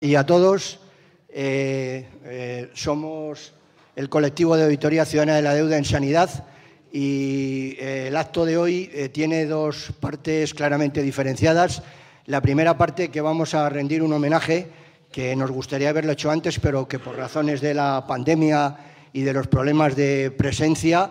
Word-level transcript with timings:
y 0.00 0.14
a 0.14 0.24
todos. 0.24 0.80
Eh, 1.28 2.08
eh, 2.24 2.70
somos 2.74 3.52
el 3.96 4.08
colectivo 4.08 4.56
de 4.56 4.64
Auditoría 4.64 5.04
Ciudadana 5.04 5.36
de 5.36 5.42
la 5.42 5.54
Deuda 5.54 5.76
en 5.76 5.84
Sanidad 5.84 6.46
y 6.92 7.76
eh, 7.78 8.06
el 8.08 8.16
acto 8.16 8.44
de 8.44 8.56
hoy 8.56 9.10
tiene 9.12 9.44
dos 9.46 9.92
partes 10.00 10.54
claramente 10.54 11.02
diferenciadas. 11.02 11.82
La 12.26 12.40
primera 12.40 12.78
parte 12.78 13.10
que 13.10 13.20
vamos 13.20 13.54
a 13.54 13.68
rendir 13.68 14.02
un 14.02 14.12
homenaje 14.12 14.68
que 15.10 15.34
nos 15.34 15.50
gustaría 15.50 15.90
haberlo 15.90 16.12
hecho 16.12 16.30
antes, 16.30 16.60
pero 16.60 16.86
que 16.86 16.98
por 16.98 17.16
razones 17.16 17.60
de 17.60 17.74
la 17.74 18.04
pandemia 18.06 18.76
y 19.12 19.22
de 19.22 19.32
los 19.32 19.48
problemas 19.48 19.96
de 19.96 20.30
presencia, 20.30 21.10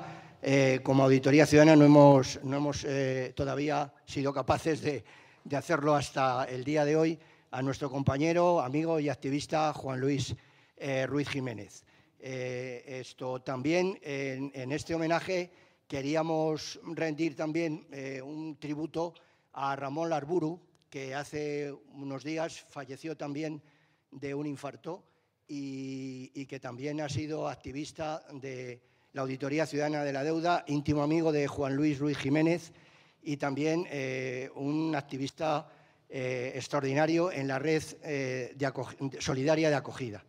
como 0.83 1.03
Auditoría 1.03 1.47
Ciudadana 1.47 1.75
no 1.75 1.85
hemos, 1.85 2.39
no 2.43 2.57
hemos 2.57 2.85
todavía 3.33 3.91
sido 4.05 4.31
capaces 4.31 4.81
de, 4.81 5.03
de 5.43 5.57
hacerlo 5.57 5.95
hasta 5.95 6.45
el 6.45 6.63
día 6.63 6.85
de 6.85 6.95
hoy 6.95 7.19
a 7.51 7.61
nuestro 7.61 7.89
compañero, 7.89 8.61
amigo 8.61 8.99
y 8.99 9.09
activista 9.09 9.71
Juan 9.73 9.99
Luis 9.99 10.35
eh, 10.75 11.05
Ruiz 11.07 11.29
Jiménez. 11.29 11.85
Eh, 12.19 12.83
esto 12.99 13.41
también 13.41 13.97
en, 14.01 14.71
este 14.71 14.95
homenaje 14.95 15.51
queríamos 15.87 16.79
rendir 16.83 17.35
también 17.35 17.87
eh, 17.91 18.21
un 18.21 18.57
tributo 18.59 19.13
a 19.53 19.75
Ramón 19.75 20.09
Larburu, 20.09 20.59
que 20.89 21.15
hace 21.15 21.71
unos 21.93 22.23
días 22.23 22.65
falleció 22.69 23.15
también 23.15 23.61
de 24.11 24.33
un 24.33 24.45
infarto 24.45 25.03
y, 25.47 26.45
que 26.45 26.59
también 26.59 27.01
ha 27.01 27.09
sido 27.09 27.47
activista 27.47 28.23
de 28.33 28.81
la 29.13 29.21
Auditoría 29.21 29.65
Ciudadana 29.65 30.03
de 30.03 30.13
la 30.13 30.23
Deuda, 30.23 30.63
íntimo 30.67 31.01
amigo 31.01 31.31
de 31.31 31.47
Juan 31.47 31.75
Luis 31.75 31.99
Ruiz 31.99 32.17
Jiménez 32.17 32.73
y 33.21 33.37
también 33.37 33.87
un 34.55 34.95
activista 34.95 35.67
eh, 36.09 36.53
extraordinario 36.55 37.33
en 37.33 37.49
la 37.49 37.59
red 37.59 37.83
eh, 38.01 38.55
solidaria 39.19 39.69
de 39.69 39.75
acogida. 39.75 40.23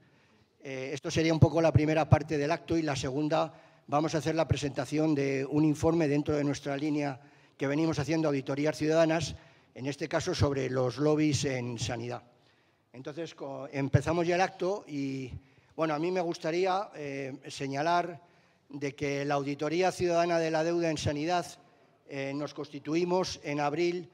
Eh, 0.60 0.90
esto 0.92 1.08
sería 1.08 1.32
un 1.32 1.38
poco 1.38 1.62
la 1.62 1.72
primera 1.72 2.08
parte 2.08 2.36
del 2.36 2.50
acto 2.50 2.76
y 2.76 2.82
la 2.82 2.96
segunda 2.96 3.54
vamos 3.86 4.12
a 4.12 4.18
hacer 4.18 4.34
la 4.34 4.48
presentación 4.48 5.14
de 5.14 5.46
un 5.48 5.64
informe 5.64 6.08
dentro 6.08 6.34
de 6.34 6.42
nuestra 6.42 6.76
línea 6.76 7.20
que 7.56 7.68
venimos 7.68 8.00
haciendo 8.00 8.26
auditorías 8.26 8.76
ciudadanas, 8.76 9.36
en 9.72 9.86
este 9.86 10.08
caso 10.08 10.34
sobre 10.34 10.68
los 10.68 10.98
lobbies 10.98 11.44
en 11.44 11.78
sanidad. 11.78 12.24
Entonces, 12.92 13.36
empezamos 13.70 14.26
ya 14.26 14.34
el 14.34 14.40
acto 14.40 14.84
y, 14.88 15.30
bueno, 15.76 15.94
a 15.94 16.00
mí 16.00 16.10
me 16.10 16.20
gustaría 16.20 16.90
señalar 17.46 18.20
de 18.68 18.96
que 18.96 19.24
la 19.24 19.34
Auditoría 19.34 19.92
Ciudadana 19.92 20.40
de 20.40 20.50
la 20.50 20.64
Deuda 20.64 20.90
en 20.90 20.98
Sanidad 20.98 21.46
nos 22.34 22.52
constituimos 22.52 23.38
en 23.44 23.60
abril 23.60 24.10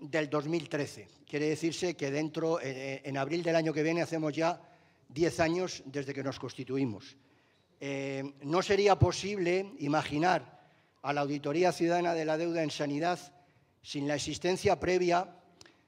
del 0.00 0.30
2013. 0.30 1.08
Quiere 1.28 1.48
decirse 1.48 1.96
que 1.96 2.10
dentro, 2.10 2.60
eh, 2.60 3.02
en 3.04 3.16
abril 3.16 3.42
del 3.42 3.56
año 3.56 3.72
que 3.72 3.82
viene, 3.82 4.02
hacemos 4.02 4.32
ya 4.32 4.60
10 5.08 5.40
años 5.40 5.82
desde 5.86 6.14
que 6.14 6.22
nos 6.22 6.38
constituimos. 6.38 7.16
Eh, 7.80 8.24
no 8.42 8.62
sería 8.62 8.98
posible 8.98 9.72
imaginar 9.78 10.58
a 11.02 11.12
la 11.12 11.22
Auditoría 11.22 11.72
Ciudadana 11.72 12.14
de 12.14 12.24
la 12.24 12.36
Deuda 12.36 12.62
en 12.62 12.70
Sanidad 12.70 13.18
sin 13.82 14.08
la 14.08 14.16
existencia 14.16 14.78
previa 14.80 15.28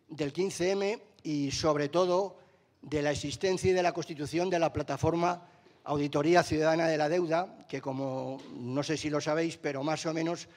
del 0.09 0.33
15M 0.33 1.01
y, 1.23 1.51
sobre 1.51 1.89
todo, 1.89 2.39
de 2.83 3.03
la 3.03 3.11
existencia 3.11 3.71
y 3.71 3.75
de 3.75 3.83
la 3.83 3.93
constitución 3.93 4.49
de 4.49 4.59
la 4.59 4.73
plataforma 4.73 5.47
Auditoría 5.85 6.43
Ciudadana 6.43 6.87
de 6.87 6.97
la 6.97 7.09
Deuda, 7.09 7.67
que, 7.69 7.81
como 7.81 8.39
no 8.53 8.83
sé 8.83 8.97
si 8.97 9.11
lo 9.11 9.21
sabéis, 9.21 9.57
pero 9.57 9.83
más 9.83 10.07
o 10.07 10.15
menos 10.15 10.49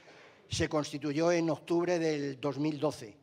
se 0.50 0.70
constituyó 0.70 1.32
en 1.32 1.50
octubre 1.50 1.98
del 1.98 2.40
2012. 2.40 3.23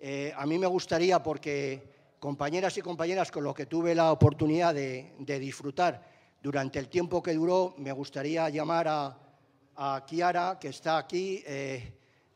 Eh, 0.00 0.32
a 0.36 0.46
mí 0.46 0.58
me 0.58 0.66
gustaría, 0.66 1.20
porque 1.22 1.82
compañeras 2.20 2.76
y 2.78 2.82
compañeras 2.82 3.32
con 3.32 3.42
los 3.42 3.54
que 3.54 3.66
tuve 3.66 3.94
la 3.94 4.12
oportunidad 4.12 4.74
de, 4.74 5.12
disfrutar 5.18 6.02
durante 6.40 6.78
el 6.78 6.88
tiempo 6.88 7.22
que 7.22 7.34
duró, 7.34 7.74
me 7.78 7.92
gustaría 7.92 8.48
llamar 8.48 8.86
a, 8.88 10.04
Kiara, 10.06 10.58
que 10.60 10.68
está 10.68 10.98
aquí, 10.98 11.42
eh, 11.46 11.92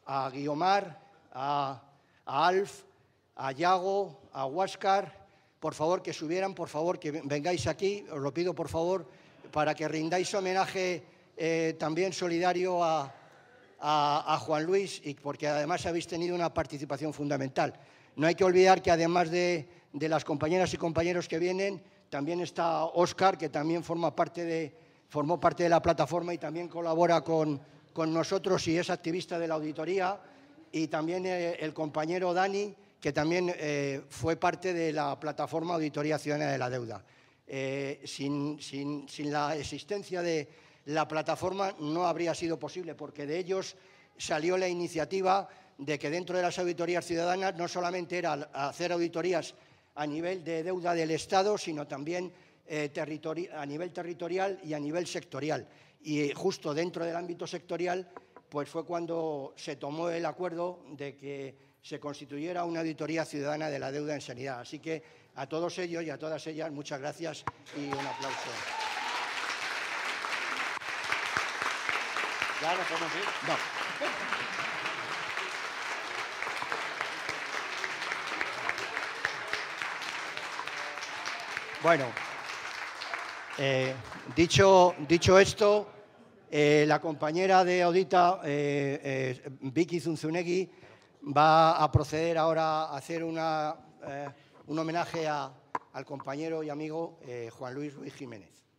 a 0.06 0.30
Guiomar, 0.30 1.00
a, 1.32 1.82
Alf, 2.24 2.82
a 3.36 3.52
Yago, 3.52 4.20
a 4.32 4.46
Huáscar, 4.46 5.26
por 5.58 5.74
favor 5.74 6.02
que 6.02 6.12
subieran, 6.12 6.54
por 6.54 6.68
favor 6.68 6.98
que 6.98 7.10
vengáis 7.10 7.66
aquí, 7.66 8.04
os 8.10 8.20
lo 8.20 8.32
pido 8.32 8.54
por 8.54 8.68
favor, 8.68 9.06
para 9.50 9.74
que 9.74 9.88
rindáis 9.88 10.32
homenaje 10.34 11.02
eh, 11.36 11.76
también 11.78 12.12
solidario 12.12 12.82
a, 12.82 13.12
a, 13.82 14.38
Juan 14.40 14.64
Luis 14.64 15.00
y 15.04 15.14
porque 15.14 15.48
además 15.48 15.84
habéis 15.86 16.06
tenido 16.06 16.34
una 16.34 16.54
participación 16.54 17.12
fundamental. 17.12 17.74
No 18.16 18.26
hay 18.26 18.34
que 18.34 18.44
olvidar 18.44 18.80
que 18.80 18.90
además 18.90 19.30
de, 19.30 19.66
las 19.92 20.24
compañeras 20.24 20.72
y 20.72 20.76
compañeros 20.76 21.28
que 21.28 21.38
vienen, 21.38 21.82
también 22.08 22.40
está 22.40 22.84
Óscar, 22.84 23.36
que 23.36 23.48
también 23.48 23.82
forma 23.82 24.14
parte 24.14 24.44
de, 24.44 24.74
formó 25.08 25.40
parte 25.40 25.64
de 25.64 25.68
la 25.68 25.82
plataforma 25.82 26.32
y 26.32 26.38
también 26.38 26.68
colabora 26.68 27.22
con, 27.22 27.60
nosotros 27.96 28.66
y 28.68 28.78
es 28.78 28.88
activista 28.88 29.38
de 29.38 29.48
la 29.48 29.54
auditoría, 29.54 30.18
y 30.70 30.86
también 30.86 31.26
eh, 31.26 31.56
el 31.60 31.74
compañero 31.74 32.32
Dani, 32.32 32.74
que 33.00 33.12
también 33.12 33.52
eh, 33.54 34.02
fue 34.08 34.36
parte 34.36 34.72
de 34.72 34.92
la 34.92 35.18
plataforma 35.18 35.74
Auditoría 35.74 36.18
Ciudadana 36.18 36.52
de 36.52 36.58
la 36.58 36.70
Deuda. 36.70 37.04
Eh, 37.46 38.00
sin, 38.04 38.56
la 39.30 39.56
existencia 39.56 40.22
de, 40.22 40.48
la 40.86 41.06
plataforma 41.06 41.74
no 41.80 42.06
habría 42.06 42.34
sido 42.34 42.58
posible, 42.58 42.94
porque 42.94 43.26
de 43.26 43.38
ellos 43.38 43.76
salió 44.16 44.56
la 44.56 44.68
iniciativa 44.68 45.48
de 45.78 45.98
que 45.98 46.10
dentro 46.10 46.36
de 46.36 46.42
las 46.42 46.58
auditorías 46.58 47.04
ciudadanas 47.04 47.56
no 47.56 47.68
solamente 47.68 48.18
era 48.18 48.34
hacer 48.52 48.92
auditorías 48.92 49.54
a 49.94 50.06
nivel 50.06 50.44
de 50.44 50.62
deuda 50.62 50.94
del 50.94 51.10
Estado, 51.10 51.58
sino 51.58 51.86
también 51.86 52.32
eh, 52.66 52.90
a 53.54 53.66
nivel 53.66 53.92
territorial 53.92 54.60
y 54.64 54.72
a 54.74 54.80
nivel 54.80 55.06
sectorial. 55.06 55.66
Y 56.02 56.32
justo 56.32 56.74
dentro 56.74 57.04
del 57.04 57.16
ámbito 57.16 57.46
sectorial, 57.46 58.08
pues 58.48 58.68
fue 58.68 58.84
cuando 58.84 59.54
se 59.56 59.76
tomó 59.76 60.10
el 60.10 60.26
acuerdo 60.26 60.84
de 60.90 61.16
que 61.16 61.72
se 61.80 61.98
constituyera 61.98 62.64
una 62.64 62.80
auditoría 62.80 63.24
ciudadana 63.24 63.68
de 63.68 63.78
la 63.78 63.90
deuda 63.90 64.14
en 64.14 64.20
sanidad. 64.20 64.60
Así 64.60 64.78
que 64.78 65.02
a 65.34 65.48
todos 65.48 65.78
ellos 65.78 66.04
y 66.04 66.10
a 66.10 66.18
todas 66.18 66.46
ellas, 66.46 66.70
muchas 66.70 67.00
gracias 67.00 67.44
y 67.76 67.86
un 67.86 68.06
aplauso. 68.06 68.81
Bueno, 81.82 82.04
eh, 83.58 83.92
dicho, 84.36 84.94
dicho 85.08 85.40
esto, 85.40 85.88
eh, 86.48 86.84
la 86.86 87.00
compañera 87.00 87.64
de 87.64 87.82
Audita, 87.82 88.40
eh, 88.44 89.42
Vicky 89.60 89.98
Zunzunegui, 89.98 90.70
va 91.36 91.82
a 91.82 91.90
proceder 91.90 92.38
ahora 92.38 92.84
a 92.84 92.96
hacer 92.96 93.24
una, 93.24 93.74
un 94.68 94.78
homenaje 94.78 95.26
al 95.26 96.04
compañero 96.04 96.62
y 96.62 96.70
amigo 96.70 97.18
Juan 97.58 97.74
Luis 97.74 97.94
Ruiz 97.94 98.14
Jiménez. 98.14 98.71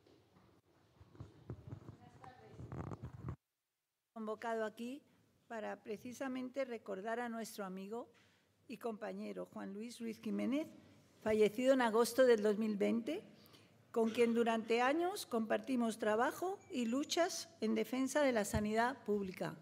Convocado 4.23 4.63
aquí 4.63 5.01
para 5.49 5.83
precisamente 5.83 6.63
recordar 6.63 7.19
a 7.19 7.27
nuestro 7.27 7.65
amigo 7.65 8.07
y 8.69 8.77
compañero 8.77 9.49
Juan 9.51 9.73
Luis 9.73 9.99
Ruiz 9.99 10.21
Jiménez, 10.21 10.65
fallecido 11.21 11.73
en 11.73 11.81
agosto 11.81 12.25
del 12.25 12.41
2020, 12.41 13.21
con 13.91 14.11
quien 14.11 14.33
durante 14.33 14.81
años 14.81 15.25
compartimos 15.25 15.99
trabajo 15.99 16.57
y 16.71 16.85
luchas 16.85 17.49
en 17.59 17.75
defensa 17.75 18.21
de 18.21 18.31
la 18.31 18.45
sanidad 18.45 19.03
pública. 19.03 19.57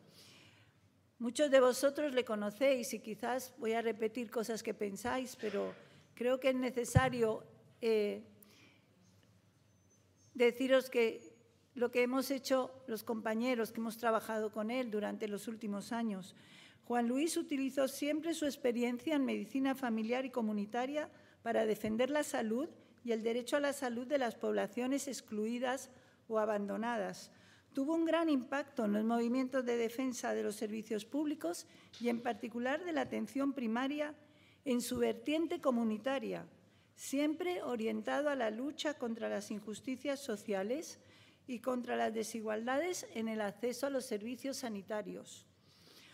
Muchos 1.18 1.50
de 1.50 1.60
vosotros 1.60 2.14
le 2.14 2.24
conocéis 2.24 2.94
y 2.94 3.00
quizás 3.00 3.56
voy 3.58 3.74
a 3.74 3.82
repetir 3.82 4.30
cosas 4.30 4.62
que 4.62 4.76
pensáis, 4.76 5.36
pero 5.42 5.74
creo 6.14 6.40
que 6.40 6.50
es 6.50 6.56
necesario 6.56 7.44
eh, 7.82 8.22
deciros 10.36 10.92
que 10.92 11.31
lo 11.74 11.92
que 11.92 12.04
hemos 12.04 12.32
hecho 12.32 12.72
los 12.88 13.04
compañeros 13.04 13.72
que 13.72 13.80
hemos 13.80 13.98
trabajado 13.98 14.52
con 14.52 14.72
él 14.72 14.92
durante 14.92 15.28
los 15.28 15.48
últimos 15.48 15.92
años. 15.92 16.36
Juan 16.86 17.08
Luis 17.08 17.38
utilizó 17.38 17.88
siempre 17.88 18.34
su 18.34 18.46
experiencia 18.46 19.16
en 19.16 19.26
medicina 19.26 19.76
familiar 19.76 20.26
y 20.26 20.30
comunitaria 20.30 21.10
para 21.42 21.66
defender 21.66 22.10
la 22.10 22.24
salud 22.24 22.68
y 23.04 23.14
el 23.14 23.24
derecho 23.24 23.58
a 23.58 23.62
la 23.62 23.74
salud 23.74 24.06
de 24.06 24.18
las 24.18 24.36
poblaciones 24.36 25.08
excluidas 25.08 25.90
o 26.28 26.40
abandonadas. 26.40 27.32
Tuvo 27.74 27.96
un 27.96 28.04
gran 28.04 28.30
impacto 28.30 28.84
en 28.84 28.94
los 28.94 29.06
movimientos 29.06 29.66
de 29.66 29.78
defensa 29.78 30.34
de 30.34 30.44
los 30.44 30.56
servicios 30.56 31.06
públicos 31.06 31.68
y 32.02 32.10
en 32.10 32.22
particular 32.22 32.84
de 32.84 32.92
la 32.92 33.02
atención 33.02 33.54
primaria 33.54 34.14
en 34.66 34.82
su 34.82 34.98
vertiente 34.98 35.62
comunitaria, 35.62 36.46
siempre 36.96 37.64
orientado 37.64 38.30
a 38.30 38.36
la 38.36 38.52
lucha 38.52 38.96
contra 38.96 39.30
las 39.30 39.50
injusticias 39.50 40.20
sociales 40.20 41.00
y 41.48 41.60
contra 41.60 41.96
las 41.96 42.14
desigualdades 42.14 43.08
en 43.14 43.28
el 43.28 43.42
acceso 43.42 43.88
a 43.88 43.90
los 43.90 44.06
servicios 44.06 44.58
sanitarios. 44.58 45.46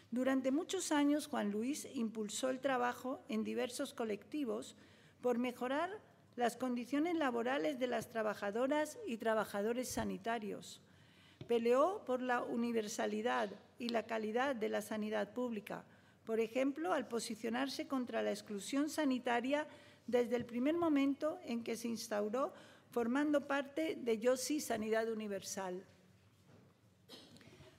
Durante 0.09 0.51
muchos 0.51 0.91
años, 0.91 1.27
Juan 1.27 1.51
Luis 1.51 1.87
impulsó 1.93 2.49
el 2.49 2.59
trabajo 2.59 3.23
en 3.27 3.43
diversos 3.43 3.93
colectivos 3.93 4.75
por 5.21 5.37
mejorar 5.37 5.89
las 6.35 6.55
condiciones 6.55 7.15
laborales 7.15 7.79
de 7.79 7.87
las 7.87 8.09
trabajadoras 8.09 8.97
y 9.05 9.17
trabajadores 9.17 9.89
sanitarios. 9.89 10.81
Peleó 11.47 12.03
por 12.05 12.21
la 12.21 12.41
universalidad 12.43 13.49
y 13.79 13.89
la 13.89 14.03
calidad 14.03 14.55
de 14.55 14.69
la 14.69 14.81
sanidad 14.81 15.33
pública, 15.33 15.83
por 16.25 16.39
ejemplo, 16.39 16.93
al 16.93 17.07
posicionarse 17.07 17.87
contra 17.87 18.21
la 18.21 18.31
exclusión 18.31 18.89
sanitaria 18.89 19.67
desde 20.07 20.35
el 20.35 20.45
primer 20.45 20.75
momento 20.75 21.39
en 21.45 21.63
que 21.63 21.75
se 21.75 21.87
instauró, 21.87 22.53
formando 22.97 23.45
parte 23.45 23.95
de 24.01 24.17
Yo 24.17 24.35
Sí 24.35 24.59
Sanidad 24.59 25.07
Universal. 25.07 25.85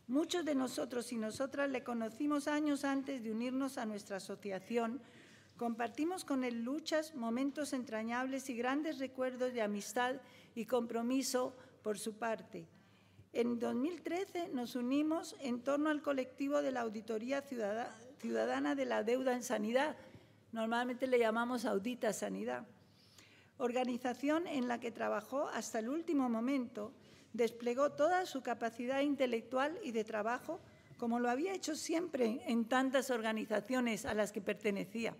Muchos 0.07 0.45
de 0.45 0.55
nosotros 0.55 1.13
y 1.13 1.17
nosotras 1.17 1.69
le 1.71 1.83
conocimos 1.83 2.47
años 2.47 2.85
antes 2.85 3.25
de 3.25 3.33
unirnos 3.33 3.79
a 3.79 3.85
nuestra 3.85 4.19
asociación. 4.19 5.01
Compartimos 5.57 6.25
con 6.25 6.45
él 6.45 6.63
luchas, 6.63 7.17
momentos 7.17 7.73
entrañables 7.73 8.49
y 8.49 8.55
grandes 8.55 9.01
recuerdos 9.01 9.53
de 9.55 9.61
amistad 9.61 10.21
y 10.55 10.67
compromiso 10.67 11.57
por 11.83 11.99
su 11.99 12.17
parte. 12.17 12.69
En 13.33 13.59
2013 13.59 14.51
nos 14.51 14.77
unimos 14.77 15.35
en 15.41 15.65
torno 15.65 15.91
al 15.91 16.01
colectivo 16.01 16.63
de 16.63 16.71
la 16.71 16.83
Auditoría 16.83 17.43
Ciudadana 17.43 18.77
de 18.77 18.85
la 18.85 19.03
Deuda 19.03 19.35
en 19.35 19.43
Sanidad. 19.43 19.97
Normalmente 20.53 21.09
le 21.09 21.19
llamamos 21.19 21.65
Audita 21.65 22.13
Sanidad. 22.13 22.69
Organización 23.59 24.47
en 24.47 24.69
la 24.69 24.79
que 24.79 24.93
trabajó 24.93 25.49
hasta 25.49 25.81
el 25.81 25.89
último 25.89 26.29
momento 26.29 26.93
desplegó 27.33 27.93
toda 27.93 28.25
su 28.25 28.43
capacidad 28.43 29.01
intelectual 29.01 29.79
y 29.83 29.91
de 29.91 30.05
trabajo, 30.05 30.61
como 30.97 31.19
lo 31.19 31.29
había 31.29 31.55
hecho 31.55 31.75
siempre 31.75 32.41
en 32.47 32.65
tantas 32.65 33.11
organizaciones 33.11 34.07
a 34.07 34.15
las 34.15 34.33
que 34.33 34.41
pertenecía. 34.41 35.17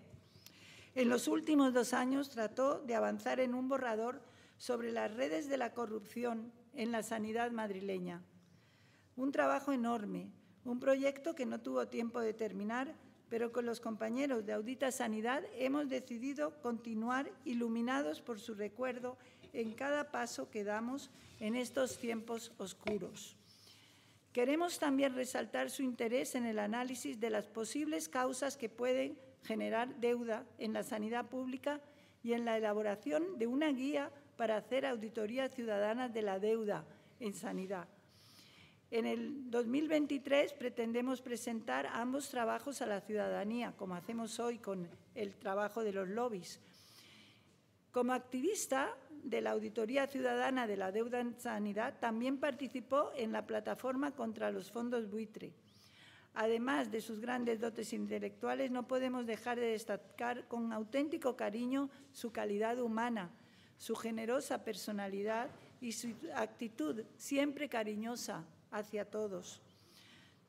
En 0.95 1.09
los 1.09 1.27
últimos 1.27 1.73
dos 1.73 1.93
años 1.93 2.29
trató 2.29 2.79
de 2.79 2.95
avanzar 2.95 3.39
en 3.39 3.53
un 3.53 3.67
borrador 3.69 4.21
sobre 4.57 4.91
las 4.91 5.13
redes 5.13 5.47
de 5.47 5.57
la 5.57 5.73
corrupción 5.73 6.51
en 6.73 6.91
la 6.91 7.03
sanidad 7.03 7.51
madrileña. 7.51 8.23
Un 9.15 9.31
trabajo 9.31 9.73
enorme, 9.73 10.31
un 10.63 10.79
proyecto 10.79 11.35
que 11.35 11.45
no 11.45 11.59
tuvo 11.61 11.87
tiempo 11.87 12.21
de 12.21 12.33
terminar, 12.33 12.95
pero 13.29 13.51
con 13.51 13.65
los 13.65 13.79
compañeros 13.79 14.45
de 14.45 14.53
Audita 14.53 14.91
Sanidad 14.91 15.43
hemos 15.57 15.87
decidido 15.89 16.59
continuar 16.61 17.31
iluminados 17.45 18.21
por 18.21 18.39
su 18.39 18.55
recuerdo 18.55 19.17
en 19.53 19.73
cada 19.73 20.11
paso 20.11 20.49
que 20.49 20.63
damos 20.63 21.09
en 21.39 21.55
estos 21.55 21.97
tiempos 21.97 22.51
oscuros. 22.57 23.35
Queremos 24.33 24.79
también 24.79 25.15
resaltar 25.15 25.69
su 25.69 25.81
interés 25.83 26.35
en 26.35 26.45
el 26.45 26.59
análisis 26.59 27.19
de 27.19 27.29
las 27.29 27.47
posibles 27.47 28.09
causas 28.09 28.57
que 28.57 28.69
pueden 28.69 29.17
generar 29.43 29.95
deuda 29.99 30.45
en 30.57 30.73
la 30.73 30.83
sanidad 30.83 31.25
pública 31.25 31.81
y 32.23 32.33
en 32.33 32.45
la 32.45 32.57
elaboración 32.57 33.37
de 33.37 33.47
una 33.47 33.69
guía 33.69 34.11
para 34.37 34.57
hacer 34.57 34.85
auditoría 34.85 35.49
ciudadana 35.49 36.09
de 36.09 36.21
la 36.21 36.39
deuda 36.39 36.85
en 37.19 37.33
sanidad. 37.33 37.87
En 38.91 39.05
el 39.05 39.51
2023 39.51 40.53
pretendemos 40.53 41.21
presentar 41.21 41.85
ambos 41.93 42.29
trabajos 42.29 42.81
a 42.81 42.87
la 42.87 43.01
ciudadanía, 43.01 43.73
como 43.77 43.93
hacemos 43.93 44.39
hoy 44.39 44.57
con 44.57 44.89
el 45.13 45.35
trabajo 45.35 45.83
de 45.83 45.93
los 45.93 46.07
lobbies. 46.07 46.59
Como 47.91 48.13
activista, 48.13 48.95
de 49.23 49.41
la 49.41 49.51
Auditoría 49.51 50.07
Ciudadana 50.07 50.65
de 50.65 50.77
la 50.77 50.91
Deuda 50.91 51.19
en 51.19 51.37
Sanidad 51.39 51.99
también 51.99 52.39
participó 52.39 53.11
en 53.15 53.31
la 53.31 53.45
plataforma 53.45 54.11
contra 54.11 54.49
los 54.49 54.71
fondos 54.71 55.09
buitre. 55.09 55.53
Además 56.33 56.89
de 56.89 57.01
sus 57.01 57.19
grandes 57.19 57.59
dotes 57.59 57.91
intelectuales, 57.93 58.71
no 58.71 58.87
podemos 58.87 59.25
dejar 59.25 59.59
de 59.59 59.71
destacar 59.71 60.47
con 60.47 60.71
auténtico 60.71 61.35
cariño 61.35 61.89
su 62.11 62.31
calidad 62.31 62.79
humana, 62.79 63.29
su 63.77 63.95
generosa 63.95 64.63
personalidad 64.63 65.49
y 65.81 65.91
su 65.91 66.13
actitud 66.33 67.03
siempre 67.17 67.67
cariñosa 67.67 68.45
hacia 68.71 69.05
todos. 69.05 69.61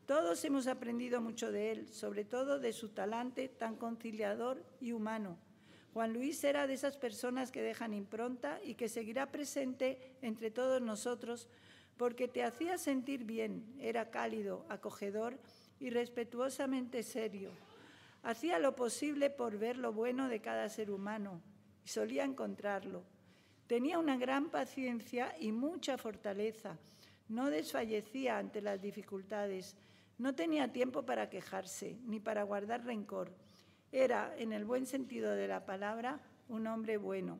Todos 0.06 0.44
hemos 0.44 0.67
aprendido 0.67 1.20
mucho 1.20 1.52
de 1.52 1.72
él, 1.72 1.88
sobre 1.93 2.25
todo 2.25 2.58
de 2.58 2.72
su 2.72 2.88
talante 2.88 3.49
tan 3.49 3.76
conciliador 3.76 4.64
y 4.81 4.93
humano 4.93 5.38
Juan 5.93 6.12
Luis 6.12 6.44
era 6.44 6.67
de 6.67 6.75
esas 6.75 6.96
personas 6.96 7.50
que 7.50 7.62
dejan 7.62 7.94
impronta 7.94 8.61
y 8.62 8.75
que 8.75 8.88
seguirá 8.88 9.32
presente 9.32 10.17
entre 10.22 10.50
todos 10.50 10.81
nosotros 10.81 11.49
porque 11.96 12.28
te 12.28 12.44
hacía 12.44 12.78
sentir 12.78 13.25
bien, 13.25 13.75
era 13.78 14.11
cálido, 14.11 14.64
acogedor 14.69 15.38
y 15.81 15.90
respetuosamente 15.90 17.02
serio. 17.02 17.50
Hacía 18.23 18.58
lo 18.58 18.76
posible 18.76 19.31
por 19.31 19.58
ver 19.58 19.76
lo 19.76 19.93
bueno 19.93 20.28
de 20.28 20.40
cada 20.40 20.69
ser 20.69 20.90
humano 20.90 21.43
y 21.84 21.88
solía 21.88 22.25
encontrarlo. 22.25 23.02
Tenía 23.66 23.99
una 23.99 24.16
gran 24.16 24.50
paciencia 24.50 25.34
y 25.40 25.52
mucha 25.52 25.99
fortaleza. 25.99 26.78
No 27.30 27.48
desfallecía 27.48 28.38
ante 28.38 28.60
las 28.60 28.82
dificultades. 28.82 29.76
No 30.18 30.34
tenía 30.34 30.72
tiempo 30.72 31.04
para 31.06 31.30
quejarse 31.30 31.96
ni 32.04 32.18
para 32.18 32.42
guardar 32.42 32.84
rencor. 32.84 33.30
Era, 33.92 34.34
en 34.36 34.52
el 34.52 34.64
buen 34.64 34.84
sentido 34.84 35.30
de 35.36 35.46
la 35.46 35.64
palabra, 35.64 36.18
un 36.48 36.66
hombre 36.66 36.96
bueno. 36.96 37.38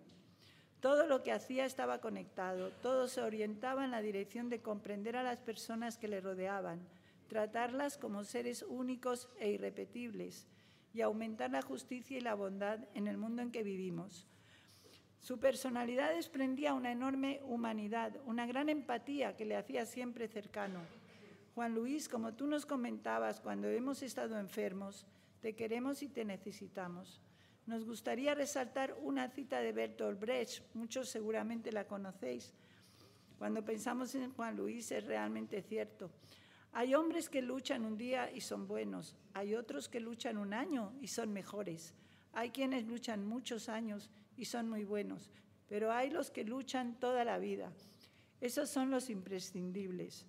Todo 0.79 1.09
lo 1.09 1.25
que 1.25 1.33
hacía 1.33 1.65
estaba 1.67 2.01
conectado, 2.01 2.71
todo 2.71 3.09
se 3.09 3.21
orientaba 3.21 3.85
en 3.85 3.91
la 3.91 4.01
dirección 4.01 4.49
de 4.49 4.63
comprender 4.63 5.17
a 5.17 5.25
las 5.25 5.41
personas 5.41 5.99
que 5.99 6.07
le 6.07 6.21
rodeaban, 6.21 6.87
tratarlas 7.27 7.99
como 7.99 8.23
seres 8.23 8.63
únicos 8.63 9.29
e 9.41 9.51
irrepetibles 9.51 10.47
y 10.95 11.01
aumentar 11.01 11.51
la 11.51 11.63
justicia 11.63 12.17
y 12.17 12.21
la 12.21 12.35
bondad 12.35 12.79
en 12.95 13.09
el 13.09 13.17
mundo 13.17 13.43
en 13.43 13.51
que 13.51 13.65
vivimos. 13.65 14.29
Su 15.21 15.39
personalidad 15.39 16.15
desprendía 16.15 16.73
una 16.73 16.91
enorme 16.91 17.41
humanidad, 17.45 18.17
una 18.25 18.47
gran 18.47 18.71
empatía 18.71 19.37
que 19.37 19.45
le 19.45 19.55
hacía 19.55 19.85
siempre 19.85 20.29
cercano. 20.29 20.81
Juan 21.55 21.75
Luis, 21.75 22.09
como 22.09 22.33
tú 22.33 22.47
nos 22.47 22.65
comentabas 22.65 23.39
cuando 23.39 23.69
hemos 23.69 24.03
estado 24.03 24.39
enfermos, 24.39 25.07
te 25.43 25.55
queremos 25.55 26.03
y 26.03 26.09
te 26.09 26.25
necesitamos. 26.25 27.21
Nos 27.67 27.85
gustaría 27.85 28.35
resaltar 28.35 28.97
una 29.03 29.29
cita 29.29 29.61
de 29.61 29.73
Bertolt 29.73 30.19
Brecht, 30.19 30.65
muchos 30.75 31.11
seguramente 31.11 31.71
la 31.71 31.87
conocéis. 31.87 32.55
Cuando 33.39 33.63
pensamos 33.63 34.15
en 34.15 34.33
Juan 34.33 34.57
Luis 34.57 34.91
es 34.91 35.05
realmente 35.05 35.61
cierto. 35.61 36.11
Hay 36.73 36.95
hombres 36.95 37.29
que 37.29 37.43
luchan 37.43 37.85
un 37.85 37.99
día 37.99 38.31
y 38.33 38.41
son 38.41 38.67
buenos, 38.67 39.17
hay 39.35 39.55
otros 39.55 39.89
que 39.91 40.01
luchan 40.01 40.39
un 40.39 40.55
año 40.55 40.95
y 41.03 41.09
son 41.09 41.33
mejores, 41.33 41.95
hay 42.33 42.51
quienes 42.51 42.87
luchan 42.87 43.27
muchos 43.27 43.69
años 43.69 44.09
y 44.41 44.47
son 44.47 44.71
muy 44.71 44.85
buenos, 44.85 45.31
pero 45.69 45.93
hay 45.93 46.09
los 46.09 46.31
que 46.31 46.45
luchan 46.45 46.99
toda 46.99 47.27
la 47.27 47.39
vida. 47.39 47.71
Esos 48.41 48.71
son 48.71 48.91
los 48.91 49.11
imprescindibles. 49.11 50.25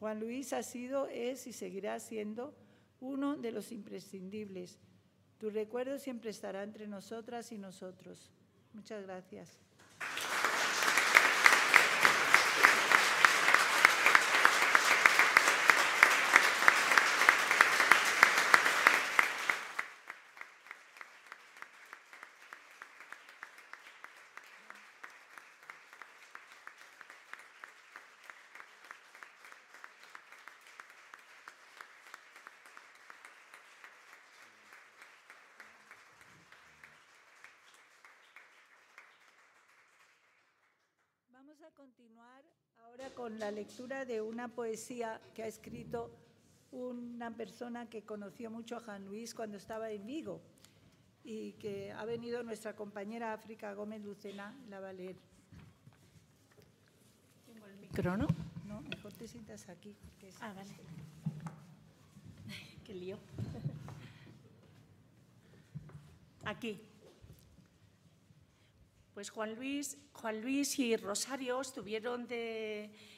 Juan 0.00 0.18
Luis 0.18 0.52
ha 0.52 0.64
sido, 0.64 1.06
es 1.06 1.46
y 1.46 1.52
seguirá 1.52 2.00
siendo 2.00 2.52
uno 2.98 3.36
de 3.36 3.52
los 3.52 3.70
imprescindibles. 3.70 4.80
Tu 5.38 5.50
recuerdo 5.50 6.00
siempre 6.00 6.30
estará 6.30 6.64
entre 6.64 6.88
nosotras 6.88 7.52
y 7.52 7.58
nosotros. 7.58 8.32
Muchas 8.72 9.04
gracias. 9.04 9.63
Vamos 41.46 41.62
a 41.62 41.70
continuar 41.72 42.42
ahora 42.86 43.10
con 43.10 43.38
la 43.38 43.50
lectura 43.50 44.06
de 44.06 44.22
una 44.22 44.48
poesía 44.48 45.20
que 45.34 45.42
ha 45.42 45.46
escrito 45.46 46.10
una 46.72 47.36
persona 47.36 47.86
que 47.90 48.02
conoció 48.02 48.50
mucho 48.50 48.78
a 48.78 48.80
Juan 48.80 49.04
Luis 49.04 49.34
cuando 49.34 49.58
estaba 49.58 49.90
en 49.90 50.06
Vigo 50.06 50.40
y 51.22 51.52
que 51.52 51.92
ha 51.92 52.06
venido 52.06 52.42
nuestra 52.42 52.74
compañera 52.74 53.34
África 53.34 53.74
Gómez 53.74 54.00
Lucena, 54.02 54.56
la 54.70 54.80
va 54.80 54.88
a 54.88 54.92
leer. 54.94 55.16
Tengo 57.44 57.66
el 57.66 57.76
micro, 57.76 58.16
¿no? 58.16 58.26
No, 58.66 58.80
mejor 58.80 59.12
te 59.12 59.28
sientas 59.28 59.68
aquí. 59.68 59.94
Ah, 60.40 60.54
vale. 60.54 60.74
Qué 62.86 62.94
lío. 62.94 63.18
Aquí. 66.46 66.80
Pues 69.14 69.30
Juan 69.30 69.54
Luis, 69.54 69.96
Juan 70.12 70.40
Luis 70.40 70.76
y 70.80 70.96
Rosario 70.96 71.60
estuvieron 71.60 72.26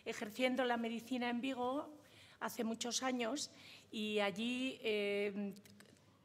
ejerciendo 0.04 0.62
la 0.62 0.76
medicina 0.76 1.30
en 1.30 1.40
Vigo 1.40 1.88
hace 2.38 2.64
muchos 2.64 3.02
años 3.02 3.50
y 3.90 4.18
allí 4.18 4.78
eh, 4.82 5.54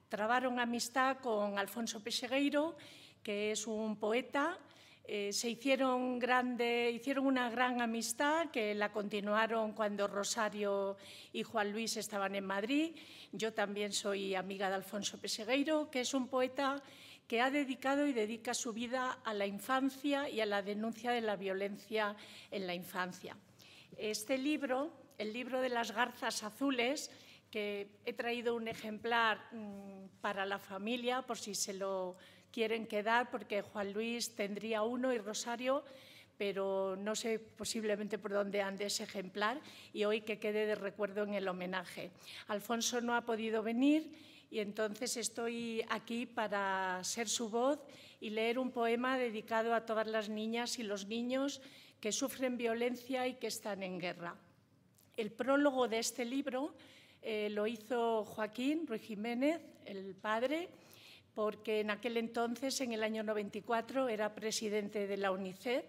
trabaron 0.10 0.60
amistad 0.60 1.20
con 1.20 1.58
Alfonso 1.58 2.04
Pesegueiro, 2.04 2.76
que 3.24 3.52
es 3.54 3.66
un 3.66 3.96
poeta 3.96 4.60
Eh, 5.04 5.34
se 5.34 5.50
hicieron, 5.50 6.20
grande, 6.20 6.92
hicieron 6.92 7.26
una 7.26 7.50
gran 7.50 7.82
amistad 7.82 8.50
que 8.52 8.76
la 8.76 8.92
continuaron 8.92 9.74
cuando 9.74 10.08
Rosario 10.08 10.96
y 11.34 11.44
Juan 11.44 11.72
Luis 11.72 11.98
estaban 11.98 12.36
en 12.36 12.46
Madrid. 12.46 12.96
Yo 13.32 13.52
también 13.52 13.92
soy 13.92 14.36
amiga 14.36 14.70
de 14.70 14.76
Alfonso 14.76 15.18
Pesegueiro, 15.18 15.90
que 15.90 16.02
es 16.02 16.14
un 16.14 16.28
poeta 16.28 16.82
que 17.32 17.40
ha 17.40 17.50
dedicado 17.50 18.08
y 18.08 18.12
dedica 18.12 18.54
su 18.54 18.74
vida 18.74 19.20
a 19.24 19.34
la 19.34 19.46
infancia 19.46 20.28
y 20.28 20.42
a 20.42 20.46
la 20.46 20.62
denuncia 20.62 21.12
de 21.12 21.22
la 21.22 21.38
violencia 21.38 22.14
en 22.52 22.68
la 22.68 22.76
infancia. 22.76 23.38
Este 23.96 24.38
libro, 24.38 24.92
el 25.18 25.32
libro 25.32 25.62
de 25.62 25.70
las 25.70 25.94
garzas 25.94 26.44
azules, 26.44 27.10
que 27.50 27.88
he 28.04 28.12
traído 28.12 28.54
un 28.54 28.68
ejemplar 28.68 29.48
mm, 29.54 30.20
para 30.20 30.46
la 30.46 30.60
familia 30.60 31.22
por 31.22 31.38
si 31.38 31.56
se 31.56 31.74
lo 31.74 32.18
quieren 32.52 32.86
quedar 32.86 33.32
porque 33.32 33.62
Juan 33.62 33.94
Luis 33.94 34.36
tendría 34.36 34.82
uno 34.82 35.14
y 35.14 35.18
Rosario, 35.18 35.86
pero 36.38 36.98
no 36.98 37.16
sé 37.16 37.40
posiblemente 37.40 38.18
por 38.18 38.34
dónde 38.34 38.62
ande 38.62 38.88
ese 38.88 39.04
ejemplar 39.04 39.62
y 39.94 40.04
hoy 40.04 40.20
que 40.20 40.38
quede 40.38 40.66
de 40.66 40.76
recuerdo 40.76 41.24
en 41.24 41.34
el 41.36 41.48
homenaje. 41.48 42.12
Alfonso 42.50 43.00
no 43.00 43.16
ha 43.16 43.22
podido 43.22 43.64
venir 43.64 44.31
y 44.52 44.60
entonces 44.60 45.16
estoy 45.16 45.84
aquí 45.90 46.26
para 46.26 47.02
ser 47.06 47.30
su 47.30 47.50
voz 47.50 47.80
y 48.20 48.32
leer 48.32 48.60
un 48.60 48.72
poema 48.72 49.18
dedicado 49.18 49.74
a 49.74 49.86
todas 49.86 50.08
las 50.08 50.28
niñas 50.28 50.78
y 50.78 50.84
los 50.84 51.08
niños 51.08 51.62
que 52.02 52.12
sufren 52.12 52.58
violencia 52.58 53.28
y 53.28 53.36
que 53.36 53.48
están 53.48 53.82
en 53.82 53.98
guerra. 53.98 54.36
El 55.16 55.32
prólogo 55.32 55.88
de 55.88 56.00
este 56.00 56.26
libro 56.26 56.76
eh, 57.22 57.50
lo 57.50 57.66
hizo 57.66 58.26
Joaquín 58.26 58.86
Ruiz 58.86 59.04
Jiménez, 59.04 59.62
el 59.86 60.16
padre, 60.16 60.68
porque 61.34 61.80
en 61.80 61.90
aquel 61.90 62.18
entonces, 62.18 62.82
en 62.82 62.92
el 62.92 63.04
año 63.04 63.24
94, 63.24 64.10
era 64.10 64.36
presidente 64.36 65.08
de 65.08 65.16
la 65.16 65.32
UNICEF 65.32 65.86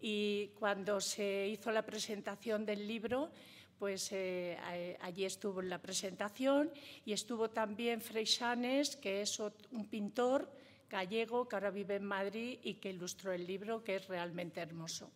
y 0.00 0.48
cuando 0.58 1.00
se 1.00 1.46
hizo 1.48 1.70
la 1.70 1.86
presentación 1.86 2.66
del 2.66 2.88
libro, 2.88 3.30
pues 3.78 4.10
eh, 4.12 4.56
allí 5.00 5.24
estuvo 5.24 5.60
en 5.60 5.68
la 5.68 5.80
presentación 5.80 6.70
y 7.04 7.12
estuvo 7.12 7.50
también 7.50 8.00
Freixanes, 8.00 8.96
que 8.96 9.22
es 9.22 9.38
un 9.38 9.86
pintor 9.90 10.50
gallego 10.88 11.48
que 11.48 11.56
ahora 11.56 11.70
vive 11.70 11.96
en 11.96 12.04
Madrid 12.04 12.58
y 12.62 12.74
que 12.74 12.90
ilustró 12.90 13.32
el 13.32 13.46
libro, 13.46 13.82
que 13.82 13.96
es 13.96 14.06
realmente 14.08 14.60
hermoso. 14.60 15.10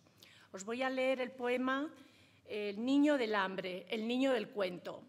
Os 0.51 0.65
voy 0.65 0.81
a 0.81 0.89
leer 0.89 1.21
el 1.21 1.31
poema 1.31 1.89
El 2.49 2.83
niño 2.83 3.15
del 3.17 3.35
hambre, 3.35 3.85
el 3.89 4.07
niño 4.07 4.33
del 4.33 4.49
cuento. 4.49 5.03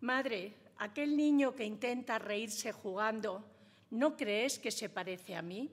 Madre, 0.00 0.54
aquel 0.78 1.14
niño 1.14 1.54
que 1.54 1.64
intenta 1.64 2.18
reírse 2.18 2.72
jugando, 2.72 3.44
¿no 3.90 4.16
crees 4.16 4.58
que 4.58 4.70
se 4.70 4.88
parece 4.88 5.36
a 5.36 5.42
mí? 5.42 5.70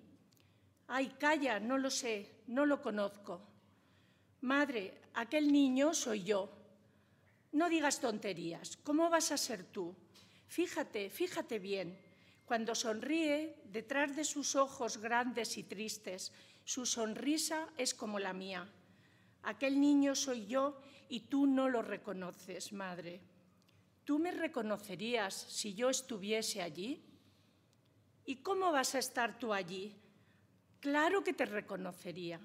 Ay, 0.88 1.15
calla, 1.18 1.62
no 1.62 1.77
lo 1.77 1.89
sé, 1.89 2.44
no 2.48 2.65
lo 2.65 2.82
conozco. 2.82 3.42
Madre, 4.42 5.00
aquel 5.13 5.50
niño 5.50 5.94
soy 5.94 6.24
yo. 6.24 6.50
No 7.55 7.69
digas 7.69 8.01
tonterías, 8.01 8.75
¿cómo 8.83 9.09
vas 9.09 9.31
a 9.31 9.38
ser 9.38 9.63
tú? 9.63 9.95
Fíjate, 10.45 11.09
fíjate 11.09 11.57
bien. 11.57 11.97
Cuando 12.43 12.75
sonríe, 12.75 13.55
detrás 13.71 14.13
de 14.13 14.25
sus 14.25 14.57
ojos 14.57 14.97
grandes 14.97 15.57
y 15.57 15.63
tristes, 15.63 16.33
su 16.65 16.85
sonrisa 16.85 17.69
es 17.77 17.93
como 17.93 18.19
la 18.19 18.33
mía. 18.33 18.67
Aquel 19.43 19.79
niño 19.79 20.15
soy 20.15 20.47
yo 20.47 20.81
y 21.07 21.21
tú 21.31 21.47
no 21.47 21.69
lo 21.69 21.81
reconoces, 21.81 22.74
madre. 22.74 23.21
¿Tú 24.03 24.19
me 24.19 24.31
reconocerías 24.31 25.33
si 25.33 25.74
yo 25.75 25.89
estuviese 25.89 26.62
allí? 26.62 27.05
¿Y 28.25 28.35
cómo 28.43 28.74
vas 28.74 28.95
a 28.95 29.00
estar 29.00 29.39
tú 29.39 29.53
allí? 29.53 29.95
Claro 30.81 31.24
que 31.24 31.31
te 31.31 31.45
reconocería. 31.45 32.41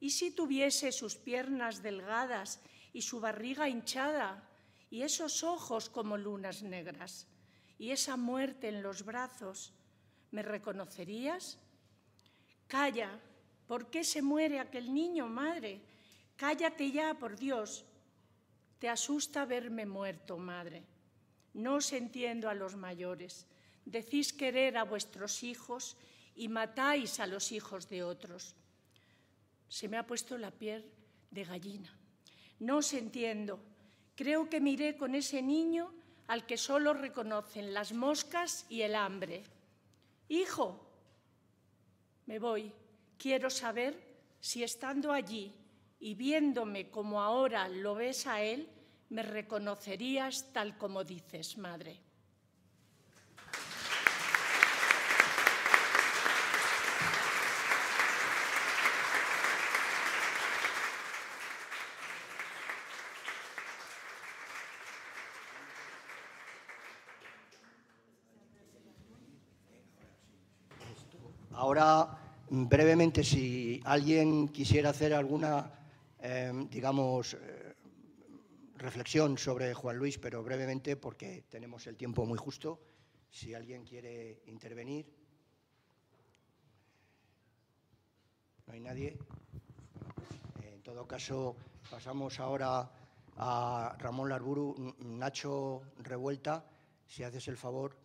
¿Y 0.00 0.10
si 0.10 0.30
tuviese 0.30 0.92
sus 0.92 1.14
piernas 1.14 1.82
delgadas 1.82 2.62
y 2.94 3.02
su 3.02 3.20
barriga 3.20 3.68
hinchada 3.68 4.48
y 4.88 5.02
esos 5.02 5.42
ojos 5.42 5.90
como 5.90 6.16
lunas 6.16 6.62
negras 6.62 7.26
y 7.76 7.90
esa 7.90 8.16
muerte 8.16 8.68
en 8.68 8.82
los 8.82 9.04
brazos? 9.04 9.74
¿Me 10.30 10.42
reconocerías? 10.42 11.58
Calla, 12.66 13.20
¿por 13.66 13.90
qué 13.90 14.04
se 14.04 14.22
muere 14.22 14.60
aquel 14.60 14.94
niño, 14.94 15.28
madre? 15.28 15.82
Cállate 16.36 16.90
ya, 16.90 17.14
por 17.14 17.36
Dios. 17.36 17.84
Te 18.78 18.88
asusta 18.88 19.44
verme 19.44 19.86
muerto, 19.86 20.38
madre. 20.38 20.84
No 21.52 21.74
os 21.74 21.92
entiendo 21.92 22.48
a 22.48 22.54
los 22.54 22.76
mayores. 22.76 23.46
Decís 23.84 24.32
querer 24.32 24.76
a 24.76 24.84
vuestros 24.84 25.42
hijos 25.42 25.96
y 26.36 26.48
matáis 26.48 27.20
a 27.20 27.26
los 27.26 27.52
hijos 27.52 27.88
de 27.88 28.02
otros. 28.02 28.54
Se 29.68 29.88
me 29.88 29.96
ha 29.96 30.06
puesto 30.06 30.38
la 30.38 30.50
piel 30.52 30.90
de 31.30 31.44
gallina. 31.44 31.92
No 32.60 32.78
os 32.78 32.92
entiendo. 32.92 33.60
Creo 34.14 34.48
que 34.48 34.60
miré 34.60 34.96
con 34.96 35.14
ese 35.14 35.42
niño 35.42 35.92
al 36.26 36.46
que 36.46 36.56
solo 36.56 36.94
reconocen 36.94 37.74
las 37.74 37.92
moscas 37.92 38.66
y 38.68 38.82
el 38.82 38.94
hambre. 38.94 39.44
Hijo, 40.28 40.80
me 42.26 42.38
voy. 42.38 42.72
Quiero 43.18 43.50
saber 43.50 43.98
si 44.40 44.62
estando 44.62 45.12
allí 45.12 45.52
y 46.00 46.14
viéndome 46.14 46.90
como 46.90 47.20
ahora 47.20 47.68
lo 47.68 47.94
ves 47.94 48.26
a 48.26 48.42
él, 48.42 48.68
me 49.10 49.22
reconocerías 49.22 50.52
tal 50.52 50.76
como 50.76 51.04
dices, 51.04 51.56
madre. 51.58 52.03
Ahora, 71.74 72.18
brevemente, 72.50 73.24
si 73.24 73.80
alguien 73.84 74.48
quisiera 74.48 74.90
hacer 74.90 75.12
alguna 75.12 75.72
Em, 76.26 76.70
digamos, 76.70 77.34
eh, 77.34 77.74
reflexión 78.78 79.36
sobre 79.36 79.74
Juan 79.74 79.98
Luis, 79.98 80.16
pero 80.16 80.42
brevemente 80.42 80.96
porque 80.96 81.44
tenemos 81.50 81.86
el 81.86 81.98
tiempo 81.98 82.24
muy 82.24 82.38
justo. 82.38 82.80
Si 83.30 83.52
alguien 83.52 83.84
quiere 83.84 84.40
intervenir. 84.46 85.04
¿No 88.66 88.72
hay 88.72 88.80
nadie? 88.80 89.18
En 90.62 90.82
todo 90.82 91.06
caso, 91.06 91.56
pasamos 91.90 92.40
ahora 92.40 92.90
a 93.36 93.94
Ramón 93.98 94.30
Larburu. 94.30 94.94
Nacho 95.00 95.82
Revuelta, 95.98 96.64
si 97.06 97.22
haces 97.22 97.48
el 97.48 97.58
favor. 97.58 98.03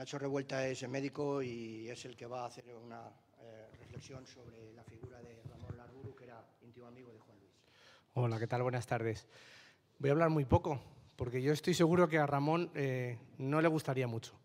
Nacho 0.00 0.18
Revuelta 0.18 0.66
es 0.66 0.88
médico 0.88 1.42
y 1.42 1.90
es 1.90 2.06
el 2.06 2.16
que 2.16 2.24
va 2.24 2.44
a 2.44 2.46
hacer 2.46 2.64
una 2.74 3.12
eh, 3.42 3.68
reflexión 3.78 4.26
sobre 4.26 4.72
la 4.72 4.82
figura 4.82 5.20
de 5.20 5.42
amigo 6.86 7.12
de 7.12 7.18
Juan 7.18 7.38
Luis. 7.38 7.52
Hola, 8.14 8.38
¿qué 8.38 8.46
tal? 8.46 8.62
Buenas 8.62 8.86
tardes. 8.86 9.28
Voy 9.98 10.08
a 10.08 10.14
hablar 10.14 10.30
muy 10.30 10.46
poco, 10.46 10.80
porque 11.16 11.42
yo 11.42 11.52
estoy 11.52 11.74
seguro 11.74 12.08
que 12.08 12.16
a 12.16 12.24
Ramón 12.24 12.70
eh, 12.74 13.18
no 13.36 13.60
le 13.60 13.68
gustaría 13.68 14.06
mucho. 14.06 14.40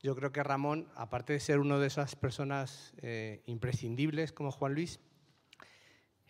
Yo 0.00 0.14
creo 0.14 0.30
que 0.30 0.44
Ramón, 0.44 0.88
aparte 0.94 1.32
de 1.32 1.40
ser 1.40 1.58
uno 1.58 1.80
de 1.80 1.88
esas 1.88 2.14
personas 2.14 2.94
eh, 2.98 3.42
imprescindibles 3.46 4.32
como 4.32 4.52
Juan 4.52 4.74
Luis, 4.74 5.00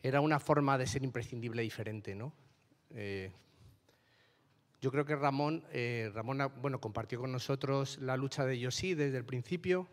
era 0.02 0.22
una 0.22 0.40
forma 0.40 0.78
de 0.78 0.86
ser 0.86 1.04
imprescindible 1.04 1.60
diferente, 1.60 2.14
¿no? 2.14 2.32
Eh, 4.84 4.86
yo 4.86 4.90
creo 4.90 5.04
que 5.06 5.16
Ramón, 5.16 5.64
Ramón 6.12 6.52
bueno, 6.60 6.80
compartió 6.80 7.20
con 7.20 7.32
nosotros 7.32 7.98
la 7.98 8.16
lucha 8.16 8.44
de 8.44 8.58
Yossi 8.58 8.94
desde 8.94 9.16
el 9.16 9.24
principio, 9.24 9.88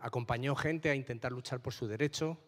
acompañó 0.00 0.54
gente 0.54 0.90
a 0.90 0.94
intentar 0.94 1.32
luchar 1.32 1.60
por 1.60 1.72
su 1.72 1.88
derecho, 1.88 2.38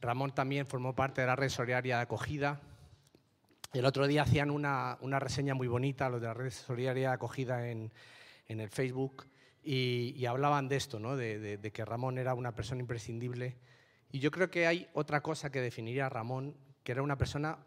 Ramón 0.00 0.34
también 0.34 0.66
formó 0.66 0.94
parte 0.94 1.22
de 1.22 1.26
la 1.26 1.36
red 1.36 1.48
solidaria 1.48 1.96
de 1.96 2.02
acogida. 2.02 2.60
El 3.72 3.84
otro 3.84 4.06
día 4.06 4.22
hacían 4.22 4.50
una, 4.50 4.96
reseña 5.18 5.54
muy 5.54 5.66
bonita, 5.66 6.08
los 6.08 6.20
de 6.20 6.26
la 6.26 6.34
red 6.34 6.50
solidaria 6.50 7.08
de 7.08 7.14
acogida 7.14 7.68
en, 7.68 7.90
el 8.46 8.68
Facebook, 8.68 9.26
y, 9.62 10.24
hablaban 10.26 10.68
de 10.68 10.76
esto, 10.76 10.98
¿no? 10.98 11.16
de, 11.16 11.70
que 11.72 11.84
Ramón 11.84 12.18
era 12.18 12.34
una 12.34 12.54
persona 12.54 12.80
imprescindible. 12.80 13.56
Y 14.10 14.20
yo 14.20 14.30
creo 14.30 14.50
que 14.50 14.66
hay 14.66 14.88
otra 14.92 15.22
cosa 15.22 15.50
que 15.50 15.60
definiría 15.60 16.06
a 16.06 16.08
Ramón, 16.08 16.56
que 16.82 16.92
era 16.92 17.02
una 17.02 17.18
persona 17.18 17.58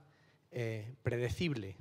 eh, 0.51 0.96
predecible. 1.04 1.78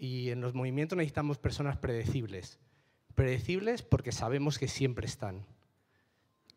Y 0.00 0.30
en 0.30 0.40
los 0.40 0.54
movimientos 0.54 0.96
necesitamos 0.96 1.38
personas 1.38 1.76
predecibles. 1.76 2.58
Predecibles 3.14 3.82
porque 3.82 4.12
sabemos 4.12 4.58
que 4.58 4.66
siempre 4.66 5.06
están 5.06 5.44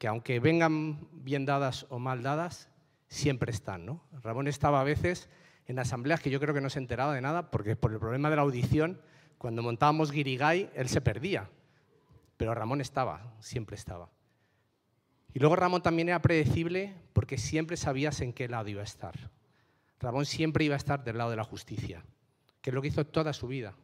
que 0.04 0.10
aunque 0.10 0.42
vengan 0.42 1.08
bien 1.14 1.46
dadas 1.46 1.86
o 1.88 1.98
mal 1.98 2.24
dadas, 2.24 2.68
siempre 3.08 3.54
están. 3.54 3.86
¿no? 3.86 4.04
Ramón 4.22 4.50
estaba 4.50 4.82
a 4.82 4.84
veces 4.84 5.30
en 5.66 5.80
asambleas 5.80 6.20
que 6.20 6.30
yo 6.30 6.42
creo 6.42 6.54
que 6.54 6.60
no 6.60 6.70
se 6.70 6.80
enteraba 6.80 7.14
de 7.14 7.22
nada, 7.22 7.50
porque 7.52 7.78
por 7.78 7.94
el 7.94 8.00
problema 8.00 8.30
de 8.30 8.36
la 8.36 8.42
audición, 8.42 9.00
cuando 9.38 9.64
montábamos 9.64 10.12
Guirigay, 10.12 10.70
él 10.76 10.90
se 10.90 11.00
perdía. 11.00 11.50
Pero 12.36 12.54
Ramón 12.54 12.82
estaba, 12.82 13.34
siempre 13.40 13.78
estaba. 13.78 14.10
Y 15.34 15.40
luego 15.40 15.56
Ramón 15.56 15.82
también 15.82 16.10
era 16.10 16.22
predecible 16.22 16.94
porque 17.14 17.38
siempre 17.38 17.78
sabías 17.78 18.20
en 18.20 18.34
qué 18.34 18.50
lado 18.50 18.68
iba 18.68 18.82
a 18.82 18.84
estar. 18.84 19.32
Ramón 20.02 20.26
siempre 20.26 20.66
iba 20.66 20.76
a 20.76 20.84
estar 20.84 21.06
del 21.06 21.18
lado 21.18 21.30
de 21.30 21.38
la 21.38 21.46
justicia, 21.46 22.04
que 22.64 22.72
es 22.72 22.74
lo 22.74 22.82
que 22.82 22.88
hizo 22.88 23.06
toda 23.06 23.32
su 23.34 23.46
vida, 23.46 23.76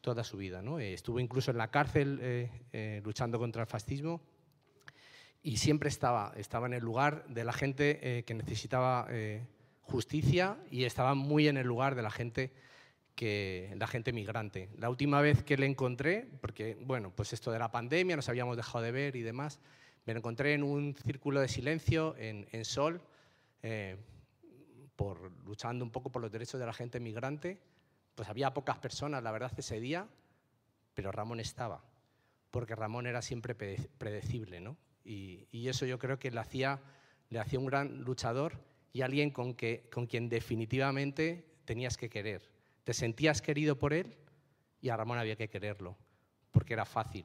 toda 0.00 0.24
su 0.24 0.38
vida. 0.38 0.62
¿no? 0.62 0.78
Eh, 0.78 0.94
estuvo 0.94 1.20
incluso 1.20 1.50
en 1.50 1.58
la 1.58 1.70
cárcel 1.70 2.18
eh, 2.22 2.50
eh, 2.72 3.02
luchando 3.04 3.38
contra 3.38 3.60
el 3.60 3.68
fascismo 3.68 4.22
y 5.42 5.58
siempre 5.58 5.90
estaba, 5.90 6.32
estaba 6.36 6.66
en 6.66 6.72
el 6.72 6.82
lugar 6.82 7.26
de 7.28 7.44
la 7.44 7.52
gente 7.52 8.22
que 8.24 8.32
necesitaba 8.32 9.08
justicia 9.80 10.56
y 10.70 10.84
estaba 10.84 11.16
muy 11.16 11.48
en 11.48 11.56
el 11.56 11.66
lugar 11.66 11.96
de 11.96 12.02
la 12.02 12.12
gente 12.12 12.52
que 13.16 13.74
la 13.76 13.88
gente 13.88 14.12
migrante. 14.12 14.68
La 14.78 14.88
última 14.88 15.20
vez 15.20 15.42
que 15.42 15.56
le 15.56 15.66
encontré, 15.66 16.28
porque 16.40 16.76
bueno, 16.80 17.12
pues 17.14 17.32
esto 17.32 17.50
de 17.50 17.58
la 17.58 17.72
pandemia 17.72 18.14
nos 18.14 18.28
habíamos 18.28 18.56
dejado 18.56 18.84
de 18.84 18.92
ver 18.92 19.16
y 19.16 19.22
demás, 19.22 19.58
me 20.06 20.14
lo 20.14 20.18
encontré 20.18 20.54
en 20.54 20.62
un 20.62 20.94
círculo 20.94 21.40
de 21.40 21.48
silencio 21.48 22.14
en, 22.16 22.64
Sol, 22.64 23.00
eh, 23.62 23.96
por, 24.96 25.32
luchando 25.44 25.84
un 25.84 25.90
poco 25.90 26.10
por 26.10 26.22
los 26.22 26.30
derechos 26.30 26.58
de 26.58 26.66
la 26.66 26.72
gente 26.72 27.00
migrante. 27.00 27.58
Pues 28.14 28.28
había 28.28 28.52
pocas 28.52 28.78
personas, 28.78 29.22
la 29.22 29.32
verdad, 29.32 29.52
ese 29.56 29.80
día, 29.80 30.06
pero 30.94 31.12
Ramón 31.12 31.40
estaba, 31.40 31.82
porque 32.50 32.74
Ramón 32.74 33.06
era 33.06 33.22
siempre 33.22 33.54
predecible, 33.54 34.60
¿no? 34.60 34.76
Y, 35.04 35.68
eso 35.68 35.86
yo 35.86 35.98
creo 35.98 36.18
que 36.18 36.30
le 36.30 36.40
hacía, 36.40 36.80
le 37.30 37.38
hacía 37.38 37.58
un 37.58 37.66
gran 37.66 38.02
luchador 38.02 38.58
y 38.92 39.02
alguien 39.02 39.30
con, 39.30 39.54
que, 39.54 39.88
con 39.90 40.06
quien 40.06 40.28
definitivamente 40.28 41.46
tenías 41.64 41.96
que 41.96 42.10
querer. 42.10 42.50
Te 42.84 42.92
sentías 42.92 43.40
querido 43.40 43.78
por 43.78 43.92
él 43.92 44.16
y 44.80 44.90
a 44.90 44.96
Ramón 44.96 45.18
había 45.18 45.36
que 45.36 45.48
quererlo, 45.48 45.96
porque 46.50 46.74
era 46.74 46.84
fácil, 46.84 47.24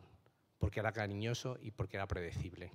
porque 0.59 0.79
era 0.79 0.91
cariñoso 0.91 1.57
y 1.61 1.71
porque 1.71 1.97
era 1.97 2.07
predecible. 2.07 2.71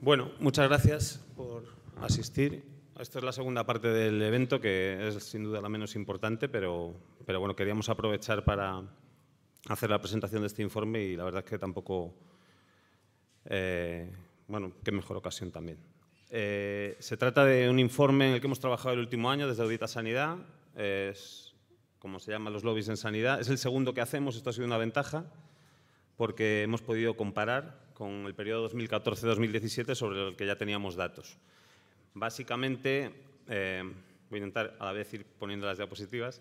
Bueno, 0.00 0.30
muchas 0.38 0.68
gracias 0.68 1.26
asistir. 2.00 2.64
Esta 2.98 3.18
es 3.18 3.24
la 3.24 3.32
segunda 3.32 3.64
parte 3.64 3.88
del 3.88 4.20
evento, 4.22 4.60
que 4.60 5.08
es 5.08 5.22
sin 5.22 5.44
duda 5.44 5.60
la 5.60 5.68
menos 5.68 5.96
importante, 5.96 6.48
pero, 6.48 6.94
pero 7.26 7.40
bueno, 7.40 7.54
queríamos 7.54 7.88
aprovechar 7.88 8.44
para 8.44 8.82
hacer 9.68 9.90
la 9.90 10.00
presentación 10.00 10.42
de 10.42 10.46
este 10.46 10.62
informe 10.62 11.02
y 11.02 11.16
la 11.16 11.24
verdad 11.24 11.44
es 11.44 11.50
que 11.50 11.58
tampoco, 11.58 12.14
eh, 13.44 14.10
bueno, 14.48 14.72
qué 14.82 14.92
mejor 14.92 15.16
ocasión 15.18 15.50
también. 15.50 15.78
Eh, 16.30 16.96
se 16.98 17.16
trata 17.16 17.44
de 17.44 17.68
un 17.68 17.78
informe 17.78 18.28
en 18.28 18.34
el 18.34 18.40
que 18.40 18.46
hemos 18.46 18.60
trabajado 18.60 18.94
el 18.94 19.00
último 19.00 19.30
año 19.30 19.46
desde 19.46 19.62
Audita 19.62 19.86
Sanidad. 19.86 20.38
Es 20.74 21.54
como 21.98 22.20
se 22.20 22.30
llaman 22.30 22.52
los 22.52 22.64
lobbies 22.64 22.88
en 22.88 22.96
sanidad. 22.96 23.40
Es 23.40 23.48
el 23.48 23.58
segundo 23.58 23.92
que 23.92 24.00
hacemos, 24.00 24.36
esto 24.36 24.50
ha 24.50 24.52
sido 24.52 24.66
una 24.66 24.78
ventaja, 24.78 25.24
porque 26.16 26.62
hemos 26.62 26.80
podido 26.80 27.16
comparar 27.16 27.80
con 27.94 28.26
el 28.26 28.34
periodo 28.34 28.70
2014-2017 28.70 29.94
sobre 29.94 30.28
el 30.28 30.36
que 30.36 30.46
ya 30.46 30.56
teníamos 30.56 30.96
datos. 30.96 31.38
Básicamente, 32.18 33.12
eh, 33.46 33.82
voy 34.30 34.40
a 34.40 34.42
intentar 34.42 34.74
a 34.78 34.86
la 34.86 34.92
vez 34.92 35.12
ir 35.12 35.26
poniendo 35.38 35.66
las 35.66 35.76
diapositivas, 35.76 36.40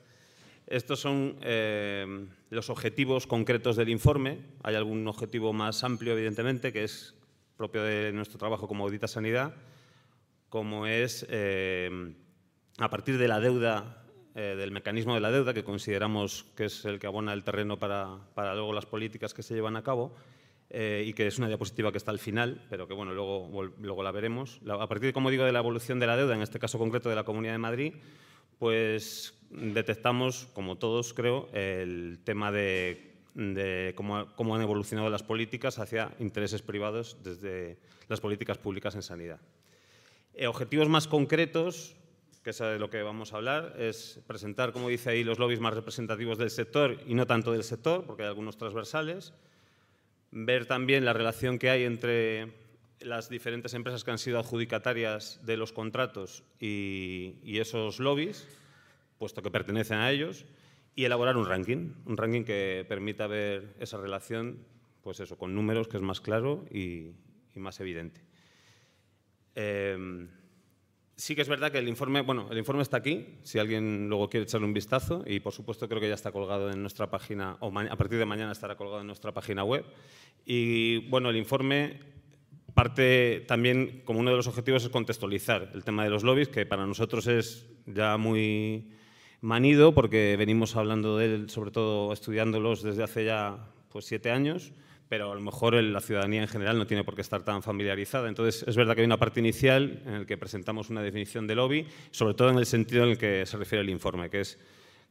estos 0.67 1.01
son 1.01 1.35
eh, 1.41 2.27
los 2.49 2.69
objetivos 2.69 3.27
concretos 3.27 3.75
del 3.75 3.89
informe. 3.89 4.39
Hay 4.63 4.75
algún 4.75 5.05
objetivo 5.05 5.51
más 5.51 5.83
amplio, 5.83 6.13
evidentemente, 6.13 6.71
que 6.71 6.85
es 6.85 7.13
propio 7.57 7.83
de 7.83 8.13
nuestro 8.13 8.39
trabajo 8.39 8.69
como 8.69 8.85
audita 8.85 9.09
sanidad, 9.09 9.53
como 10.47 10.87
es, 10.87 11.27
eh, 11.29 12.13
a 12.77 12.89
partir 12.89 13.17
de 13.17 13.27
la 13.27 13.41
deuda 13.41 14.01
eh, 14.33 14.55
del 14.57 14.71
mecanismo 14.71 15.13
de 15.13 15.19
la 15.19 15.29
deuda, 15.29 15.53
que 15.53 15.65
consideramos 15.65 16.45
que 16.55 16.65
es 16.65 16.85
el 16.85 16.99
que 16.99 17.07
abona 17.07 17.33
el 17.33 17.43
terreno 17.43 17.77
para, 17.77 18.17
para 18.33 18.55
luego 18.55 18.71
las 18.71 18.85
políticas 18.85 19.33
que 19.33 19.43
se 19.43 19.55
llevan 19.55 19.75
a 19.75 19.83
cabo, 19.83 20.15
eh, 20.69 21.03
y 21.05 21.13
que 21.13 21.27
es 21.27 21.37
una 21.37 21.47
diapositiva 21.47 21.91
que 21.91 21.97
está 21.97 22.11
al 22.11 22.19
final, 22.19 22.65
pero 22.69 22.87
que 22.87 22.93
bueno, 22.93 23.13
luego, 23.13 23.49
luego 23.79 24.03
la 24.03 24.11
veremos. 24.11 24.59
a 24.67 24.87
partir, 24.87 25.13
como 25.13 25.29
digo, 25.29 25.45
de 25.45 25.51
la 25.51 25.59
evolución 25.59 25.99
de 25.99 26.07
la 26.07 26.17
deuda, 26.17 26.35
en 26.35 26.41
este 26.41 26.59
caso 26.59 26.79
concreto 26.79 27.09
de 27.09 27.15
la 27.15 27.23
Comunidad 27.23 27.53
de 27.53 27.59
Madrid, 27.59 27.93
pues 28.59 29.37
detectamos, 29.49 30.47
como 30.53 30.77
todos 30.77 31.13
creo, 31.13 31.49
el 31.53 32.19
tema 32.23 32.51
de, 32.51 33.15
de 33.35 33.93
cómo, 33.95 34.27
cómo 34.35 34.55
han 34.55 34.61
evolucionado 34.61 35.09
las 35.09 35.23
políticas 35.23 35.77
hacia 35.77 36.11
intereses 36.19 36.61
privados 36.61 37.17
desde 37.23 37.77
las 38.07 38.21
políticas 38.21 38.57
públicas 38.57 38.95
en 38.95 39.03
sanidad. 39.03 39.39
Eh, 40.33 40.47
objetivos 40.47 40.89
más 40.89 41.07
concretos, 41.07 41.95
que 42.43 42.49
es 42.51 42.59
de 42.59 42.79
lo 42.79 42.89
que 42.89 43.01
vamos 43.01 43.33
a 43.33 43.37
hablar, 43.37 43.75
es 43.77 44.19
presentar, 44.27 44.71
como 44.71 44.89
dice 44.89 45.09
ahí, 45.09 45.23
los 45.23 45.39
lobbies 45.39 45.59
más 45.59 45.73
representativos 45.73 46.37
del 46.37 46.49
sector 46.49 46.97
y 47.07 47.13
no 47.13 47.25
tanto 47.25 47.51
del 47.51 47.63
sector, 47.63 48.05
porque 48.05 48.23
hay 48.23 48.29
algunos 48.29 48.57
transversales, 48.57 49.33
ver 50.35 50.65
también 50.65 51.05
la 51.05 51.13
relación 51.13 51.57
que 51.57 51.69
hay 51.69 51.83
entre 51.83 52.51
las 52.99 53.29
diferentes 53.29 53.73
empresas 53.73 54.03
que 54.03 54.11
han 54.11 54.17
sido 54.17 54.37
adjudicatarias 54.37 55.39
de 55.45 55.55
los 55.55 55.71
contratos 55.71 56.43
y, 56.59 57.57
esos 57.57 57.99
lobbies, 57.99 58.45
puesto 59.17 59.41
que 59.41 59.49
pertenecen 59.49 59.97
a 59.97 60.11
ellos, 60.11 60.45
y 60.93 61.05
elaborar 61.05 61.37
un 61.37 61.47
ranking, 61.47 61.93
un 62.05 62.17
ranking 62.17 62.43
que 62.43 62.85
permita 62.87 63.27
ver 63.27 63.75
esa 63.79 63.97
relación, 63.97 64.59
pues 65.03 65.21
eso, 65.21 65.37
con 65.37 65.55
números, 65.55 65.87
que 65.87 65.97
es 65.97 66.03
más 66.03 66.19
claro 66.19 66.65
y, 66.69 67.11
más 67.55 67.79
evidente. 67.79 68.21
Eh, 69.55 70.27
Sí 71.17 71.33
que 71.33 71.41
es 71.41 71.47
verdad 71.47 71.71
que 71.71 71.77
el 71.77 71.87
informe, 71.87 72.21
bueno, 72.21 72.47
el 72.51 72.57
informe 72.57 72.81
está 72.81 72.97
aquí, 72.97 73.37
si 73.43 73.57
alguien 73.57 74.09
luego 74.09 74.29
quiere 74.29 74.43
echarle 74.43 74.67
un 74.67 74.73
vistazo, 74.73 75.23
y 75.25 75.39
por 75.39 75.53
supuesto 75.53 75.87
creo 75.87 76.01
que 76.01 76.09
ya 76.09 76.13
está 76.15 76.31
colgado 76.33 76.69
en 76.69 76.81
nuestra 76.81 77.09
página, 77.09 77.55
o 77.61 77.67
a 77.67 77.95
partir 77.95 78.19
de 78.19 78.25
mañana 78.25 78.51
estará 78.51 78.75
colgado 78.75 78.99
en 78.99 79.07
nuestra 79.07 79.33
página 79.33 79.63
web. 79.63 79.85
Y 80.45 81.07
bueno, 81.07 81.29
el 81.29 81.37
informe 81.37 81.99
parte 82.73 83.45
también, 83.47 84.01
como 84.03 84.19
uno 84.19 84.31
de 84.31 84.35
los 84.35 84.47
objetivos, 84.47 84.83
es 84.83 84.89
contextualizar 84.89 85.71
el 85.73 85.85
tema 85.85 86.03
de 86.03 86.09
los 86.09 86.23
lobbies, 86.23 86.49
que 86.49 86.65
para 86.65 86.85
nosotros 86.85 87.27
es 87.27 87.65
ya 87.85 88.17
muy 88.17 88.91
manido, 89.39 89.93
porque 89.93 90.35
venimos 90.37 90.75
hablando 90.75 91.17
de 91.17 91.25
él, 91.25 91.49
sobre 91.49 91.71
todo 91.71 92.11
estudiándolos 92.11 92.83
desde 92.83 93.03
hace 93.03 93.23
ya 93.23 93.71
pues, 93.89 94.03
siete 94.03 94.31
años 94.31 94.73
pero 95.07 95.31
a 95.31 95.35
lo 95.35 95.41
mejor 95.41 95.75
la 95.75 96.01
ciudadanía 96.01 96.41
en 96.41 96.47
general 96.47 96.77
no 96.77 96.87
tiene 96.87 97.03
por 97.03 97.15
qué 97.15 97.21
estar 97.21 97.43
tan 97.43 97.61
familiarizada. 97.61 98.27
Entonces, 98.27 98.65
es 98.67 98.75
verdad 98.75 98.95
que 98.95 99.01
hay 99.01 99.05
una 99.05 99.17
parte 99.17 99.39
inicial 99.39 100.01
en 100.05 100.19
la 100.19 100.25
que 100.25 100.37
presentamos 100.37 100.89
una 100.89 101.01
definición 101.01 101.47
de 101.47 101.55
lobby, 101.55 101.85
sobre 102.11 102.33
todo 102.33 102.49
en 102.49 102.57
el 102.57 102.65
sentido 102.65 103.03
en 103.03 103.11
el 103.11 103.17
que 103.17 103.45
se 103.45 103.57
refiere 103.57 103.83
el 103.83 103.89
informe, 103.89 104.29
que 104.29 104.41
es 104.41 104.57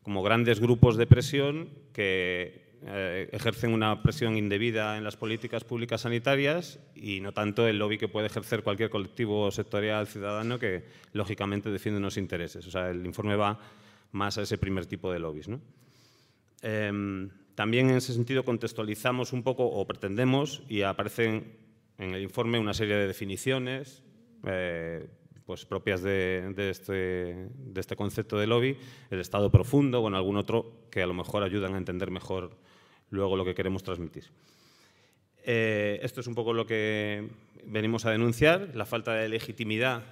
como 0.03 0.23
grandes 0.23 0.61
grupos 0.61 0.97
de 0.97 1.07
presión 1.07 1.71
que 1.93 2.65
eh, 2.87 3.31
ejercen 3.33 3.73
una 3.73 4.03
presión 4.03 4.37
indebida 4.37 4.99
en 4.99 5.05
las 5.05 5.17
políticas 5.17 5.65
públicas 5.65 6.03
sanitarias 6.03 6.79
y 6.95 7.21
no 7.21 7.33
tanto 7.33 7.67
el 7.67 7.79
lobby 7.79 7.97
que 7.97 8.09
puede 8.09 8.27
ejercer 8.27 8.63
cualquier 8.63 8.91
colectivo 8.91 9.51
sectorial 9.51 10.07
ciudadano 10.07 10.59
que, 10.59 10.85
lógicamente, 11.15 11.71
defiende 11.71 11.99
unos 11.99 12.19
intereses. 12.19 12.67
O 12.67 12.71
sea, 12.71 12.91
el 12.91 13.07
informe 13.07 13.37
va 13.37 13.59
más 14.13 14.37
a 14.37 14.43
ese 14.43 14.59
primer 14.59 14.85
tipo 14.85 15.11
de 15.11 15.19
lobbies. 15.19 15.49
¿no? 15.49 15.61
Em, 16.61 17.31
también 17.55 17.91
en 17.91 17.97
ese 17.97 18.13
sentido 18.13 18.45
contextualizamos 18.45 19.33
un 19.33 19.43
poco, 19.43 19.65
o 19.65 19.87
pretendemos, 19.87 20.63
y 20.69 20.83
aparecen 20.83 21.57
en 21.99 22.15
el 22.15 22.23
informe 22.23 22.59
una 22.59 22.75
serie 22.75 22.97
de 22.97 23.07
definiciones 23.07 24.03
eh, 24.47 25.07
pues 25.47 25.67
propias 25.67 26.03
de, 26.03 26.53
este, 26.71 26.93
de, 26.93 27.81
este, 27.81 27.97
concepto 27.97 28.39
de 28.39 28.47
lobby, 28.47 28.77
el 29.11 29.21
estado 29.21 29.51
profundo 29.51 30.01
o 30.01 30.09
en 30.09 30.15
algún 30.15 30.37
otro 30.37 30.87
que 30.91 31.03
a 31.03 31.07
lo 31.07 31.15
mejor 31.15 31.43
ayudan 31.43 31.75
a 31.75 31.79
entender 31.79 32.11
mejor 32.11 32.57
luego 33.11 33.37
lo 33.37 33.45
que 33.45 33.55
queremos 33.55 33.83
transmitir. 33.83 34.25
Eh, 35.45 36.01
esto 36.03 36.21
es 36.21 36.27
un 36.27 36.35
poco 36.35 36.55
lo 36.55 36.67
que 36.67 37.29
venimos 37.67 38.07
a 38.07 38.11
denunciar, 38.11 38.71
la 38.75 38.87
falta 38.87 39.15
de 39.15 39.29
legitimidad 39.29 40.03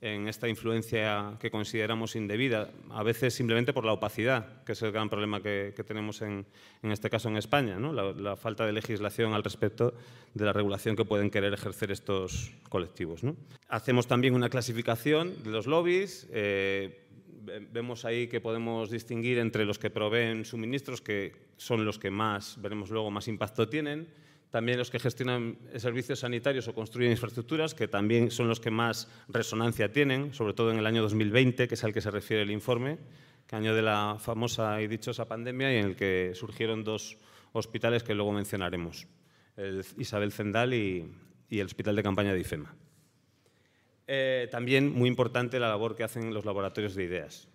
en 0.00 0.28
esta 0.28 0.48
influencia 0.48 1.36
que 1.40 1.50
consideramos 1.50 2.14
indebida, 2.14 2.70
a 2.90 3.02
veces 3.02 3.34
simplemente 3.34 3.72
por 3.72 3.84
la 3.84 3.92
opacidad, 3.92 4.62
que 4.64 4.72
es 4.72 4.82
el 4.82 4.92
gran 4.92 5.08
problema 5.08 5.42
que, 5.42 5.74
tenemos 5.86 6.22
en, 6.22 6.46
este 6.82 7.10
caso 7.10 7.28
en 7.28 7.36
España, 7.36 7.78
¿no? 7.78 7.92
la, 7.92 8.36
falta 8.36 8.64
de 8.64 8.72
legislación 8.72 9.34
al 9.34 9.42
respecto 9.42 9.94
de 10.34 10.44
la 10.44 10.52
regulación 10.52 10.94
que 10.94 11.04
pueden 11.04 11.30
querer 11.30 11.52
ejercer 11.52 11.90
estos 11.90 12.52
colectivos. 12.68 13.24
¿no? 13.24 13.36
Hacemos 13.68 14.06
también 14.06 14.34
una 14.34 14.48
clasificación 14.48 15.42
de 15.42 15.50
los 15.50 15.66
lobbies. 15.66 16.28
Eh, 16.30 17.04
vemos 17.72 18.04
ahí 18.04 18.28
que 18.28 18.40
podemos 18.40 18.90
distinguir 18.90 19.38
entre 19.38 19.64
los 19.64 19.78
que 19.78 19.90
proveen 19.90 20.44
suministros, 20.44 21.00
que 21.00 21.32
son 21.56 21.84
los 21.84 21.98
que 21.98 22.10
más, 22.10 22.60
veremos 22.60 22.90
luego, 22.90 23.10
más 23.10 23.26
impacto 23.26 23.68
tienen, 23.68 24.06
también 24.50 24.78
los 24.78 24.90
que 24.90 24.98
gestionan 24.98 25.58
servicios 25.76 26.20
sanitarios 26.20 26.68
o 26.68 26.74
construyen 26.74 27.12
infraestructuras, 27.12 27.74
que 27.74 27.88
también 27.88 28.30
son 28.30 28.48
los 28.48 28.60
que 28.60 28.70
más 28.70 29.08
resonancia 29.28 29.92
tienen, 29.92 30.32
sobre 30.32 30.54
todo 30.54 30.70
en 30.70 30.78
el 30.78 30.86
año 30.86 31.02
2020, 31.02 31.68
que 31.68 31.74
es 31.74 31.84
al 31.84 31.92
que 31.92 32.00
se 32.00 32.10
refiere 32.10 32.42
el 32.42 32.50
informe, 32.50 32.98
que 33.46 33.56
año 33.56 33.74
de 33.74 33.82
la 33.82 34.16
famosa 34.18 34.80
y 34.80 34.88
dichosa 34.88 35.26
pandemia 35.26 35.72
y 35.72 35.78
en 35.78 35.86
el 35.86 35.96
que 35.96 36.32
surgieron 36.34 36.84
dos 36.84 37.18
hospitales 37.52 38.02
que 38.02 38.14
luego 38.14 38.32
mencionaremos, 38.32 39.06
el 39.56 39.84
Isabel 39.96 40.32
Zendal 40.32 40.74
y, 40.74 41.10
el 41.50 41.66
Hospital 41.66 41.96
de 41.96 42.02
Campaña 42.02 42.32
de 42.32 42.40
IFEMA. 42.40 42.74
Eh, 44.06 44.48
también 44.50 44.92
muy 44.92 45.08
importante 45.08 45.58
la 45.58 45.68
labor 45.68 45.94
que 45.94 46.04
hacen 46.04 46.32
los 46.32 46.44
laboratorios 46.44 46.94
de 46.94 47.04
ideas. 47.04 47.48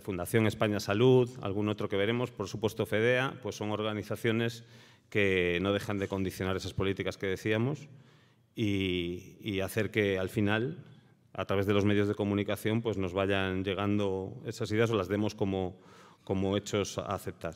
Fundación 0.00 0.46
España 0.46 0.78
Salud, 0.78 1.30
algún 1.40 1.68
otro 1.68 1.88
que 1.88 1.96
veremos, 1.96 2.30
por 2.30 2.48
supuesto 2.48 2.84
FEDEA, 2.84 3.38
pues 3.42 3.56
son 3.56 3.70
organizaciones 3.70 4.64
que 5.08 5.58
no 5.62 5.72
dejan 5.72 5.98
de 5.98 6.08
condicionar 6.08 6.56
esas 6.56 6.74
políticas 6.74 7.16
que 7.16 7.26
decíamos 7.26 7.88
y, 8.54 9.60
hacer 9.60 9.90
que 9.90 10.18
al 10.18 10.28
final, 10.28 10.84
a 11.32 11.44
través 11.46 11.66
de 11.66 11.72
los 11.72 11.84
medios 11.84 12.08
de 12.08 12.14
comunicación, 12.14 12.82
pues 12.82 12.98
nos 12.98 13.14
vayan 13.14 13.64
llegando 13.64 14.34
esas 14.44 14.70
ideas 14.70 14.90
o 14.90 14.96
las 14.96 15.08
demos 15.08 15.34
como, 15.34 15.80
como 16.24 16.56
hechos 16.56 16.98
a 16.98 17.14
aceptar. 17.14 17.54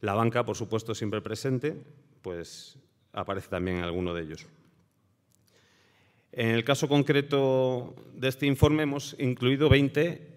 La 0.00 0.14
banca, 0.14 0.44
por 0.44 0.56
supuesto, 0.56 0.94
siempre 0.94 1.20
presente, 1.20 1.82
pues 2.22 2.78
aparece 3.12 3.48
también 3.48 3.78
en 3.78 3.84
alguno 3.84 4.14
de 4.14 4.22
ellos. 4.22 4.46
En 6.30 6.50
el 6.50 6.62
caso 6.62 6.88
concreto 6.88 7.96
de 8.14 8.28
este 8.28 8.46
informe 8.46 8.84
hemos 8.84 9.16
incluido 9.18 9.68
20 9.68 10.27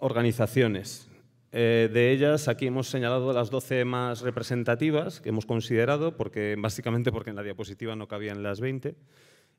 organizaciones. 0.00 1.08
Eh, 1.52 1.88
de 1.92 2.12
ellas, 2.12 2.48
aquí 2.48 2.66
hemos 2.66 2.88
señalado 2.88 3.32
las 3.32 3.50
12 3.50 3.84
más 3.84 4.20
representativas 4.20 5.20
que 5.20 5.30
hemos 5.30 5.46
considerado, 5.46 6.16
porque, 6.16 6.56
básicamente 6.58 7.10
porque 7.10 7.30
en 7.30 7.36
la 7.36 7.42
diapositiva 7.42 7.96
no 7.96 8.06
cabían 8.06 8.42
las 8.42 8.60
20, 8.60 8.94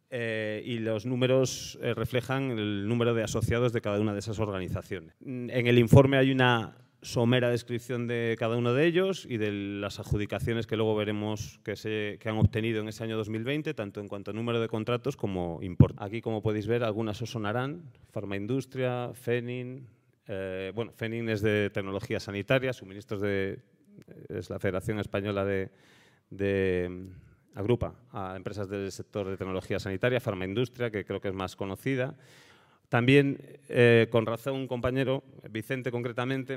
eh, 0.09 0.61
y 0.65 0.79
los 0.79 1.05
números 1.05 1.79
eh, 1.81 1.93
reflejan 1.93 2.51
el 2.51 2.87
número 2.87 3.13
de 3.13 3.23
asociados 3.23 3.73
de 3.73 3.81
cada 3.81 3.99
una 3.99 4.13
de 4.13 4.19
esas 4.19 4.39
organizaciones. 4.39 5.15
En 5.25 5.67
el 5.67 5.77
informe 5.77 6.17
hay 6.17 6.31
una 6.31 6.77
somera 7.01 7.49
descripción 7.49 8.07
de 8.07 8.35
cada 8.37 8.57
uno 8.57 8.73
de 8.73 8.85
ellos 8.85 9.25
y 9.27 9.37
de 9.37 9.51
las 9.51 9.99
adjudicaciones 9.99 10.67
que 10.67 10.75
luego 10.75 10.95
veremos 10.95 11.59
que, 11.63 11.75
se, 11.75 12.17
que 12.19 12.29
han 12.29 12.37
obtenido 12.37 12.81
en 12.81 12.89
ese 12.89 13.03
año 13.03 13.17
2020, 13.17 13.73
tanto 13.73 14.01
en 14.01 14.07
cuanto 14.07 14.31
a 14.31 14.33
número 14.33 14.61
de 14.61 14.67
contratos 14.67 15.17
como 15.17 15.59
importe. 15.61 15.97
Aquí, 15.99 16.21
como 16.21 16.41
podéis 16.41 16.67
ver, 16.67 16.83
algunas 16.83 17.21
os 17.21 17.31
sonarán, 17.31 17.83
Farmaindustria, 18.11 19.11
Fenin, 19.13 19.87
eh, 20.27 20.71
bueno, 20.75 20.91
FENIN 20.91 21.29
es 21.29 21.41
de 21.41 21.69
tecnología 21.71 22.19
sanitaria, 22.19 22.73
suministros 22.73 23.21
de, 23.21 23.59
es 24.29 24.49
la 24.49 24.59
Federación 24.59 24.99
Española 24.99 25.45
de, 25.45 25.69
mm, 26.89 27.57
agrupa 27.57 27.95
a 28.11 28.35
empresas 28.35 28.69
del 28.69 28.91
sector 28.91 29.27
de 29.27 29.37
tecnología 29.37 29.79
sanitaria, 29.79 30.19
farmaindustria, 30.19 30.89
que 30.89 31.05
creo 31.05 31.19
que 31.19 31.29
es 31.29 31.33
más 31.33 31.55
conocida. 31.55 32.15
También, 32.87 33.37
eh, 33.69 34.07
con 34.11 34.25
razón, 34.25 34.55
un 34.55 34.67
compañero, 34.67 35.23
Vicente 35.49 35.91
concretamente, 35.91 36.55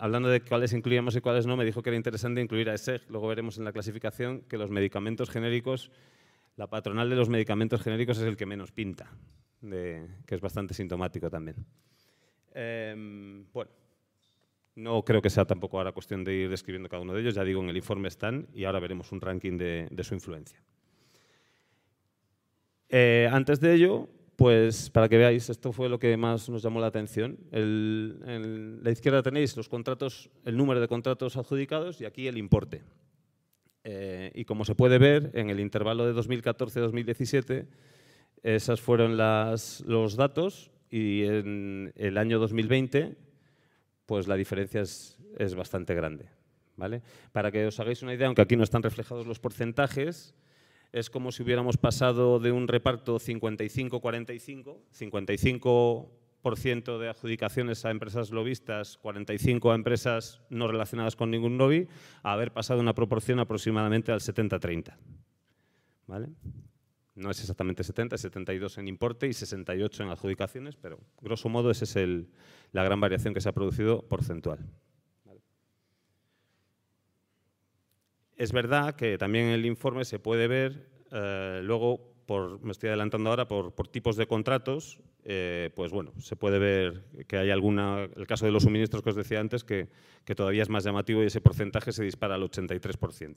hablando 0.00 0.30
de 0.30 0.40
cuáles 0.40 0.72
incluíamos 0.72 1.16
y 1.16 1.20
cuáles 1.20 1.46
no, 1.46 1.54
me 1.54 1.66
dijo 1.66 1.82
que 1.82 1.90
era 1.90 1.98
interesante 1.98 2.40
incluir 2.40 2.70
a 2.70 2.74
ESEG. 2.74 3.02
Luego 3.10 3.28
veremos 3.28 3.58
en 3.58 3.64
la 3.64 3.72
clasificación 3.72 4.40
que 4.48 4.56
los 4.56 4.70
medicamentos 4.70 5.28
genéricos, 5.28 5.90
la 6.56 6.66
patronal 6.68 7.10
de 7.10 7.16
los 7.16 7.28
medicamentos 7.28 7.82
genéricos 7.82 8.16
es 8.18 8.24
el 8.24 8.38
que 8.38 8.46
menos 8.46 8.72
pinta, 8.72 9.10
que 9.60 10.34
es 10.34 10.40
bastante 10.40 10.72
sintomático 10.72 11.28
también. 11.28 11.56
Em, 12.54 13.44
bueno, 13.52 13.70
no 14.76 15.04
creo 15.04 15.20
que 15.20 15.30
sea 15.30 15.44
tampoco 15.44 15.78
ahora 15.78 15.92
cuestión 15.92 16.24
de 16.24 16.34
ir 16.34 16.50
describiendo 16.50 16.88
cada 16.88 17.02
uno 17.02 17.12
de 17.12 17.20
ellos, 17.20 17.34
ya 17.34 17.44
digo, 17.44 17.62
en 17.62 17.68
el 17.68 17.76
informe 17.76 18.08
están 18.08 18.48
y 18.54 18.64
ahora 18.64 18.80
veremos 18.80 19.12
un 19.12 19.20
ranking 19.20 19.58
de, 19.58 20.02
su 20.02 20.14
influencia. 20.14 20.62
Eh, 22.88 23.28
antes 23.30 23.60
de 23.60 23.74
ello, 23.74 24.08
pues 24.36 24.90
para 24.90 25.08
que 25.08 25.16
veáis, 25.16 25.50
esto 25.50 25.72
fue 25.72 25.88
lo 25.88 25.98
que 25.98 26.16
más 26.16 26.48
nos 26.48 26.62
llamó 26.62 26.80
la 26.80 26.86
atención. 26.86 27.38
en 27.52 28.80
la 28.82 28.90
izquierda 28.90 29.22
tenéis 29.22 29.56
los 29.56 29.68
contratos, 29.68 30.30
el 30.44 30.56
número 30.56 30.80
de 30.80 30.88
contratos 30.88 31.36
adjudicados 31.36 32.00
y 32.00 32.04
aquí 32.04 32.26
el 32.28 32.38
importe. 32.38 32.82
Eh, 33.84 34.32
y 34.34 34.44
como 34.44 34.64
se 34.64 34.74
puede 34.74 34.98
ver, 34.98 35.30
en 35.34 35.50
el 35.50 35.60
intervalo 35.60 36.06
de 36.06 36.14
2014-2017, 36.14 37.66
esos 38.42 38.80
fueron 38.80 39.16
los 39.16 40.16
datos 40.16 40.70
y 40.94 41.24
en 41.24 41.92
el 41.96 42.16
año 42.18 42.38
2020 42.38 43.16
pues 44.06 44.28
la 44.28 44.36
diferencia 44.36 44.80
es, 44.80 45.18
bastante 45.56 45.92
grande. 45.92 46.28
¿vale? 46.76 47.02
Para 47.32 47.50
que 47.50 47.66
os 47.66 47.80
hagáis 47.80 48.00
una 48.04 48.14
idea, 48.14 48.28
aunque 48.28 48.42
aquí 48.42 48.54
no 48.54 48.62
están 48.62 48.84
reflejados 48.84 49.26
los 49.26 49.40
porcentajes, 49.40 50.36
es 50.92 51.10
como 51.10 51.32
si 51.32 51.42
hubiéramos 51.42 51.78
pasado 51.78 52.38
de 52.38 52.52
un 52.52 52.68
reparto 52.68 53.18
55-45, 53.18 54.76
55%, 54.96 56.98
de 56.98 57.08
adjudicaciones 57.08 57.84
a 57.84 57.90
empresas 57.90 58.30
lobistas, 58.30 58.96
45 58.98 59.72
a 59.72 59.74
empresas 59.74 60.42
no 60.48 60.68
relacionadas 60.68 61.16
con 61.16 61.32
ningún 61.32 61.58
lobby, 61.58 61.88
a 62.22 62.34
haber 62.34 62.52
pasado 62.52 62.78
una 62.78 62.94
proporción 62.94 63.40
aproximadamente 63.40 64.12
al 64.12 64.20
70-30. 64.20 64.96
¿Vale? 66.06 66.28
No 67.14 67.30
es 67.30 67.40
exactamente 67.40 67.84
70, 67.84 68.16
es 68.16 68.22
72 68.22 68.78
en 68.78 68.88
importe 68.88 69.28
y 69.28 69.32
68 69.32 70.02
en 70.02 70.10
adjudicaciones, 70.10 70.76
pero 70.76 70.98
grosso 71.20 71.48
modo 71.48 71.70
esa 71.70 71.84
es 71.84 72.26
la 72.72 72.82
gran 72.82 73.00
variación 73.00 73.34
que 73.34 73.40
se 73.40 73.48
ha 73.48 73.52
producido 73.52 74.02
porcentual. 74.08 74.58
Es 78.36 78.50
verdad 78.52 78.96
que 78.96 79.16
también 79.16 79.46
en 79.46 79.52
el 79.52 79.66
informe 79.66 80.04
se 80.04 80.18
puede 80.18 80.48
ver, 80.48 80.88
eh, 81.12 81.60
luego, 81.62 82.13
me 82.62 82.72
estoy 82.72 82.88
adelantando 82.88 83.30
ahora, 83.30 83.48
por, 83.48 83.88
tipos 83.88 84.16
de 84.16 84.26
contratos, 84.26 85.00
eh, 85.24 85.70
pues 85.74 85.92
bueno, 85.92 86.12
se 86.18 86.36
puede 86.36 86.58
ver 86.58 87.04
que 87.26 87.36
hay 87.36 87.50
alguna, 87.50 88.04
el 88.16 88.26
caso 88.26 88.46
de 88.46 88.52
los 88.52 88.64
suministros 88.64 89.02
que 89.02 89.10
os 89.10 89.16
decía 89.16 89.40
antes, 89.40 89.64
que, 89.64 89.88
que 90.24 90.34
todavía 90.34 90.62
es 90.62 90.68
más 90.68 90.84
llamativo 90.84 91.22
y 91.22 91.26
ese 91.26 91.40
porcentaje 91.40 91.92
se 91.92 92.04
dispara 92.04 92.34
al 92.34 92.42
83%. 92.42 93.36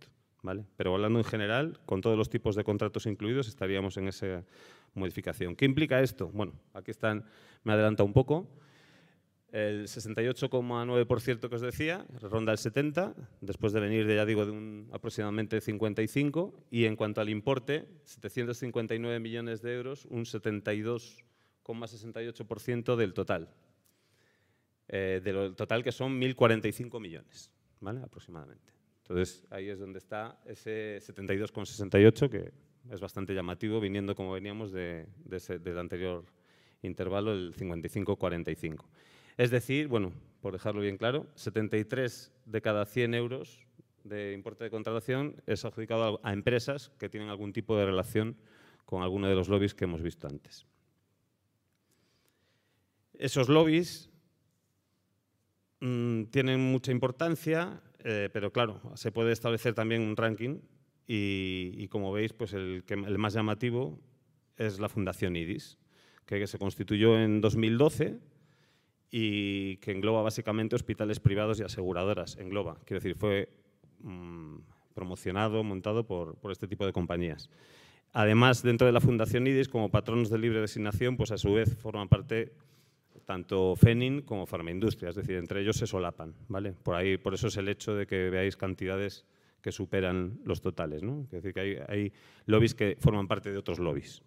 Pero 0.77 0.93
hablando 0.93 1.19
en 1.19 1.25
general, 1.25 1.79
con 1.85 2.01
todos 2.01 2.17
los 2.17 2.29
tipos 2.29 2.55
de 2.55 2.63
contratos 2.63 3.05
incluidos, 3.05 3.47
estaríamos 3.47 3.97
en 3.97 4.07
esa 4.07 4.43
modificación. 4.93 5.55
¿Qué 5.55 5.65
implica 5.65 6.01
esto? 6.01 6.29
Bueno, 6.33 6.53
aquí 6.73 6.91
están, 6.91 7.25
me 7.63 7.73
adelanta 7.73 8.03
un 8.03 8.13
poco. 8.13 8.47
El 9.51 9.87
68,9% 9.87 11.49
que 11.49 11.55
os 11.55 11.61
decía, 11.61 12.05
ronda 12.21 12.51
el 12.51 12.57
70, 12.57 13.15
después 13.39 13.71
de 13.71 13.79
venir, 13.79 14.05
de, 14.05 14.15
ya 14.15 14.25
digo, 14.25 14.45
de 14.45 14.51
un 14.51 14.89
aproximadamente 14.91 15.61
55, 15.61 16.65
y 16.69 16.83
en 16.83 16.97
cuanto 16.97 17.21
al 17.21 17.29
importe, 17.29 17.87
759 18.03 19.19
millones 19.19 19.61
de 19.61 19.75
euros, 19.75 20.03
un 20.05 20.25
72,68% 20.25 22.97
del 22.97 23.13
total. 23.13 23.49
Eh, 24.89 25.21
del 25.23 25.55
total 25.55 25.83
que 25.83 25.91
son 25.91 26.19
1.045 26.19 26.99
millones, 26.99 27.51
¿vale? 27.81 28.01
aproximadamente. 28.01 28.73
Entonces, 29.03 29.45
ahí 29.49 29.69
es 29.69 29.79
donde 29.79 29.99
está 29.99 30.39
ese 30.45 30.97
72,68, 30.99 32.29
que 32.29 32.51
es 32.89 32.99
bastante 32.99 33.33
llamativo, 33.33 33.79
viniendo 33.79 34.15
como 34.15 34.33
veníamos 34.33 34.71
de, 34.71 35.07
del 35.25 35.77
anterior 35.77 36.25
intervalo, 36.81 37.33
el 37.33 37.53
55-45. 37.55 38.85
Es 39.37 39.51
decir, 39.51 39.87
bueno, 39.87 40.11
por 40.41 40.53
dejarlo 40.53 40.81
bien 40.81 40.97
claro, 40.97 41.27
73 41.35 42.31
de 42.45 42.61
cada 42.61 42.85
100 42.85 43.13
euros 43.13 43.65
de 44.03 44.33
importe 44.33 44.63
de 44.63 44.69
contratación 44.69 45.41
es 45.45 45.65
adjudicado 45.65 46.19
a, 46.23 46.33
empresas 46.33 46.91
que 46.97 47.09
tienen 47.09 47.29
algún 47.29 47.53
tipo 47.53 47.77
de 47.77 47.85
relación 47.85 48.37
con 48.85 49.03
alguno 49.03 49.27
de 49.27 49.35
los 49.35 49.49
lobbies 49.49 49.75
que 49.75 49.85
hemos 49.85 50.01
visto 50.01 50.27
antes. 50.27 50.65
Esos 53.13 53.49
lobbies 53.49 54.09
mm, 55.81 56.25
tienen 56.25 56.59
mucha 56.59 56.91
importancia 56.91 57.81
eh, 58.09 58.29
pero 58.31 58.53
claro, 58.53 58.79
se 58.95 59.11
puede 59.11 59.33
establecer 59.33 59.73
también 59.73 60.01
un 60.01 60.15
ranking 60.15 60.59
y, 61.07 61.87
como 61.89 62.11
veis, 62.13 62.31
pues 62.33 62.53
el, 62.53 62.83
el, 62.87 63.17
más 63.17 63.33
llamativo 63.33 63.99
es 64.55 64.79
la 64.79 64.87
Fundación 64.87 65.35
IDIS, 65.35 65.77
que 66.25 66.45
se 66.47 66.57
constituyó 66.57 67.17
en 67.19 67.41
2012 67.41 68.19
y 69.09 69.77
que 69.77 69.91
engloba 69.91 70.21
básicamente 70.21 70.75
hospitales 70.75 71.19
privados 71.19 71.59
y 71.59 71.63
aseguradoras. 71.63 72.37
Engloba, 72.37 72.77
quiero 72.85 72.99
decir, 73.01 73.15
fue 73.15 73.49
mm, 73.99 74.57
promocionado, 74.93 75.63
montado 75.63 76.05
por, 76.05 76.35
por, 76.37 76.51
este 76.51 76.67
tipo 76.67 76.85
de 76.85 76.93
compañías. 76.93 77.49
Además, 78.13 78.63
dentro 78.63 78.87
de 78.87 78.93
la 78.93 79.01
Fundación 79.01 79.47
IDIS, 79.47 79.69
como 79.69 79.91
patronos 79.91 80.29
de 80.29 80.39
libre 80.39 80.61
designación, 80.61 81.17
pues 81.17 81.31
a 81.31 81.37
su 81.37 81.53
vez 81.53 81.75
forman 81.77 82.07
parte 82.09 82.53
tanto 83.27 83.75
Fenin 83.75 84.21
como 84.21 84.45
Farmaindustria, 84.45 85.09
es 85.09 85.15
decir, 85.15 85.35
entre 85.35 85.59
ellos 85.59 85.75
se 85.75 85.85
solapan, 85.85 86.33
¿vale? 86.47 86.71
Por, 86.71 86.95
ahí, 86.95 87.17
por 87.17 87.33
eso 87.33 87.47
es 87.47 87.57
el 87.57 87.67
hecho 87.67 87.93
de 87.93 88.07
que 88.07 88.29
veáis 88.29 88.55
cantidades 88.55 89.25
que 89.61 89.73
superan 89.73 90.39
los 90.45 90.61
totales, 90.61 91.03
¿no? 91.03 91.23
Es 91.23 91.31
decir, 91.31 91.53
que 91.53 91.83
hay, 91.85 92.13
lobbies 92.45 92.73
que 92.73 92.95
forman 93.01 93.27
parte 93.27 93.51
de 93.51 93.57
otros 93.57 93.79
lobbies. 93.79 94.23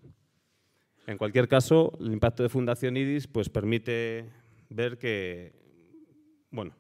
En 1.07 1.17
cualquier 1.17 1.49
caso, 1.49 1.97
el 1.99 2.13
impacto 2.13 2.43
de 2.43 2.51
Fundación 2.51 2.95
IDIS 2.99 3.27
pues, 3.27 3.49
permite 3.49 4.27
ver 4.71 4.99
que, 4.99 5.53
bueno, 6.51 6.75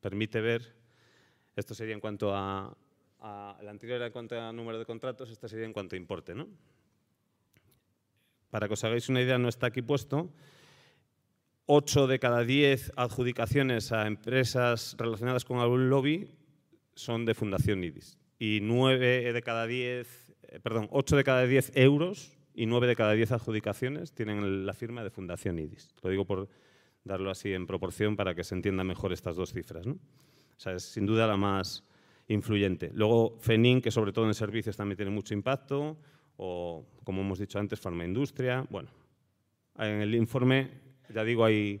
permite 0.00 0.40
ver, 0.40 0.74
esto 1.54 1.74
sería 1.74 1.94
en 1.94 2.00
cuanto 2.00 2.34
a, 2.34 2.76
a 3.20 3.58
la 3.62 3.70
anterior 3.70 3.96
era 3.96 4.06
en 4.06 4.12
cuanto 4.12 4.40
a 4.40 4.52
número 4.52 4.78
de 4.78 4.86
contratos, 4.86 5.30
esta 5.30 5.48
sería 5.48 5.66
en 5.66 5.72
cuanto 5.72 5.94
a 5.94 5.98
importe, 5.98 6.34
¿no? 6.34 6.48
Para 8.50 8.66
que 8.66 8.74
os 8.74 8.84
hagáis 8.84 9.08
una 9.08 9.22
idea, 9.22 9.38
no 9.38 9.48
está 9.48 9.68
aquí 9.68 9.82
puesto, 9.82 10.32
8 11.66 12.06
de 12.06 12.18
cada 12.18 12.44
10 12.44 12.92
adjudicaciones 12.96 13.92
a 13.92 14.06
empresas 14.06 14.96
relacionadas 14.98 15.44
con 15.44 15.58
algún 15.58 15.88
lobby 15.88 16.28
son 16.94 17.24
de 17.24 17.34
Fundación 17.34 17.84
IDIS. 17.84 18.18
Y 18.38 18.58
9 18.62 19.32
de 19.32 19.42
cada 19.42 19.66
10, 19.66 20.34
eh, 20.42 20.60
perdón, 20.60 20.88
8 20.90 21.16
de 21.16 21.24
cada 21.24 21.46
10 21.46 21.72
euros 21.76 22.36
y 22.54 22.66
9 22.66 22.88
de 22.88 22.96
cada 22.96 23.12
10 23.12 23.32
adjudicaciones 23.32 24.12
tienen 24.12 24.66
la 24.66 24.74
firma 24.74 25.04
de 25.04 25.10
Fundación 25.10 25.58
IDIS. 25.58 25.94
Lo 26.02 26.10
digo 26.10 26.24
por 26.24 26.48
darlo 27.04 27.30
así 27.30 27.52
en 27.52 27.66
proporción 27.66 28.16
para 28.16 28.34
que 28.34 28.44
se 28.44 28.54
entienda 28.54 28.84
mejor 28.84 29.12
estas 29.12 29.36
dos 29.36 29.52
cifras. 29.52 29.86
O 29.86 29.98
sea, 30.56 30.74
es 30.74 30.84
sin 30.84 31.06
duda 31.06 31.26
la 31.26 31.36
más 31.36 31.84
influyente. 32.28 32.90
Luego, 32.94 33.36
FENIN, 33.40 33.80
que 33.80 33.90
sobre 33.90 34.12
todo 34.12 34.26
en 34.26 34.34
servicios 34.34 34.76
también 34.76 34.96
tiene 34.96 35.10
mucho 35.10 35.34
impacto, 35.34 35.96
o 36.36 36.86
como 37.04 37.22
hemos 37.22 37.38
dicho 37.38 37.58
antes, 37.58 37.80
farmaindustria. 37.80 38.66
Bueno, 38.70 38.90
en 39.78 40.00
el 40.00 40.14
informe, 40.14 40.70
ya 41.12 41.24
digo, 41.24 41.44
hay, 41.44 41.80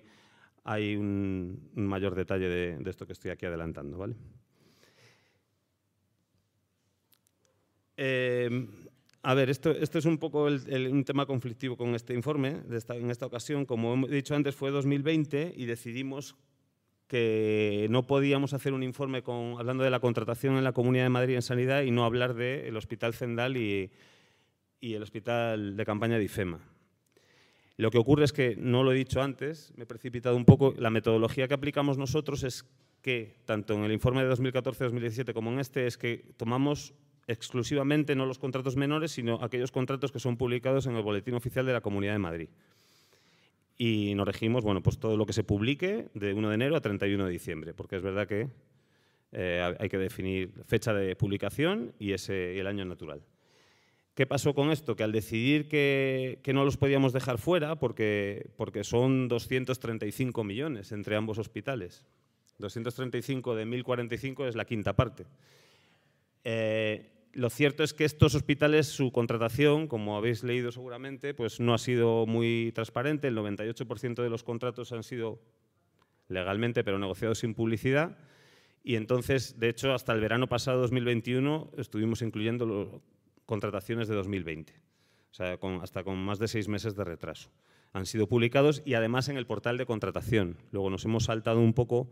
hay 0.64 0.96
un, 0.96 1.70
mayor 1.74 2.14
detalle 2.14 2.48
de, 2.48 2.90
esto 2.90 3.06
que 3.06 3.12
estoy 3.12 3.30
aquí 3.30 3.46
adelantando. 3.46 3.98
¿vale? 3.98 4.16
Eh, 7.96 8.66
a 9.24 9.34
ver, 9.34 9.50
esto, 9.50 9.70
es 9.70 10.04
un 10.04 10.18
poco 10.18 10.46
un 10.46 11.04
tema 11.04 11.26
conflictivo 11.26 11.76
con 11.76 11.94
este 11.94 12.12
informe. 12.12 12.62
en 12.88 13.10
esta 13.10 13.26
ocasión, 13.26 13.64
como 13.66 14.06
he 14.08 14.10
dicho 14.10 14.34
antes, 14.34 14.56
fue 14.56 14.72
2020 14.72 15.54
y 15.56 15.64
decidimos 15.66 16.34
que 17.06 17.86
no 17.90 18.06
podíamos 18.06 18.52
hacer 18.52 18.72
un 18.72 18.82
informe 18.82 19.22
hablando 19.58 19.84
de 19.84 19.90
la 19.90 20.00
contratación 20.00 20.56
en 20.56 20.64
la 20.64 20.72
Comunidad 20.72 21.04
de 21.04 21.10
Madrid 21.10 21.34
en 21.36 21.42
sanidad 21.42 21.82
y 21.82 21.92
no 21.92 22.04
hablar 22.04 22.34
del 22.34 22.76
Hospital 22.76 23.14
Zendal 23.14 23.56
y, 23.56 23.92
y, 24.80 24.94
el 24.94 25.02
Hospital 25.02 25.76
de 25.76 25.84
Campaña 25.84 26.18
de 26.18 26.24
IFEMA. 26.24 26.58
Lo 27.76 27.90
que 27.90 27.98
ocurre 27.98 28.24
es 28.24 28.32
que, 28.32 28.56
no 28.56 28.82
lo 28.82 28.92
he 28.92 28.96
dicho 28.96 29.22
antes, 29.22 29.72
me 29.76 29.84
he 29.84 29.86
precipitado 29.86 30.36
un 30.36 30.44
poco, 30.44 30.74
la 30.76 30.90
metodología 30.90 31.46
que 31.46 31.54
aplicamos 31.54 31.96
nosotros 31.96 32.42
es 32.42 32.64
que, 33.02 33.36
tanto 33.44 33.74
en 33.74 33.84
el 33.84 33.92
informe 33.92 34.24
de 34.24 34.32
2014-2017 34.32 35.32
como 35.32 35.52
en 35.52 35.60
este, 35.60 35.86
es 35.86 35.96
que 35.96 36.24
tomamos 36.36 36.94
exclusivamente 37.26 38.14
no 38.14 38.26
los 38.26 38.38
contratos 38.38 38.76
menores, 38.76 39.12
sino 39.12 39.42
aquellos 39.42 39.72
contratos 39.72 40.12
que 40.12 40.18
son 40.18 40.36
publicados 40.36 40.86
en 40.86 40.96
el 40.96 41.02
Boletín 41.02 41.34
Oficial 41.34 41.66
de 41.66 41.72
la 41.72 41.80
Comunidad 41.80 42.12
de 42.12 42.18
Madrid 42.18 42.48
y 43.84 44.14
nos 44.14 44.26
regimos 44.26 44.62
bueno, 44.62 44.80
pues 44.80 44.98
todo 44.98 45.16
lo 45.16 45.26
que 45.26 45.32
se 45.32 45.42
publique 45.42 46.08
de 46.14 46.34
1 46.34 46.48
de 46.50 46.54
enero 46.54 46.76
a 46.76 46.80
31 46.80 47.26
de 47.26 47.32
diciembre, 47.32 47.74
porque 47.74 47.96
es 47.96 48.02
verdad 48.02 48.28
que 48.28 48.48
eh, 49.32 49.74
hay 49.76 49.88
que 49.88 49.98
definir 49.98 50.52
fecha 50.66 50.92
de 50.92 51.16
publicación 51.16 51.92
y, 51.98 52.12
ese, 52.12 52.60
el 52.60 52.68
año 52.68 52.84
natural. 52.84 53.22
¿Qué 54.14 54.24
pasó 54.24 54.54
con 54.54 54.70
esto? 54.70 54.94
Que 54.94 55.02
al 55.02 55.10
decidir 55.10 55.68
que, 55.68 56.38
que, 56.44 56.52
no 56.52 56.64
los 56.64 56.76
podíamos 56.76 57.12
dejar 57.12 57.38
fuera, 57.38 57.74
porque, 57.74 58.50
porque 58.56 58.84
son 58.84 59.26
235 59.26 60.44
millones 60.44 60.92
entre 60.92 61.16
ambos 61.16 61.38
hospitales, 61.38 62.04
235 62.58 63.56
de 63.56 63.64
1045 63.64 64.46
es 64.46 64.54
la 64.54 64.64
quinta 64.64 64.94
parte. 64.94 65.24
Eh, 66.44 67.12
lo 67.32 67.48
cierto 67.48 67.82
es 67.82 67.94
que 67.94 68.04
estos 68.04 68.34
hospitales, 68.34 68.88
su 68.88 69.10
contratación, 69.10 69.88
como 69.88 70.16
habéis 70.16 70.44
leído 70.44 70.70
seguramente, 70.70 71.34
pues 71.34 71.60
no 71.60 71.72
ha 71.72 71.78
sido 71.78 72.26
muy 72.26 72.72
transparente. 72.74 73.28
El 73.28 73.36
98% 73.36 74.22
de 74.22 74.28
los 74.28 74.44
contratos 74.44 74.92
han 74.92 75.02
sido 75.02 75.40
legalmente, 76.28 76.84
pero 76.84 76.98
negociados 76.98 77.38
sin 77.38 77.54
publicidad. 77.54 78.18
Y 78.84 78.96
entonces, 78.96 79.58
de 79.58 79.68
hecho, 79.68 79.94
hasta 79.94 80.12
el 80.12 80.20
verano 80.20 80.48
pasado, 80.48 80.80
2021, 80.82 81.70
estuvimos 81.78 82.20
incluyendo 82.20 83.02
contrataciones 83.46 84.08
de 84.08 84.14
2020. 84.14 84.74
O 85.30 85.34
sea, 85.34 85.58
hasta 85.80 86.04
con 86.04 86.18
más 86.18 86.38
de 86.38 86.48
seis 86.48 86.68
meses 86.68 86.94
de 86.94 87.04
retraso. 87.04 87.50
Han 87.94 88.06
sido 88.06 88.26
publicados 88.26 88.82
y 88.84 88.94
además 88.94 89.28
en 89.28 89.36
el 89.36 89.46
portal 89.46 89.78
de 89.78 89.86
contratación. 89.86 90.58
Luego 90.70 90.90
nos 90.90 91.04
hemos 91.04 91.24
saltado 91.24 91.60
un 91.60 91.72
poco 91.72 92.10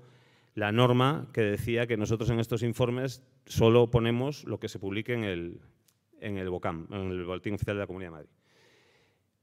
la 0.55 0.73
norma 0.73 1.29
que 1.33 1.43
decía 1.43 1.87
que 1.87 1.97
nosotros 1.97 2.31
en 2.31 2.41
estos 2.41 2.63
informes 2.63 3.23
solo 3.47 3.91
ponemos 3.91 4.45
lo 4.45 4.59
que 4.59 4.69
se 4.69 4.79
publique 4.79 5.15
en 5.15 5.25
el, 5.25 5.61
en 6.21 6.39
el 6.39 6.51
BOCAM, 6.51 6.87
en 6.91 7.11
el 7.11 7.25
Boletín 7.25 7.55
Oficial 7.55 7.77
de 7.77 7.81
la 7.81 7.87
Comunidad 7.87 8.11
de 8.11 8.17
Madrid. 8.17 8.31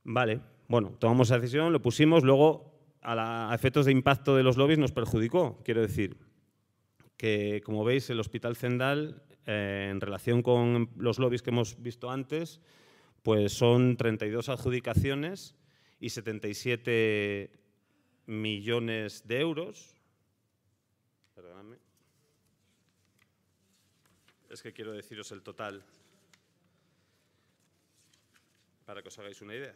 Vale, 0.04 0.42
bueno, 0.68 0.96
tomamos 1.00 1.30
esa 1.30 1.40
decisión, 1.40 1.74
lo 1.74 1.82
pusimos, 1.82 2.24
luego 2.24 2.78
a, 3.02 3.52
efectos 3.54 3.86
de 3.86 3.92
impacto 3.92 4.36
de 4.36 4.44
los 4.44 4.58
lobbies 4.58 4.80
nos 4.80 4.92
perjudicó. 4.92 5.62
Quiero 5.64 5.82
decir 5.82 6.18
que, 7.16 7.62
como 7.64 7.84
veis, 7.84 8.10
el 8.10 8.20
Hospital 8.20 8.56
Zendal, 8.56 9.24
eh, 9.46 9.90
en 9.92 10.02
relación 10.02 10.42
con 10.42 10.90
los 10.98 11.20
lobbies 11.20 11.42
que 11.42 11.50
hemos 11.50 11.82
visto 11.82 12.12
antes, 12.12 12.62
pues 13.24 13.54
son 13.54 13.98
32 13.98 14.50
adjudicaciones 14.50 15.56
y 16.00 16.10
77 16.10 17.52
millones 18.28 19.28
de 19.28 19.40
euros, 19.40 19.97
Es 24.50 24.62
que 24.62 24.74
quiero 24.74 24.94
deciros 24.94 25.32
el 25.32 25.42
total 25.42 25.84
para 28.86 29.02
que 29.02 29.10
os 29.10 29.20
hagáis 29.20 29.42
una 29.42 29.54
idea. 29.54 29.76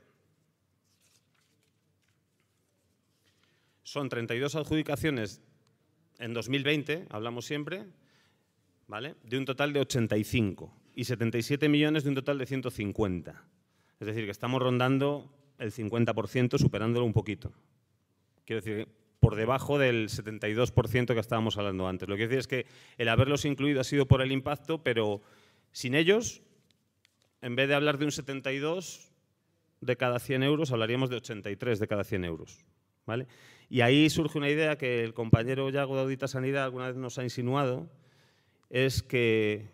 Son 3.83 4.07
32 4.07 4.55
adjudicaciones 4.55 5.41
en 6.19 6.33
2020, 6.33 7.07
hablamos 7.09 7.45
siempre, 7.45 7.85
¿vale? 8.87 9.15
de 9.23 9.37
un 9.37 9.45
total 9.45 9.73
de 9.73 9.81
85 9.81 10.73
y 10.95 11.03
77 11.03 11.67
millones 11.67 12.03
de 12.03 12.09
un 12.09 12.15
total 12.15 12.37
de 12.37 12.45
150. 12.45 13.43
Es 13.99 14.07
decir, 14.07 14.25
que 14.25 14.31
estamos 14.31 14.61
rondando 14.61 15.29
el 15.57 15.73
50%, 15.73 16.57
superándolo 16.57 17.05
un 17.05 17.13
poquito. 17.13 17.51
Quiero 18.45 18.61
decir, 18.61 18.87
por 19.21 19.35
debajo 19.35 19.77
del 19.77 20.09
72% 20.09 21.13
que 21.13 21.19
estábamos 21.19 21.55
hablando 21.57 21.87
antes. 21.87 22.09
Lo 22.09 22.15
que 22.15 22.27
quiero 22.27 22.35
decir 22.35 22.39
es 22.39 22.47
que 22.47 22.65
el 22.97 23.07
haberlos 23.07 23.45
incluido 23.45 23.79
ha 23.79 23.83
sido 23.83 24.07
por 24.07 24.23
el 24.23 24.31
impacto, 24.31 24.83
pero 24.83 25.21
sin 25.71 25.93
ellos, 25.93 26.41
en 27.41 27.55
vez 27.55 27.67
de 27.69 27.75
hablar 27.75 27.99
de 27.99 28.05
un 28.05 28.11
72 28.11 29.11
de 29.79 29.95
cada 29.95 30.17
100 30.17 30.41
euros, 30.41 30.71
hablaríamos 30.71 31.11
de 31.11 31.17
83 31.17 31.79
de 31.79 31.87
cada 31.87 32.03
100 32.03 32.25
euros. 32.25 32.65
¿vale? 33.05 33.27
Y 33.69 33.81
ahí 33.81 34.09
surge 34.09 34.39
una 34.39 34.49
idea 34.49 34.79
que 34.79 35.03
el 35.03 35.13
compañero 35.13 35.69
Yago 35.69 35.95
de 35.95 36.01
Audita 36.01 36.27
Sanidad 36.27 36.63
alguna 36.63 36.87
vez 36.87 36.95
nos 36.95 37.19
ha 37.19 37.23
insinuado, 37.23 37.91
es 38.71 39.03
que 39.03 39.69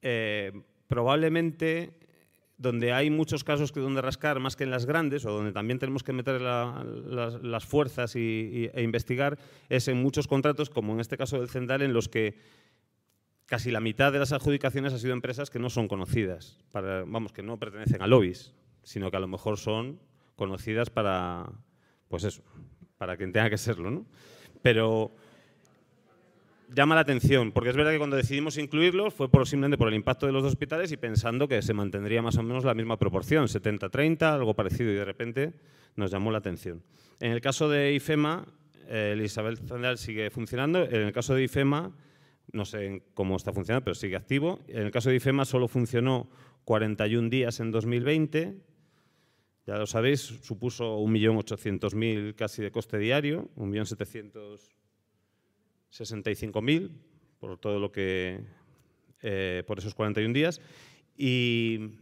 eh, 0.00 0.52
probablemente 0.88 1.92
donde 2.58 2.92
hay 2.92 3.10
muchos 3.10 3.44
casos 3.44 3.70
que 3.70 3.80
donde 3.80 4.00
rascar 4.00 4.40
más 4.40 4.56
que 4.56 4.64
en 4.64 4.70
las 4.70 4.86
grandes, 4.86 5.24
o 5.26 5.32
donde 5.32 5.52
también 5.52 5.78
tenemos 5.78 6.02
que 6.02 6.12
meter 6.12 6.40
las, 6.40 7.64
fuerzas 7.64 8.16
y, 8.16 8.70
e 8.72 8.82
investigar, 8.82 9.38
es 9.68 9.88
en 9.88 10.02
muchos 10.02 10.26
contratos, 10.26 10.70
como 10.70 10.94
en 10.94 11.00
este 11.00 11.16
caso 11.16 11.38
del 11.38 11.48
Cendal, 11.48 11.82
en 11.82 11.92
los 11.92 12.08
que 12.08 12.38
casi 13.44 13.70
la 13.70 13.80
mitad 13.80 14.12
de 14.12 14.18
las 14.18 14.32
adjudicaciones 14.32 14.92
ha 14.92 14.98
sido 14.98 15.12
empresas 15.12 15.50
que 15.50 15.58
no 15.58 15.70
son 15.70 15.86
conocidas, 15.86 16.58
para, 16.72 17.04
vamos, 17.04 17.32
que 17.32 17.42
no 17.42 17.58
pertenecen 17.58 18.02
a 18.02 18.06
lobbies, 18.06 18.54
sino 18.82 19.10
que 19.10 19.16
a 19.18 19.20
lo 19.20 19.28
mejor 19.28 19.58
son 19.58 20.00
conocidas 20.34 20.90
para, 20.90 21.50
pues 22.08 22.24
eso, 22.24 22.42
para 22.96 23.16
quien 23.16 23.32
tenga 23.32 23.50
que 23.50 23.58
serlo, 23.58 23.90
¿no? 23.90 24.06
Pero 24.62 25.14
llama 26.68 26.94
la 26.94 27.02
atención, 27.02 27.52
porque 27.52 27.70
es 27.70 27.76
verdad 27.76 27.92
que 27.92 27.98
cuando 27.98 28.16
decidimos 28.16 28.58
incluirlos 28.58 29.14
fue 29.14 29.30
por, 29.30 29.46
simplemente 29.46 29.78
por 29.78 29.88
el 29.88 29.94
impacto 29.94 30.26
de 30.26 30.32
los 30.32 30.44
hospitales 30.44 30.90
y 30.92 30.96
pensando 30.96 31.48
que 31.48 31.62
se 31.62 31.74
mantendría 31.74 32.22
más 32.22 32.36
o 32.36 32.42
menos 32.42 32.64
la 32.64 32.74
misma 32.74 32.98
proporción, 32.98 33.46
70-30, 33.46 34.22
algo 34.22 34.54
parecido, 34.54 34.90
y 34.90 34.94
de 34.94 35.04
repente 35.04 35.52
nos 35.96 36.10
llamó 36.10 36.30
la 36.30 36.38
atención. 36.38 36.82
En 37.20 37.32
el 37.32 37.40
caso 37.40 37.68
de 37.68 37.94
IFEMA, 37.94 38.46
el 38.88 39.20
Isabel 39.22 39.58
Zandal 39.58 39.98
sigue 39.98 40.30
funcionando. 40.30 40.84
En 40.84 41.02
el 41.02 41.12
caso 41.12 41.34
de 41.34 41.44
IFEMA, 41.44 41.92
no 42.52 42.64
sé 42.64 43.02
cómo 43.14 43.36
está 43.36 43.52
funcionando, 43.52 43.84
pero 43.84 43.94
sigue 43.94 44.16
activo. 44.16 44.60
En 44.68 44.82
el 44.86 44.90
caso 44.90 45.10
de 45.10 45.16
IFEMA 45.16 45.44
solo 45.44 45.68
funcionó 45.68 46.28
41 46.64 47.28
días 47.28 47.60
en 47.60 47.70
2020. 47.70 48.56
Ya 49.66 49.78
lo 49.78 49.86
sabéis, 49.86 50.20
supuso 50.20 50.98
1.800.000 51.00 52.36
casi 52.36 52.62
de 52.62 52.70
coste 52.70 52.98
diario, 52.98 53.50
1.700.000 53.56 54.75
65.000 55.98 56.90
por 57.38 57.58
todo 57.58 57.78
lo 57.78 57.92
que 57.92 58.40
eh, 59.22 59.62
por 59.66 59.78
esos 59.78 59.94
41 59.94 60.32
días 60.32 60.60
y 61.16 61.98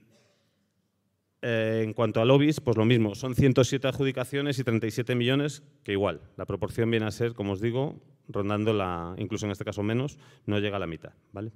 eh, 1.42 1.82
en 1.84 1.92
cuanto 1.92 2.20
a 2.20 2.24
lobbies, 2.24 2.60
pues 2.60 2.76
lo 2.76 2.84
mismo, 2.84 3.14
son 3.14 3.34
107 3.34 3.86
adjudicaciones 3.86 4.58
y 4.58 4.64
37 4.64 5.14
millones, 5.14 5.62
que 5.82 5.92
igual, 5.92 6.22
la 6.36 6.46
proporción 6.46 6.90
viene 6.90 7.06
a 7.06 7.10
ser, 7.10 7.34
como 7.34 7.52
os 7.52 7.60
digo, 7.60 8.00
rondando 8.28 8.72
la, 8.72 9.14
incluso 9.18 9.44
en 9.44 9.52
este 9.52 9.64
caso 9.64 9.82
menos, 9.82 10.18
no 10.46 10.58
llega 10.58 10.76
a 10.76 10.80
la 10.80 10.86
mitad, 10.86 11.12
¿vale? 11.32 11.52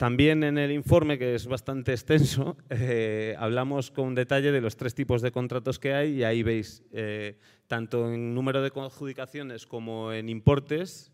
También 0.00 0.44
en 0.44 0.56
el 0.56 0.72
informe, 0.72 1.18
que 1.18 1.34
es 1.34 1.46
bastante 1.46 1.92
extenso, 1.92 2.56
eh, 2.70 3.34
hablamos 3.38 3.90
con 3.90 4.14
detalle 4.14 4.50
de 4.50 4.62
los 4.62 4.78
tres 4.78 4.94
tipos 4.94 5.20
de 5.20 5.30
contratos 5.30 5.78
que 5.78 5.92
hay 5.92 6.12
y 6.12 6.24
ahí 6.24 6.42
veis, 6.42 6.82
eh, 6.90 7.36
tanto 7.66 8.10
en 8.10 8.34
número 8.34 8.62
de 8.62 8.68
adjudicaciones 8.74 9.66
como 9.66 10.10
en 10.14 10.30
importes, 10.30 11.12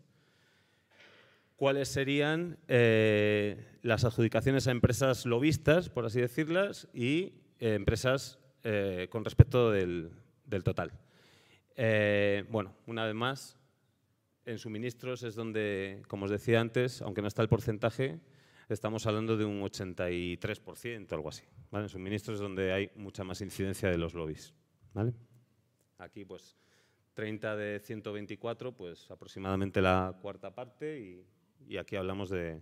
cuáles 1.57 1.89
serían 1.89 2.59
eh, 2.69 3.61
las 3.81 4.05
adjudicaciones 4.05 4.67
a 4.67 4.71
empresas 4.71 5.25
lobistas, 5.25 5.89
por 5.89 6.05
así 6.05 6.21
decirlas, 6.21 6.87
y 6.93 7.33
empresas 7.59 8.39
con 9.09 9.25
respecto 9.25 9.69
del, 9.69 10.11
del 10.45 10.63
total. 10.63 10.93
bueno, 12.49 12.73
una 12.85 13.05
vez 13.05 13.15
más, 13.15 13.57
en 14.45 14.57
suministros 14.59 15.23
es 15.23 15.35
donde, 15.35 16.03
como 16.07 16.23
os 16.23 16.31
decía 16.31 16.61
antes, 16.61 17.01
aunque 17.01 17.21
no 17.21 17.27
está 17.27 17.41
el 17.41 17.49
porcentaje, 17.49 18.21
estamos 18.73 19.05
hablando 19.05 19.37
de 19.37 19.45
un 19.45 19.61
83%, 19.61 21.11
algo 21.13 21.29
así. 21.29 21.43
¿vale? 21.71 21.85
En 21.85 21.89
suministros 21.89 22.35
es 22.35 22.41
donde 22.41 22.73
hay 22.73 22.91
mucha 22.95 23.23
más 23.23 23.41
incidencia 23.41 23.89
de 23.89 23.97
los 23.97 24.13
lobbies. 24.13 24.53
¿vale? 24.93 25.13
Aquí, 25.97 26.25
pues, 26.25 26.55
30 27.13 27.55
de 27.55 27.79
124, 27.79 28.75
pues 28.75 29.09
aproximadamente 29.09 29.81
la 29.81 30.15
cuarta 30.21 30.53
parte 30.53 31.25
y, 31.67 31.77
aquí 31.77 31.95
hablamos 31.95 32.29
de, 32.29 32.61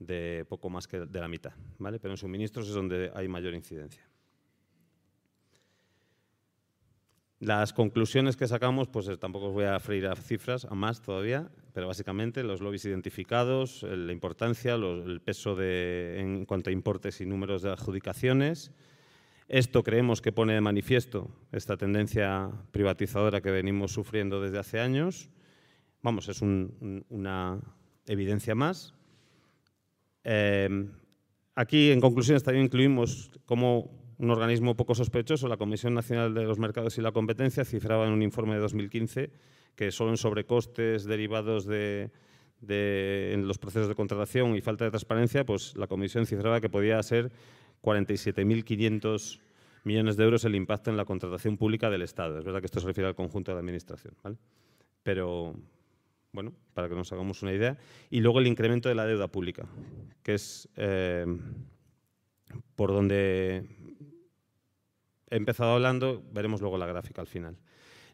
de, 0.00 0.44
poco 0.48 0.68
más 0.68 0.88
que 0.88 0.98
de 1.00 1.20
la 1.20 1.28
mitad, 1.28 1.52
¿vale? 1.78 2.00
Pero 2.00 2.12
en 2.12 2.18
suministros 2.18 2.66
es 2.66 2.74
donde 2.74 3.12
hay 3.14 3.28
mayor 3.28 3.54
incidencia. 3.54 4.09
Las 7.40 7.72
conclusiones 7.72 8.36
que 8.36 8.46
sacamos, 8.46 8.88
pues 8.88 9.08
eh, 9.08 9.16
tampoco 9.16 9.46
os 9.46 9.54
voy 9.54 9.64
a 9.64 9.80
freír 9.80 10.06
a 10.06 10.14
cifras, 10.14 10.66
a 10.66 10.74
más 10.74 11.00
todavía, 11.00 11.50
pero 11.72 11.86
básicamente 11.86 12.42
los 12.42 12.60
lobbies 12.60 12.84
identificados, 12.84 13.82
la 13.82 14.12
importancia, 14.12 14.74
el 14.74 15.22
peso 15.22 15.56
de, 15.56 16.20
en 16.20 16.44
cuanto 16.44 16.68
a 16.68 16.72
importes 16.74 17.22
y 17.22 17.24
números 17.24 17.62
de 17.62 17.70
adjudicaciones. 17.70 18.72
Esto 19.48 19.82
creemos 19.82 20.20
que 20.20 20.32
pone 20.32 20.52
de 20.52 20.60
manifiesto 20.60 21.30
esta 21.50 21.78
tendencia 21.78 22.50
privatizadora 22.72 23.40
que 23.40 23.50
venimos 23.50 23.92
sufriendo 23.92 24.42
desde 24.42 24.58
hace 24.58 24.78
años. 24.78 25.30
Vamos, 26.02 26.28
es 26.28 26.42
una 26.42 27.58
evidencia 28.06 28.54
más. 28.54 28.92
Eh, 30.24 30.90
aquí, 31.54 31.90
en 31.90 32.02
conclusiones, 32.02 32.42
también 32.42 32.66
incluimos 32.66 33.30
como 33.46 33.99
un 34.20 34.30
organismo 34.30 34.76
poco 34.76 34.94
sospechoso, 34.94 35.48
la 35.48 35.56
Comisión 35.56 35.94
Nacional 35.94 36.34
de 36.34 36.44
los 36.44 36.58
Mercados 36.58 36.98
y 36.98 37.00
la 37.00 37.10
Competencia, 37.10 37.64
cifraba 37.64 38.06
en 38.06 38.12
un 38.12 38.22
informe 38.22 38.54
de 38.54 38.60
2015 38.60 39.30
que 39.74 39.90
solo 39.90 40.10
en 40.10 40.18
sobrecostes 40.18 41.04
derivados 41.04 41.64
de, 41.64 42.10
en 42.60 43.48
los 43.48 43.56
procesos 43.56 43.88
de 43.88 43.94
contratación 43.94 44.54
y 44.56 44.60
falta 44.60 44.84
de 44.84 44.90
transparencia, 44.90 45.46
pues 45.46 45.74
la 45.74 45.86
Comisión 45.86 46.26
cifraba 46.26 46.60
que 46.60 46.68
podía 46.68 47.02
ser 47.02 47.32
47.500 47.82 49.40
millones 49.84 50.18
de 50.18 50.24
euros 50.24 50.44
el 50.44 50.54
impacto 50.54 50.90
en 50.90 50.98
la 50.98 51.06
contratación 51.06 51.56
pública 51.56 51.88
del 51.88 52.02
Estado. 52.02 52.38
Es 52.38 52.44
verdad 52.44 52.60
que 52.60 52.66
esto 52.66 52.80
se 52.80 52.88
refiere 52.88 53.08
al 53.08 53.14
conjunto 53.14 53.52
de 53.52 53.54
la 53.54 53.60
Administración, 53.60 54.14
¿vale? 54.22 54.36
Pero, 55.02 55.54
bueno, 56.32 56.52
para 56.74 56.90
que 56.90 56.94
nos 56.94 57.10
hagamos 57.10 57.40
una 57.40 57.54
idea. 57.54 57.78
Y 58.10 58.20
luego 58.20 58.40
el 58.40 58.48
incremento 58.48 58.90
de 58.90 58.94
la 58.94 59.06
deuda 59.06 59.28
pública, 59.28 59.66
que 60.22 60.34
es 60.34 60.68
eh, 60.76 61.24
por 62.76 62.90
donde 62.92 63.64
he 65.30 65.36
empezado 65.36 65.72
hablando, 65.72 66.22
veremos 66.32 66.60
luego 66.60 66.78
la 66.78 66.86
gráfica 66.86 67.20
al 67.20 67.26
final. 67.26 67.56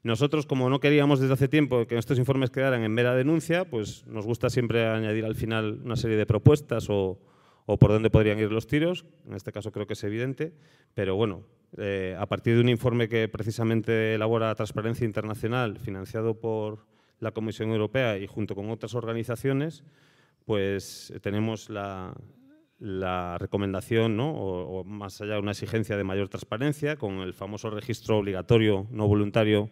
Nosotros, 0.03 0.46
como 0.46 0.70
no 0.70 0.79
queríamos 0.79 1.18
desde 1.18 1.35
hace 1.35 1.49
tiempo 1.49 1.87
que 1.87 1.99
estos 1.99 2.18
informes 2.18 2.51
quedaran 2.51 2.85
en 2.85 2.92
mera 2.92 3.14
denuncia, 3.14 3.68
pues 3.68 4.07
nos 4.07 4.25
gusta 4.25 4.51
siempre 4.51 4.87
añadir 4.87 5.25
al 5.25 5.35
final 5.35 5.81
una 5.85 5.96
serie 5.96 6.16
de 6.16 6.27
propuestas 6.27 6.87
o, 6.88 7.18
por 7.66 7.90
dónde 7.90 8.11
podrían 8.11 8.38
ir 8.38 8.53
los 8.53 8.68
tiros. 8.68 9.05
En 9.27 9.35
este 9.35 9.51
caso 9.51 9.72
creo 9.72 9.88
que 9.88 9.94
es 9.94 10.05
evidente, 10.05 10.53
pero 10.94 11.16
bueno, 11.16 11.42
eh, 11.77 12.14
a 12.16 12.27
partir 12.27 12.55
de 12.55 12.61
un 12.61 12.68
informe 12.68 13.09
que 13.09 13.27
precisamente 13.29 14.14
elabora 14.14 14.55
Transparencia 14.55 15.05
Internacional, 15.05 15.79
financiado 15.79 16.38
por 16.38 16.87
la 17.18 17.33
Comisión 17.33 17.70
Europea 17.70 18.16
y 18.16 18.29
junto 18.29 18.55
con 18.55 18.70
otras 18.70 18.94
organizaciones, 18.94 19.83
pues 20.44 21.12
tenemos 21.20 21.68
la, 21.68 22.14
la 22.79 23.39
recomendación, 23.39 24.17
¿no? 24.17 24.33
o, 24.33 24.85
más 24.85 25.21
allá 25.21 25.39
una 25.39 25.53
exigencia 25.53 25.97
de 25.97 26.05
mayor 26.05 26.29
transparencia, 26.29 26.97
con 26.97 27.21
el 27.21 27.33
famoso 27.33 27.71
registro 27.71 28.19
obligatorio, 28.19 28.87
no 28.91 29.07
voluntario, 29.09 29.71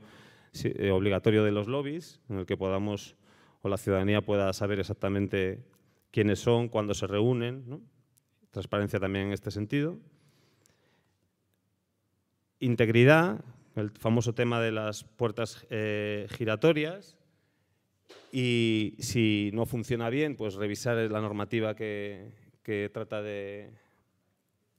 eh, 0.62 0.90
obligatorio 0.90 1.45
de 1.45 1.53
los 1.53 1.69
lobbies, 1.69 2.21
en 2.29 2.38
el 2.38 2.47
que 2.47 2.57
podamos 2.57 3.17
o 3.62 3.69
la 3.69 3.79
ciudadanía 3.79 4.21
pueda 4.21 4.53
saber 4.53 4.79
exactamente 4.79 5.64
quiénes 6.11 6.38
son, 6.38 6.69
cuándo 6.69 6.93
se 6.93 7.07
reúnen. 7.07 7.83
Transparencia 8.51 9.01
también 9.01 9.29
en 9.29 9.33
este 9.33 9.51
sentido. 9.51 9.99
Integridad, 12.61 13.43
el 13.75 13.90
famoso 13.90 14.35
tema 14.35 14.61
de 14.61 14.71
las 14.71 15.05
puertas 15.05 15.67
eh, 15.71 16.27
giratorias. 16.31 17.17
Y 18.31 18.97
si 18.99 19.51
no 19.55 19.64
funciona 19.64 20.11
bien, 20.11 20.37
pues 20.37 20.57
revisar 20.57 20.99
la 21.11 21.23
normativa 21.23 21.75
que, 21.75 22.33
que 22.64 22.90
trata 22.92 23.22
de, 23.22 23.70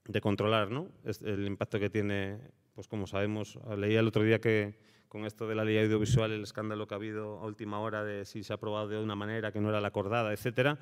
de 0.08 0.22
controlar 0.22 0.70
¿no? 0.70 0.90
el 1.24 1.48
impacto 1.48 1.80
que 1.80 1.90
tiene, 1.90 2.40
pues 2.74 2.90
como 2.90 3.08
sabemos, 3.08 3.58
leía 3.78 4.02
el 4.02 4.08
otro 4.08 4.24
día 4.24 4.42
que 4.42 4.78
con 5.08 5.26
esto 5.26 5.48
de 5.48 5.56
la 5.56 5.64
ley 5.64 5.78
audiovisual, 5.78 6.32
el 6.32 6.44
escándalo 6.44 6.88
que 6.88 6.94
ha 6.94 6.98
habido 6.98 7.40
a 7.40 7.46
última 7.46 7.80
hora 7.80 8.04
de 8.04 8.26
si 8.26 8.44
se 8.44 8.52
ha 8.52 8.58
aprobado 8.58 8.90
de 8.90 9.02
una 9.02 9.16
manera 9.16 9.54
que 9.54 9.62
no 9.62 9.70
era 9.70 9.80
la 9.80 9.88
acordada, 9.88 10.34
etcétera, 10.34 10.78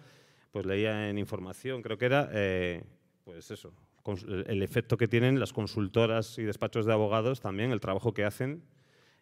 pues 0.51 0.65
leía 0.65 1.09
en 1.09 1.19
información, 1.19 1.83
creo 1.83 1.99
que 1.99 2.05
era, 2.05 2.29
eh, 2.33 2.83
pues 3.23 3.51
eso, 3.51 3.73
el 4.47 4.63
efecto 4.63 4.97
que 4.97 5.07
tienen 5.07 5.39
las 5.39 5.53
consultoras 5.53 6.37
y 6.39 6.43
despachos 6.43 6.85
de 6.85 6.93
abogados 6.93 7.41
también, 7.41 7.71
el 7.71 7.79
trabajo 7.79 8.13
que 8.13 8.23
hacen 8.23 8.63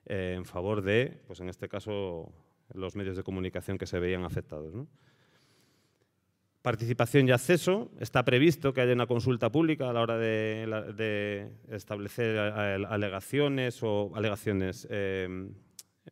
eh, 0.05 0.35
en 0.37 0.45
favor 0.45 0.81
de, 0.81 1.21
pues 1.27 1.39
en 1.41 1.49
este 1.49 1.67
caso, 1.67 2.31
los 2.73 2.95
medios 2.95 3.17
de 3.17 3.23
comunicación 3.23 3.77
que 3.77 3.85
se 3.87 3.99
veían 3.99 4.23
afectados. 4.23 4.73
¿no? 4.73 4.87
Participación 6.61 7.27
y 7.27 7.31
acceso. 7.31 7.89
Está 7.99 8.23
previsto 8.23 8.71
que 8.71 8.81
haya 8.81 8.93
una 8.93 9.07
consulta 9.07 9.51
pública 9.51 9.89
a 9.89 9.93
la 9.93 10.01
hora 10.01 10.17
de, 10.19 11.49
establecer 11.69 12.37
alegaciones 12.37 13.81
o 13.81 14.11
alegaciones 14.15 14.87
em, 14.91 15.55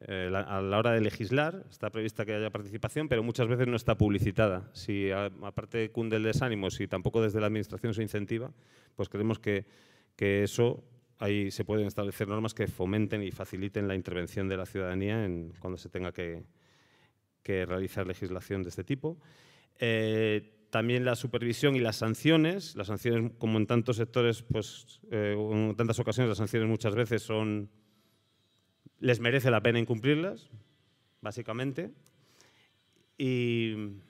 eh, 0.08 0.32
a 0.34 0.60
la 0.62 0.78
hora 0.80 0.94
de 0.94 1.02
legislar. 1.02 1.66
Está 1.70 1.92
prevista 1.92 2.26
que 2.26 2.34
haya 2.34 2.50
participación, 2.50 3.08
pero 3.08 3.22
muchas 3.22 3.48
veces 3.48 3.68
no 3.68 3.76
está 3.76 3.96
publicitada. 3.96 4.72
Si 4.74 5.12
aparte 5.12 5.92
cunde 5.92 6.18
el 6.18 6.24
desánimo, 6.24 6.72
si 6.72 6.88
tampoco 6.88 7.22
desde 7.22 7.40
la 7.40 7.46
Administración 7.46 7.94
se 7.94 8.02
incentiva, 8.02 8.52
pues 8.96 9.08
creemos 9.08 9.38
que, 9.38 9.68
que 10.16 10.42
eso 10.44 10.84
ahí 11.20 11.52
se 11.52 11.64
pueden 11.64 11.86
establecer 11.86 12.28
normas 12.28 12.56
que 12.56 12.66
fomenten 12.66 13.22
y 13.22 13.30
faciliten 13.30 13.88
la 13.88 13.94
intervención 13.94 14.48
de 14.48 14.58
la 14.58 14.66
ciudadanía 14.66 15.26
en, 15.26 15.54
cuando 15.60 15.78
se 15.78 15.90
tenga 15.90 16.12
que, 16.12 16.44
que 17.44 17.68
realizar 17.68 18.08
legislación 18.08 18.64
de 18.64 18.70
este 18.70 18.84
tipo. 18.84 19.20
Eh, 19.80 20.68
también 20.70 21.04
la 21.04 21.16
supervisión 21.16 21.76
y 21.76 21.80
las 21.80 21.96
sanciones. 21.98 22.76
Las 22.76 22.88
sanciones, 22.88 23.32
como 23.38 23.58
en 23.58 23.66
tantos 23.66 23.96
sectores, 23.96 24.44
pues 24.44 25.02
eh, 25.12 25.36
en 25.38 25.76
tantas 25.76 26.00
ocasiones 26.00 26.30
las 26.30 26.38
sanciones 26.38 26.70
muchas 26.70 26.96
veces 26.96 27.24
son 27.24 27.70
les 29.00 29.20
merece 29.20 29.50
la 29.50 29.62
pena 29.62 29.80
incumplirlas, 29.80 30.50
básicamente. 31.22 31.92
Y 33.18 34.02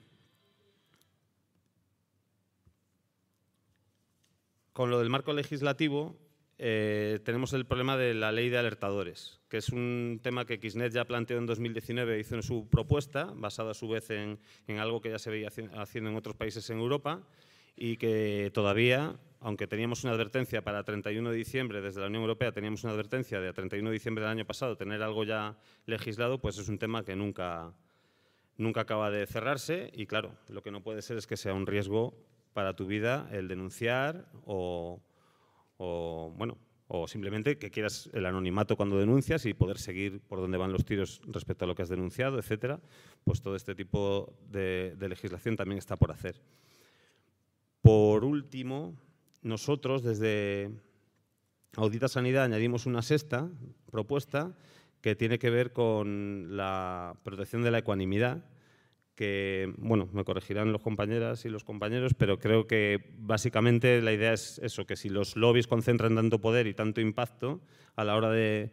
con 4.72 4.90
lo 4.90 4.98
del 4.98 5.10
marco 5.10 5.32
legislativo, 5.32 6.16
eh, 6.62 7.20
tenemos 7.24 7.54
el 7.54 7.64
problema 7.64 7.96
de 7.96 8.12
la 8.12 8.32
ley 8.32 8.50
de 8.50 8.58
alertadores, 8.58 9.40
que 9.48 9.56
es 9.56 9.70
un 9.70 10.20
tema 10.22 10.44
que 10.44 10.60
Kisnet 10.60 10.92
ya 10.92 11.06
planteó 11.06 11.38
en 11.38 11.46
2019, 11.46 12.20
hizo 12.20 12.34
en 12.34 12.42
su 12.42 12.68
propuesta, 12.68 13.32
basada 13.34 13.70
a 13.70 13.74
su 13.74 13.88
vez 13.88 14.10
en, 14.10 14.38
algo 14.78 15.00
que 15.00 15.08
ya 15.08 15.18
se 15.18 15.30
veía 15.30 15.48
haciendo 15.48 16.10
en 16.10 16.16
otros 16.16 16.36
países 16.36 16.68
en 16.68 16.76
Europa 16.76 17.22
y 17.76 17.96
que 17.96 18.50
todavía, 18.52 19.18
aunque 19.40 19.66
teníamos 19.66 20.04
una 20.04 20.12
advertencia 20.12 20.62
para 20.62 20.84
31 20.84 21.30
de 21.30 21.36
diciembre 21.38 21.80
desde 21.80 22.02
la 22.02 22.08
Unión 22.08 22.24
Europea, 22.24 22.52
teníamos 22.52 22.84
una 22.84 22.92
advertencia 22.92 23.40
de 23.40 23.54
31 23.54 23.88
de 23.88 23.94
diciembre 23.94 24.24
del 24.24 24.32
año 24.32 24.44
pasado, 24.44 24.76
tener 24.76 25.02
algo 25.02 25.24
ya 25.24 25.56
legislado, 25.86 26.42
pues 26.42 26.58
es 26.58 26.68
un 26.68 26.78
tema 26.78 27.06
que 27.06 27.16
nunca, 27.16 27.72
nunca 28.58 28.82
acaba 28.82 29.10
de 29.10 29.26
cerrarse 29.26 29.90
y 29.94 30.04
claro, 30.04 30.36
lo 30.50 30.62
que 30.62 30.70
no 30.70 30.82
puede 30.82 31.00
ser 31.00 31.16
es 31.16 31.26
que 31.26 31.38
sea 31.38 31.54
un 31.54 31.66
riesgo 31.66 32.14
para 32.52 32.76
tu 32.76 32.86
vida 32.86 33.30
el 33.32 33.48
denunciar 33.48 34.26
o 34.44 35.00
o, 35.82 36.30
bueno, 36.36 36.58
o 36.88 37.08
simplemente 37.08 37.56
que 37.56 37.70
quieras 37.70 38.10
el 38.12 38.26
anonimato 38.26 38.76
cuando 38.76 38.98
denuncias 38.98 39.46
y 39.46 39.54
poder 39.54 39.78
seguir 39.78 40.20
por 40.20 40.40
dónde 40.40 40.58
van 40.58 40.72
los 40.72 40.84
tiros 40.84 41.22
respecto 41.26 41.64
a 41.64 41.68
lo 41.68 41.74
que 41.74 41.82
has 41.82 41.88
denunciado, 41.88 42.38
etcétera, 42.38 42.80
pues 43.24 43.40
todo 43.40 43.56
este 43.56 43.74
tipo 43.74 44.36
de, 44.50 44.94
legislación 45.00 45.56
también 45.56 45.78
está 45.78 45.96
por 45.96 46.10
hacer. 46.10 46.42
Por 47.80 48.24
último, 48.24 48.94
nosotros 49.40 50.02
desde 50.02 50.70
Audita 51.76 52.08
Sanidad 52.08 52.44
añadimos 52.44 52.84
una 52.84 53.00
sexta 53.00 53.48
propuesta 53.90 54.54
que 55.00 55.16
tiene 55.16 55.38
que 55.38 55.48
ver 55.48 55.72
con 55.72 56.58
la 56.58 57.16
protección 57.22 57.62
de 57.62 57.70
la 57.70 57.78
ecuanimidad, 57.78 58.44
que, 59.20 59.70
bueno, 59.76 60.08
me 60.14 60.24
corregirán 60.24 60.72
los 60.72 60.80
compañeras 60.80 61.44
y 61.44 61.50
los 61.50 61.62
compañeros, 61.62 62.14
pero 62.14 62.38
creo 62.38 62.66
que 62.66 63.12
básicamente 63.18 64.00
la 64.00 64.14
idea 64.14 64.32
es 64.32 64.58
eso, 64.64 64.86
que 64.86 64.96
si 64.96 65.10
los 65.10 65.36
lobbies 65.36 65.66
concentran 65.66 66.14
tanto 66.14 66.40
poder 66.40 66.66
y 66.66 66.72
tanto 66.72 67.02
impacto 67.02 67.60
a 67.96 68.04
la 68.04 68.16
hora 68.16 68.30
de, 68.30 68.72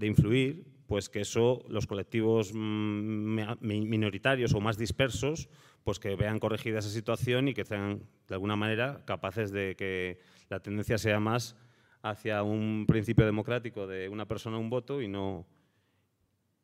influir, 0.00 0.64
pues 0.86 1.10
que 1.10 1.20
eso, 1.20 1.62
los 1.68 1.86
colectivos 1.86 2.52
mm, 2.54 3.58
minoritarios 3.60 4.54
o 4.54 4.62
más 4.62 4.78
dispersos, 4.78 5.50
pues 5.84 5.98
que 5.98 6.16
vean 6.16 6.38
corregida 6.38 6.78
esa 6.78 6.88
situación 6.88 7.48
y 7.48 7.52
que 7.52 7.66
sean 7.66 8.00
de 8.26 8.34
alguna 8.34 8.56
manera 8.56 9.04
capaces 9.04 9.52
de 9.52 9.76
que 9.76 10.20
la 10.48 10.60
tendencia 10.60 10.96
sea 10.96 11.20
más 11.20 11.54
hacia 12.00 12.42
un 12.42 12.86
principio 12.88 13.26
democrático 13.26 13.86
de 13.86 14.08
una 14.08 14.26
persona 14.26 14.56
un 14.56 14.70
voto 14.70 15.02
y 15.02 15.08
no, 15.08 15.46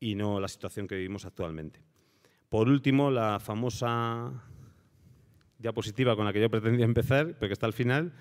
y 0.01 0.15
no 0.15 0.41
la 0.41 0.49
situación 0.49 0.89
que 0.89 0.95
vivimos 0.95 1.27
actualmente. 1.27 1.93
Por 2.53 2.69
último, 2.69 3.11
la 3.11 3.41
famosa 3.41 4.31
diapositiva 5.59 6.17
con 6.17 6.27
la 6.27 6.35
que 6.35 6.41
yo 6.43 6.51
pretendía 6.51 6.85
empezar, 6.85 7.35
pero 7.41 7.49
que 7.49 7.55
está 7.55 7.65
al 7.65 7.73
final, 7.73 8.13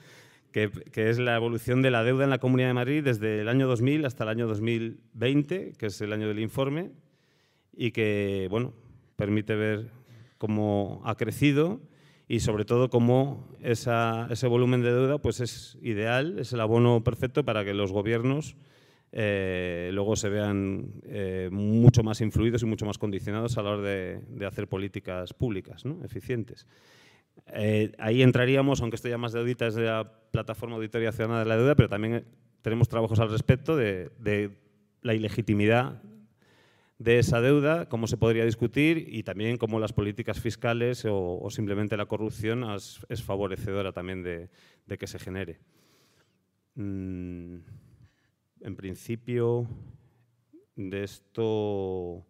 que, 0.54 0.72
es 0.96 1.20
la 1.20 1.36
evolución 1.36 1.82
de 1.82 1.92
la 1.92 2.02
deuda 2.06 2.24
en 2.24 2.30
la 2.30 2.38
Comunidad 2.38 2.70
de 2.70 2.74
Madrid 2.74 3.04
desde 3.04 3.42
el 3.42 3.50
año 3.50 3.68
2000 3.68 4.06
hasta 4.06 4.24
el 4.24 4.30
año 4.30 4.48
2020, 4.48 5.74
que 5.78 5.86
es 5.86 6.00
el 6.00 6.14
año 6.14 6.30
del 6.30 6.40
informe, 6.40 6.92
y 7.76 7.92
que 7.92 8.48
bueno, 8.50 8.74
permite 9.18 9.54
ver 9.56 9.92
cómo 10.38 11.02
ha 11.04 11.16
crecido 11.16 11.82
y 12.30 12.40
sobre 12.40 12.64
todo 12.64 12.90
cómo 12.90 13.50
ese 13.60 14.48
volumen 14.48 14.82
de 14.82 14.94
deuda 14.94 15.18
pues 15.18 15.42
es 15.42 15.78
ideal, 15.82 16.40
es 16.40 16.54
el 16.54 16.62
abono 16.62 17.04
perfecto 17.04 17.44
para 17.44 17.66
que 17.66 17.74
los 17.74 17.92
gobiernos 17.92 18.56
eh, 19.14 19.90
luego 19.94 20.16
se 20.16 20.30
vean 20.30 20.94
eh, 21.04 21.50
mucho 21.52 22.02
más 22.02 22.22
influidos 22.22 22.64
y 22.64 22.66
mucho 22.66 22.86
más 22.86 22.98
condicionados 22.98 23.58
a 23.58 23.64
la 23.64 23.72
hora 23.72 23.82
de, 23.82 24.46
hacer 24.46 24.68
políticas 24.68 25.34
públicas 25.34 25.84
eficientes. 26.04 26.66
Eh, 27.48 27.92
ahí 27.98 28.22
entraríamos, 28.22 28.82
aunque 28.82 28.96
esto 28.96 29.10
ya 29.10 29.18
más 29.18 29.34
de 29.34 29.40
audita 29.40 29.68
es 29.68 29.76
de 29.76 29.84
la 29.84 30.12
plataforma 30.32 30.76
Auditoría 30.76 31.12
Ciudadana 31.12 31.40
de 31.40 31.46
la 31.46 31.58
Deuda, 31.58 31.76
pero 31.76 31.90
también 31.90 32.26
tenemos 32.62 32.88
trabajos 32.88 33.20
al 33.20 33.30
respecto 33.30 33.76
de, 33.76 34.12
la 35.02 35.14
ilegitimidad 35.14 36.02
de 37.00 37.18
esa 37.18 37.42
deuda, 37.42 37.90
cómo 37.90 38.06
se 38.06 38.16
podría 38.16 38.46
discutir 38.46 39.08
y 39.10 39.24
también 39.24 39.58
cómo 39.58 39.80
las 39.80 39.92
políticas 39.92 40.40
fiscales 40.40 41.04
o, 41.10 41.48
simplemente 41.50 41.98
la 41.98 42.06
corrupción 42.06 42.64
es, 42.72 43.24
favorecedora 43.24 43.92
también 43.92 44.22
de, 44.22 44.50
que 44.98 45.08
se 45.08 45.18
genere. 45.18 45.60
Mm, 46.76 47.58
en 48.62 48.76
principio, 48.76 49.68
de 50.76 51.04
esto 51.04 52.26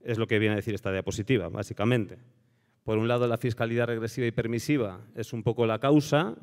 es 0.00 0.18
lo 0.18 0.26
que 0.26 0.38
viene 0.38 0.54
a 0.54 0.56
decir 0.56 0.74
esta 0.74 0.92
diapositiva, 0.92 1.48
básicamente. 1.48 2.18
Por 2.84 2.98
un 2.98 3.08
lado, 3.08 3.26
la 3.26 3.36
fiscalidad 3.36 3.86
regresiva 3.86 4.26
y 4.26 4.30
permisiva 4.30 5.00
es 5.14 5.32
un 5.32 5.42
poco 5.42 5.66
la 5.66 5.80
causa, 5.80 6.36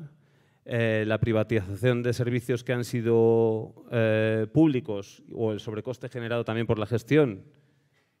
eh, 0.66 1.04
la 1.06 1.18
privatización 1.18 2.02
de 2.02 2.12
servicios 2.12 2.64
que 2.64 2.72
han 2.72 2.84
sido 2.84 3.86
eh, 3.90 4.46
públicos 4.52 5.22
o 5.32 5.52
el 5.52 5.60
sobrecoste 5.60 6.08
generado 6.08 6.44
también 6.44 6.66
por 6.66 6.78
la 6.78 6.86
gestión 6.86 7.44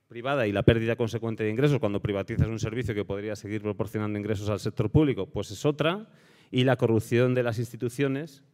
privada 0.08 0.46
y 0.46 0.52
la 0.52 0.62
pérdida 0.62 0.96
consecuente 0.96 1.44
de 1.44 1.50
ingresos 1.50 1.78
cuando 1.78 2.00
privatizas 2.00 2.48
un 2.48 2.58
servicio 2.58 2.94
que 2.94 3.04
podría 3.04 3.36
seguir 3.36 3.62
proporcionando 3.62 4.18
ingresos 4.18 4.48
al 4.48 4.60
sector 4.60 4.90
público, 4.90 5.26
pues 5.26 5.50
es 5.50 5.64
otra, 5.64 6.08
y 6.50 6.64
la 6.64 6.76
corrupción 6.76 7.34
de 7.34 7.42
las 7.42 7.58
instituciones, 7.58 8.44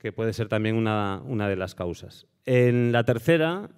que 0.00 0.12
puede 0.12 0.32
ser 0.32 0.48
también 0.48 0.74
una, 0.74 1.22
una 1.24 1.48
de 1.48 1.56
las 1.56 1.74
causas. 1.74 2.26
En 2.46 2.90
la 2.90 3.04
tercera, 3.04 3.70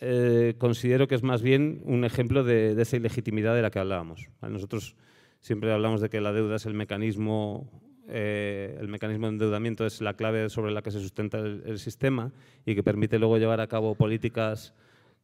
eh, 0.00 0.54
considero 0.58 1.06
que 1.06 1.14
es 1.14 1.22
más 1.22 1.42
bien 1.42 1.82
un 1.84 2.04
ejemplo 2.04 2.42
de, 2.42 2.80
esa 2.80 2.96
ilegitimidad 2.96 3.54
de 3.54 3.62
la 3.62 3.70
que 3.70 3.78
hablábamos. 3.78 4.28
Nosotros 4.40 4.96
siempre 5.40 5.72
hablamos 5.72 6.00
de 6.00 6.08
que 6.08 6.20
la 6.20 6.32
deuda 6.32 6.56
es 6.56 6.66
el 6.66 6.74
mecanismo, 6.74 7.70
eh, 8.08 8.76
el 8.80 8.88
mecanismo 8.88 9.26
de 9.26 9.34
endeudamiento 9.34 9.86
es 9.86 10.00
la 10.00 10.14
clave 10.14 10.48
sobre 10.48 10.72
la 10.72 10.82
que 10.82 10.90
se 10.90 11.00
sustenta 11.00 11.38
el, 11.38 11.78
sistema 11.78 12.32
y 12.66 12.74
que 12.74 12.82
permite 12.82 13.20
luego 13.20 13.38
llevar 13.38 13.60
a 13.60 13.68
cabo 13.68 13.94
políticas 13.94 14.74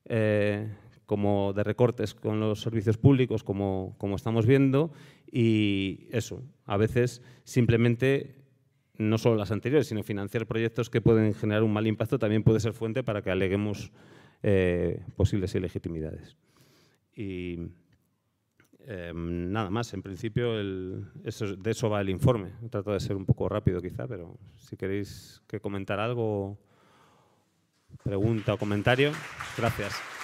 eh, 0.04 0.68
como 1.06 1.54
de 1.54 1.64
recortes 1.64 2.14
con 2.14 2.38
los 2.38 2.60
servicios 2.60 2.98
públicos, 2.98 3.42
como, 3.42 3.96
como 3.98 4.14
estamos 4.14 4.46
viendo, 4.46 4.92
y 5.32 6.06
eso, 6.12 6.42
a 6.66 6.76
veces 6.76 7.22
simplemente 7.44 8.37
no 8.98 9.16
solo 9.16 9.36
las 9.36 9.50
anteriores, 9.52 9.86
sino 9.86 10.02
financiar 10.02 10.46
proyectos 10.46 10.90
que 10.90 11.00
pueden 11.00 11.32
generar 11.32 11.62
un 11.62 11.72
mal 11.72 11.86
impacto 11.86 12.18
también 12.18 12.42
puede 12.42 12.60
ser 12.60 12.72
fuente 12.72 13.02
para 13.02 13.22
que 13.22 13.30
aleguemos 13.30 13.92
eh, 14.42 15.02
posibles 15.16 15.54
ilegitimidades. 15.54 16.36
Y 17.14 17.58
em, 18.80 19.52
nada 19.52 19.70
más, 19.70 19.94
en 19.94 20.02
principio 20.02 20.52
de 20.52 21.70
eso 21.70 21.90
va 21.90 22.00
el 22.00 22.10
informe. 22.10 22.52
Trato 22.70 22.92
de 22.92 23.00
ser 23.00 23.16
un 23.16 23.24
poco 23.24 23.48
rápido 23.48 23.80
quizá, 23.80 24.06
pero 24.06 24.36
si 24.56 24.76
queréis 24.76 25.42
que 25.46 25.60
comentar 25.60 26.00
algo, 26.00 26.58
pregunta 28.02 28.54
o 28.54 28.58
comentario, 28.58 29.12
gracias. 29.56 30.17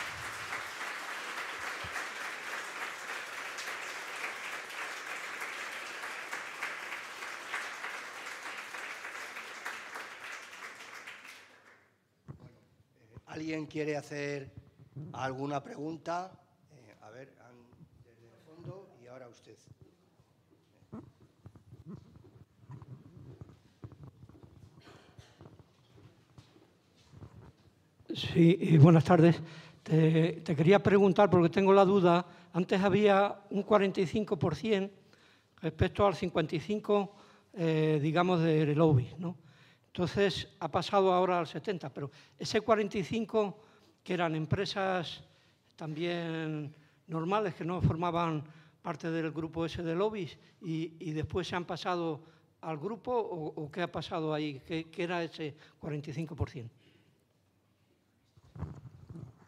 ¿Alguien 13.34 13.66
quiere 13.66 13.96
hacer 13.96 14.48
alguna 15.12 15.60
pregunta? 15.60 16.30
Eh, 16.70 16.94
a 17.02 17.10
ver, 17.10 17.34
desde 18.04 18.28
el 18.32 18.40
fondo 18.46 18.88
y 19.02 19.08
ahora 19.08 19.26
usted. 19.26 19.56
Sí, 28.14 28.78
buenas 28.78 29.02
tardes. 29.02 29.42
Te, 29.82 30.44
quería 30.44 30.80
preguntar, 30.80 31.28
porque 31.28 31.48
tengo 31.48 31.72
la 31.72 31.84
duda, 31.84 32.24
antes 32.52 32.80
había 32.80 33.40
un 33.50 33.66
45% 33.66 34.90
respecto 35.60 36.06
al 36.06 36.14
55%, 36.14 37.10
eh, 37.54 37.98
digamos, 38.00 38.40
de 38.42 38.76
lobby, 38.76 39.12
¿no? 39.18 39.43
Entonces 39.94 40.48
ha 40.58 40.68
pasado 40.68 41.12
ahora 41.12 41.38
al 41.38 41.46
70, 41.46 41.88
pero 41.94 42.10
ese 42.36 42.60
45 42.60 43.56
que 44.02 44.14
eran 44.14 44.34
empresas 44.34 45.22
también 45.76 46.74
normales 47.06 47.54
que 47.54 47.64
no 47.64 47.80
formaban 47.80 48.42
parte 48.82 49.08
del 49.12 49.30
grupo 49.30 49.64
ese 49.64 49.84
de 49.84 49.94
lobbies 49.94 50.36
y, 50.60 51.12
después 51.12 51.46
se 51.46 51.54
han 51.54 51.64
pasado 51.64 52.24
al 52.62 52.76
grupo 52.78 53.12
o, 53.14 53.70
qué 53.70 53.82
ha 53.82 53.92
pasado 53.92 54.34
ahí, 54.34 54.60
qué, 54.66 54.84
era 54.98 55.22
ese 55.22 55.54
45%. 55.80 56.68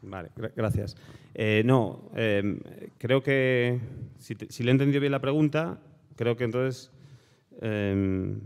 Vale, 0.02 0.30
gracias. 0.54 0.96
Eh, 1.34 1.62
no, 1.64 2.08
em, 2.14 2.60
creo 2.98 3.20
que 3.20 3.80
si, 4.20 4.34
le 4.36 4.70
he 4.70 4.72
entendido 4.72 5.00
bien 5.00 5.10
la 5.10 5.20
pregunta, 5.20 5.80
creo 6.14 6.36
que 6.36 6.44
entonces 6.44 6.92
em, 7.60 8.40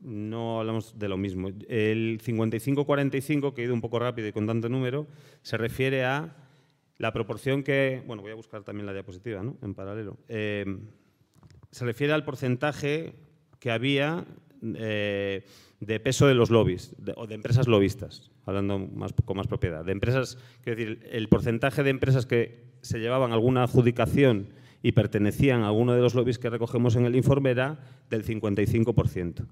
no 0.00 0.60
hablamos 0.60 0.98
de 0.98 1.08
lo 1.08 1.16
mismo. 1.16 1.48
El 1.68 2.20
55-45, 2.22 3.54
que 3.54 3.62
he 3.62 3.64
ido 3.64 3.74
un 3.74 3.80
poco 3.80 3.98
rápido 3.98 4.28
y 4.28 4.32
con 4.32 4.46
tanto 4.46 4.68
número, 4.68 5.06
se 5.42 5.56
refiere 5.56 6.04
a 6.04 6.36
la 6.98 7.12
proporción 7.12 7.62
que... 7.62 8.02
Bueno, 8.06 8.22
voy 8.22 8.32
a 8.32 8.36
buscar 8.36 8.62
también 8.62 8.86
la 8.86 8.92
diapositiva, 8.92 9.42
¿no? 9.42 9.56
En 9.62 9.74
paralelo. 9.74 10.18
Eh, 10.28 10.64
se 11.70 11.84
refiere 11.84 12.12
al 12.12 12.24
porcentaje 12.24 13.14
que 13.60 13.70
había 13.70 14.24
eh, 14.62 15.44
de 15.80 16.00
peso 16.00 16.26
de 16.26 16.34
los 16.34 16.50
lobbies, 16.50 16.94
o 17.16 17.26
de 17.26 17.34
empresas 17.34 17.68
lobistas, 17.68 18.30
hablando 18.46 18.78
más, 18.78 19.12
con 19.24 19.36
más 19.36 19.46
propiedad. 19.46 19.84
De 19.84 19.92
empresas, 19.92 20.38
quiero 20.62 20.78
decir, 20.78 21.08
el 21.10 21.28
porcentaje 21.28 21.82
de 21.82 21.90
empresas 21.90 22.26
que 22.26 22.64
se 22.80 22.98
llevaban 22.98 23.32
alguna 23.32 23.64
adjudicación 23.64 24.48
y 24.82 24.92
pertenecían 24.92 25.62
a 25.62 25.68
alguno 25.68 25.94
de 25.94 26.00
los 26.00 26.14
lobbies 26.14 26.38
que 26.38 26.50
recogemos 26.50 26.96
en 26.96 27.04
el 27.04 27.16
informe 27.16 27.50
era 27.50 27.78
del 28.10 28.24
55% 28.24 29.46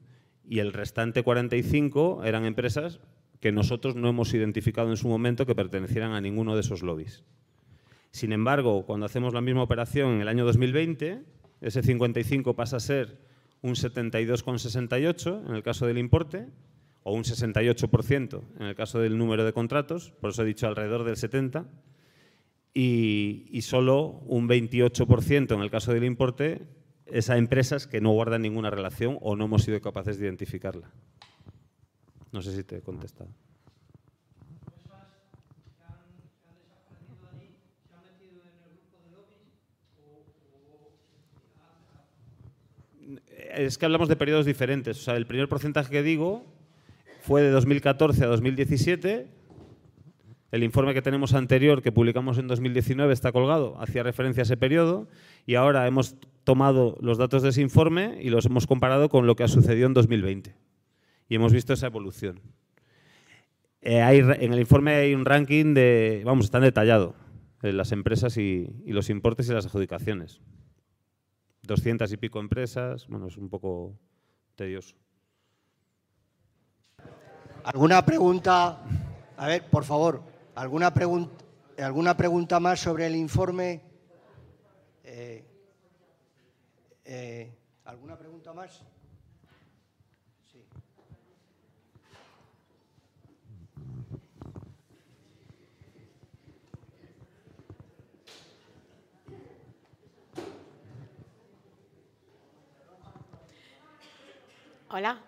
y 0.48 0.60
el 0.60 0.72
restante 0.72 1.22
45 1.22 2.24
eran 2.24 2.44
empresas 2.44 3.00
que 3.40 3.52
nosotros 3.52 3.96
no 3.96 4.08
hemos 4.08 4.32
identificado 4.34 4.90
en 4.90 4.96
su 4.96 5.08
momento 5.08 5.46
que 5.46 5.54
pertenecieran 5.54 6.12
a 6.12 6.20
ninguno 6.20 6.54
de 6.54 6.60
esos 6.60 6.82
lobbies. 6.82 7.24
Sin 8.10 8.32
embargo, 8.32 8.86
cuando 8.86 9.06
hacemos 9.06 9.34
la 9.34 9.40
misma 9.40 9.62
operación 9.62 10.14
en 10.14 10.20
el 10.22 10.28
año 10.28 10.44
2020, 10.44 11.22
ese 11.60 11.82
55 11.82 12.54
pasa 12.54 12.76
a 12.76 12.80
ser 12.80 13.18
un 13.62 13.74
72,68 13.74 15.48
en 15.48 15.54
el 15.54 15.62
caso 15.62 15.86
del 15.86 15.98
importe, 15.98 16.46
o 17.08 17.12
un 17.14 17.22
68% 17.22 18.42
en 18.58 18.66
el 18.66 18.74
caso 18.74 18.98
del 18.98 19.16
número 19.16 19.44
de 19.44 19.52
contratos, 19.52 20.10
por 20.20 20.30
eso 20.30 20.42
he 20.42 20.46
dicho 20.46 20.66
alrededor 20.66 21.04
del 21.04 21.14
70%, 21.14 21.66
y, 22.74 23.60
solo 23.62 24.22
un 24.26 24.48
28% 24.48 25.54
en 25.54 25.60
el 25.60 25.70
caso 25.70 25.94
del 25.94 26.04
importe 26.04 26.66
es 27.06 27.30
a 27.30 27.38
empresas 27.38 27.86
que 27.86 28.00
no 28.00 28.10
guardan 28.10 28.42
ninguna 28.42 28.70
relación 28.70 29.18
o 29.20 29.36
no 29.36 29.44
hemos 29.44 29.62
sido 29.62 29.80
capaces 29.80 30.18
de 30.18 30.26
identificarla. 30.26 30.90
No 32.32 32.42
sé 32.42 32.54
si 32.54 32.64
te 32.64 32.78
he 32.78 32.82
contestado. 32.82 33.30
Es 43.54 43.78
que 43.78 43.86
hablamos 43.86 44.08
de 44.08 44.16
periodos 44.16 44.44
diferentes. 44.44 44.98
O 44.98 45.00
sea, 45.00 45.16
el 45.16 45.26
primer 45.26 45.48
porcentaje 45.48 45.90
que 45.90 46.02
digo 46.02 46.44
fue 47.22 47.42
de 47.42 47.50
2014 47.50 48.24
a 48.24 48.26
2017 48.26 49.28
el 50.52 50.62
informe 50.62 50.94
que 50.94 51.02
tenemos 51.02 51.34
anterior, 51.34 51.82
que 51.82 51.92
publicamos 51.92 52.38
en 52.38 52.46
2019, 52.46 53.12
está 53.12 53.32
colgado, 53.32 53.76
hacía 53.80 54.02
referencia 54.02 54.42
a 54.42 54.44
ese 54.44 54.56
periodo 54.56 55.08
y 55.44 55.56
ahora 55.56 55.86
hemos 55.86 56.16
tomado 56.44 56.96
los 57.00 57.18
datos 57.18 57.42
de 57.42 57.48
ese 57.48 57.62
informe 57.62 58.18
y 58.22 58.30
los 58.30 58.46
hemos 58.46 58.66
comparado 58.66 59.08
con 59.08 59.26
lo 59.26 59.34
que 59.34 59.42
ha 59.42 59.48
sucedido 59.48 59.86
en 59.86 59.94
2020. 59.94 60.54
Y 61.28 61.34
hemos 61.34 61.52
visto 61.52 61.72
esa 61.72 61.88
evolución. 61.88 62.40
Eh, 63.82 64.00
en 64.00 64.52
el 64.52 64.60
informe 64.60 64.94
hay 64.94 65.14
un 65.14 65.24
ranking 65.24 65.74
de, 65.74 66.22
vamos, 66.24 66.46
están 66.46 66.62
detallado 66.62 67.14
eh, 67.62 67.72
las 67.72 67.92
empresas 67.92 68.36
y, 68.36 68.68
y, 68.84 68.92
los 68.92 69.10
importes 69.10 69.48
y 69.48 69.52
las 69.52 69.66
adjudicaciones. 69.66 70.40
200 71.62 72.12
y 72.12 72.16
pico 72.16 72.38
empresas, 72.38 73.08
bueno, 73.08 73.26
es 73.26 73.36
un 73.36 73.48
poco 73.48 73.98
tedioso. 74.54 74.94
¿Alguna 77.64 78.06
pregunta? 78.06 78.80
A 79.36 79.46
ver, 79.48 79.64
por 79.64 79.84
favor, 79.84 80.22
¿alguna, 80.56 80.92
pregunta, 80.92 81.44
¿alguna 81.78 82.16
pregunta 82.16 82.58
más 82.58 82.80
sobre 82.80 83.06
el 83.06 83.14
informe? 83.14 83.82
Eh, 85.04 85.44
eh, 87.04 87.54
¿Alguna 87.84 88.18
pregunta 88.18 88.52
más? 88.52 88.82
Hola. 104.88 105.22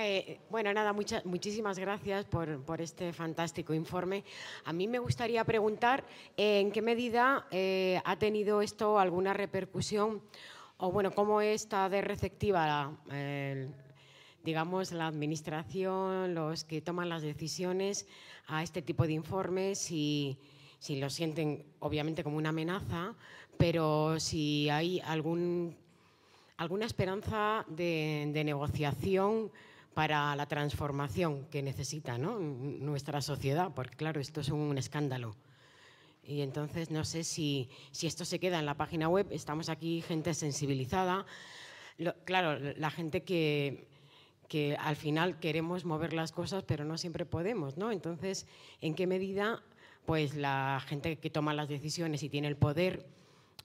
Eh, 0.00 0.38
bueno, 0.48 0.72
nada, 0.72 0.92
muchas, 0.92 1.26
muchísimas 1.26 1.76
gracias 1.76 2.24
por, 2.24 2.80
este 2.80 3.12
fantástico 3.12 3.74
informe. 3.74 4.22
A 4.64 4.72
mí 4.72 4.86
me 4.86 5.00
gustaría 5.00 5.42
preguntar 5.42 6.04
en 6.36 6.70
qué 6.70 6.80
medida 6.80 7.48
eh, 7.50 8.00
ha 8.04 8.16
tenido 8.16 8.62
esto 8.62 9.00
alguna 9.00 9.34
repercusión 9.34 10.22
o, 10.76 10.92
bueno, 10.92 11.10
cómo 11.10 11.40
está 11.40 11.88
de 11.88 12.00
receptiva, 12.00 12.96
digamos, 14.44 14.92
la 14.92 15.08
administración, 15.08 16.32
los 16.32 16.62
que 16.62 16.80
toman 16.80 17.08
las 17.08 17.22
decisiones 17.22 18.06
a 18.46 18.62
este 18.62 18.82
tipo 18.82 19.04
de 19.04 19.14
informes, 19.14 19.80
si 19.80 20.38
lo 20.88 21.10
sienten, 21.10 21.64
obviamente, 21.80 22.22
como 22.22 22.36
una 22.36 22.50
amenaza, 22.50 23.16
pero 23.56 24.20
si 24.20 24.70
hay 24.70 25.00
algún 25.00 25.76
alguna 26.58 26.86
esperanza 26.86 27.64
de, 27.68 28.30
negociación 28.44 29.50
para 29.94 30.34
la 30.36 30.46
transformación 30.46 31.46
que 31.46 31.62
necesita 31.62 32.18
nuestra 32.18 33.20
sociedad, 33.20 33.72
porque 33.74 33.96
claro, 33.96 34.20
esto 34.20 34.40
es 34.40 34.48
un 34.48 34.78
escándalo. 34.78 35.36
Y 36.22 36.42
entonces 36.42 36.90
no 36.90 37.04
sé 37.04 37.24
si, 37.24 37.70
esto 38.02 38.24
se 38.24 38.38
queda 38.38 38.58
en 38.58 38.66
la 38.66 38.76
página 38.76 39.08
web, 39.08 39.26
estamos 39.30 39.68
aquí 39.68 40.02
gente 40.02 40.34
sensibilizada, 40.34 41.24
claro, 42.24 42.58
la 42.76 42.90
gente 42.90 43.22
que, 43.22 43.86
al 44.78 44.96
final 44.96 45.38
queremos 45.40 45.84
mover 45.84 46.12
las 46.12 46.32
cosas, 46.32 46.64
pero 46.64 46.84
no 46.84 46.98
siempre 46.98 47.24
podemos, 47.24 47.76
¿no? 47.76 47.92
Entonces, 47.92 48.46
¿en 48.80 48.94
qué 48.94 49.06
medida 49.06 49.62
pues 50.06 50.34
la 50.34 50.82
gente 50.86 51.18
que 51.18 51.28
toma 51.28 51.52
las 51.52 51.68
decisiones 51.68 52.22
y 52.22 52.30
tiene 52.30 52.48
el 52.48 52.56
poder 52.56 53.06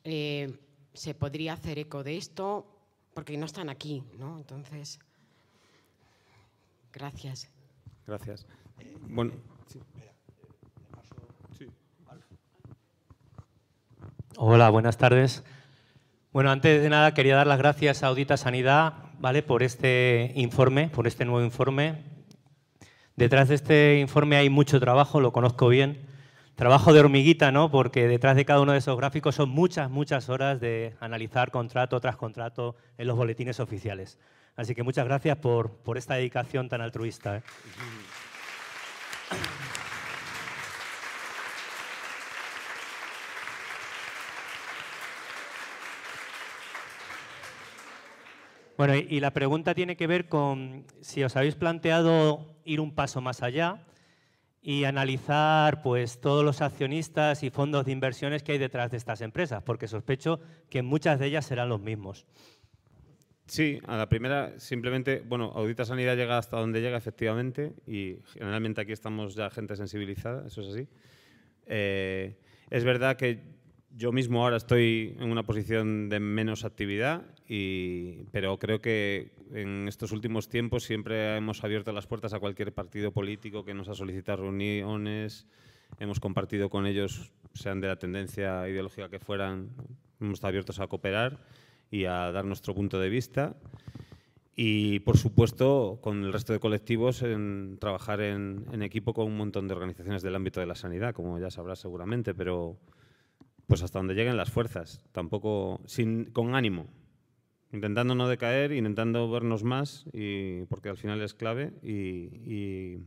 eh, 0.03 0.57
se 0.93 1.13
podría 1.13 1.53
hacer 1.53 1.79
eco 1.79 2.03
de 2.03 2.17
esto 2.17 2.65
porque 3.13 3.37
no 3.37 3.45
están 3.45 3.69
aquí, 3.69 4.03
¿no? 4.17 4.37
Entonces, 4.37 4.99
gracias. 6.93 7.49
Gracias. 8.07 8.45
Bueno, 9.07 9.33
Hola, 14.37 14.69
buenas 14.69 14.97
tardes. 14.97 15.43
Bueno, 16.31 16.49
antes 16.49 16.81
de 16.81 16.89
nada 16.89 17.13
quería 17.13 17.35
dar 17.35 17.45
las 17.45 17.59
gracias 17.59 18.01
a 18.01 18.07
Audita 18.07 18.35
Sanidad, 18.35 18.93
¿vale? 19.19 19.43
Por 19.43 19.61
este 19.61 20.31
informe, 20.35 20.89
por 20.89 21.05
este 21.05 21.23
nuevo 21.23 21.45
informe. 21.45 22.03
Detrás 23.15 23.49
de 23.49 23.55
este 23.55 23.99
informe 23.99 24.37
hay 24.37 24.49
mucho 24.49 24.79
trabajo, 24.79 25.21
lo 25.21 25.31
conozco 25.31 25.67
bien 25.67 26.07
trabajo 26.55 26.93
de 26.93 26.99
hormiguita, 26.99 27.51
¿no? 27.51 27.71
porque 27.71 28.07
detrás 28.07 28.35
de 28.35 28.45
cada 28.45 28.61
uno 28.61 28.73
de 28.73 28.77
esos 28.77 28.97
gráficos 28.97 29.35
son 29.35 29.49
muchas, 29.49 29.89
muchas 29.89 30.29
horas 30.29 30.59
de 30.59 30.95
analizar 30.99 31.51
contrato 31.51 31.99
tras 31.99 32.15
contrato 32.15 32.75
en 32.97 33.07
los 33.07 33.17
boletines 33.17 33.59
oficiales. 33.59 34.19
Así 34.55 34.75
que 34.75 34.83
muchas 34.83 35.05
gracias 35.05 35.37
por, 35.37 35.77
por 35.77 35.97
esta 35.97 36.15
dedicación 36.15 36.69
tan 36.69 36.81
altruista. 36.81 37.37
¿eh? 37.37 37.43
Bueno, 48.77 48.95
y 48.95 49.19
la 49.19 49.31
pregunta 49.31 49.73
tiene 49.73 49.95
que 49.95 50.07
ver 50.07 50.27
con 50.27 50.85
si 51.01 51.23
os 51.23 51.35
habéis 51.35 51.55
planteado 51.55 52.57
ir 52.65 52.81
un 52.81 52.93
paso 52.93 53.21
más 53.21 53.43
allá 53.43 53.85
y 54.63 54.85
analizar 54.85 55.81
pues, 55.81 56.19
todos 56.21 56.43
los 56.43 56.61
accionistas 56.61 57.43
y 57.43 57.49
fondos 57.49 57.85
de 57.85 57.91
inversiones 57.91 58.43
que 58.43 58.53
hay 58.53 58.57
detrás 58.57 58.91
de 58.91 58.97
estas 58.97 59.21
empresas, 59.21 59.61
porque 59.63 59.87
sospecho 59.87 60.39
que 60.69 60.81
muchas 60.81 61.19
de 61.19 61.27
ellas 61.27 61.45
serán 61.45 61.69
los 61.69 61.81
mismos. 61.81 62.25
Sí, 63.45 63.79
a 63.85 63.97
la 63.97 64.07
primera, 64.07 64.57
simplemente, 64.57 65.21
bueno, 65.25 65.51
Audita 65.53 65.83
Sanidad 65.83 66.15
llega 66.15 66.37
hasta 66.37 66.57
donde 66.57 66.81
llega, 66.81 66.97
efectivamente, 66.97 67.73
y 67.85 68.17
generalmente 68.33 68.81
aquí 68.81 68.93
estamos 68.93 69.35
ya 69.35 69.49
gente 69.49 69.75
sensibilizada, 69.75 70.47
eso 70.47 70.61
es 70.61 70.67
así. 70.69 70.87
Eh, 71.65 72.37
es 72.69 72.83
verdad 72.85 73.17
que 73.17 73.41
yo 73.95 74.11
mismo 74.11 74.43
ahora 74.43 74.57
estoy 74.57 75.15
en 75.19 75.29
una 75.29 75.43
posición 75.43 76.09
de 76.09 76.21
menos 76.21 76.63
actividad, 76.63 77.25
y, 77.47 78.23
pero 78.31 78.57
creo 78.57 78.81
que 78.81 79.33
en 79.51 79.87
estos 79.89 80.13
últimos 80.13 80.47
tiempos 80.47 80.83
siempre 80.83 81.35
hemos 81.35 81.63
abierto 81.65 81.91
las 81.91 82.07
puertas 82.07 82.33
a 82.33 82.39
cualquier 82.39 82.73
partido 82.73 83.11
político 83.11 83.65
que 83.65 83.73
nos 83.73 83.89
ha 83.89 83.93
solicitado 83.93 84.43
reuniones, 84.43 85.47
hemos 85.99 86.21
compartido 86.21 86.69
con 86.69 86.87
ellos, 86.87 87.33
sean 87.53 87.81
de 87.81 87.89
la 87.89 87.99
tendencia 87.99 88.67
ideológica 88.69 89.09
que 89.09 89.19
fueran, 89.19 89.69
hemos 90.21 90.35
estado 90.35 90.49
abiertos 90.49 90.79
a 90.79 90.87
cooperar 90.87 91.39
y 91.93 92.05
a 92.05 92.31
dar 92.31 92.43
nuestro 92.43 92.73
punto 92.73 92.99
de 92.99 93.07
vista. 93.07 93.55
Y, 94.55 94.99
por 95.01 95.15
supuesto, 95.17 95.99
con 96.01 96.23
el 96.23 96.33
resto 96.33 96.51
de 96.51 96.59
colectivos, 96.59 97.21
en 97.21 97.77
trabajar 97.79 98.19
en, 98.19 98.65
en 98.71 98.81
equipo 98.81 99.13
con 99.13 99.27
un 99.27 99.37
montón 99.37 99.67
de 99.67 99.75
organizaciones 99.75 100.23
del 100.23 100.35
ámbito 100.35 100.59
de 100.59 100.65
la 100.65 100.73
sanidad, 100.73 101.13
como 101.13 101.37
ya 101.37 101.51
sabrás 101.51 101.79
seguramente, 101.79 102.33
pero 102.33 102.79
pues 103.67 103.83
hasta 103.83 103.99
donde 103.99 104.15
lleguen 104.15 104.37
las 104.37 104.51
fuerzas, 104.51 105.03
tampoco 105.11 105.81
sin, 105.85 106.25
con 106.25 106.55
ánimo, 106.55 106.87
intentando 107.71 108.15
no 108.15 108.27
decaer, 108.27 108.71
intentando 108.71 109.29
vernos 109.29 109.63
más, 109.63 110.05
y, 110.13 110.65
porque 110.65 110.89
al 110.89 110.97
final 110.97 111.21
es 111.21 111.35
clave, 111.35 111.73
y, 111.83 112.97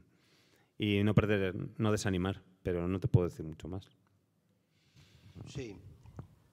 y, 0.78 1.02
no 1.02 1.14
perder, 1.14 1.56
no 1.76 1.90
desanimar, 1.90 2.42
pero 2.62 2.86
no 2.86 3.00
te 3.00 3.08
puedo 3.08 3.28
decir 3.28 3.44
mucho 3.44 3.66
más. 3.66 3.90
Sí, 5.48 5.76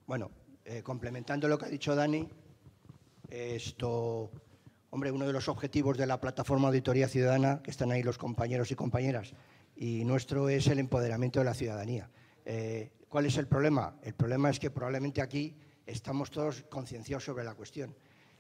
bueno, 0.07 0.31
eh, 0.66 0.82
complementando 0.82 1.47
lo 1.47 1.57
que 1.57 1.66
ha 1.66 1.70
dicho 1.70 1.95
Dani, 1.95 2.28
esto, 3.30 4.32
hombre, 4.91 5.11
uno 5.11 5.26
de 5.26 5.34
los 5.34 5.49
objetivos 5.49 5.97
de 5.97 6.05
la 6.05 6.22
plataforma 6.22 6.68
Auditoría 6.68 7.07
Ciudadana, 7.07 7.61
que 7.64 7.72
están 7.72 7.91
ahí 7.91 8.03
los 8.03 8.18
compañeros 8.18 8.72
y 8.72 8.76
compañeras, 8.76 9.34
y 9.76 10.05
nuestro 10.05 10.49
es 10.49 10.68
el 10.68 10.80
empoderamiento 10.80 11.39
de 11.39 11.45
la 11.45 11.53
ciudadanía. 11.53 12.09
Eh, 12.45 12.91
¿Cuál 13.09 13.26
es 13.26 13.38
el 13.38 13.47
problema? 13.47 13.95
El 14.03 14.14
problema 14.14 14.49
es 14.49 14.59
que 14.59 14.72
probablemente 14.72 15.22
aquí 15.22 15.55
estamos 15.86 16.32
todos 16.32 16.64
concienciados 16.70 17.26
sobre 17.26 17.43
la 17.43 17.55
cuestión. 17.55 17.95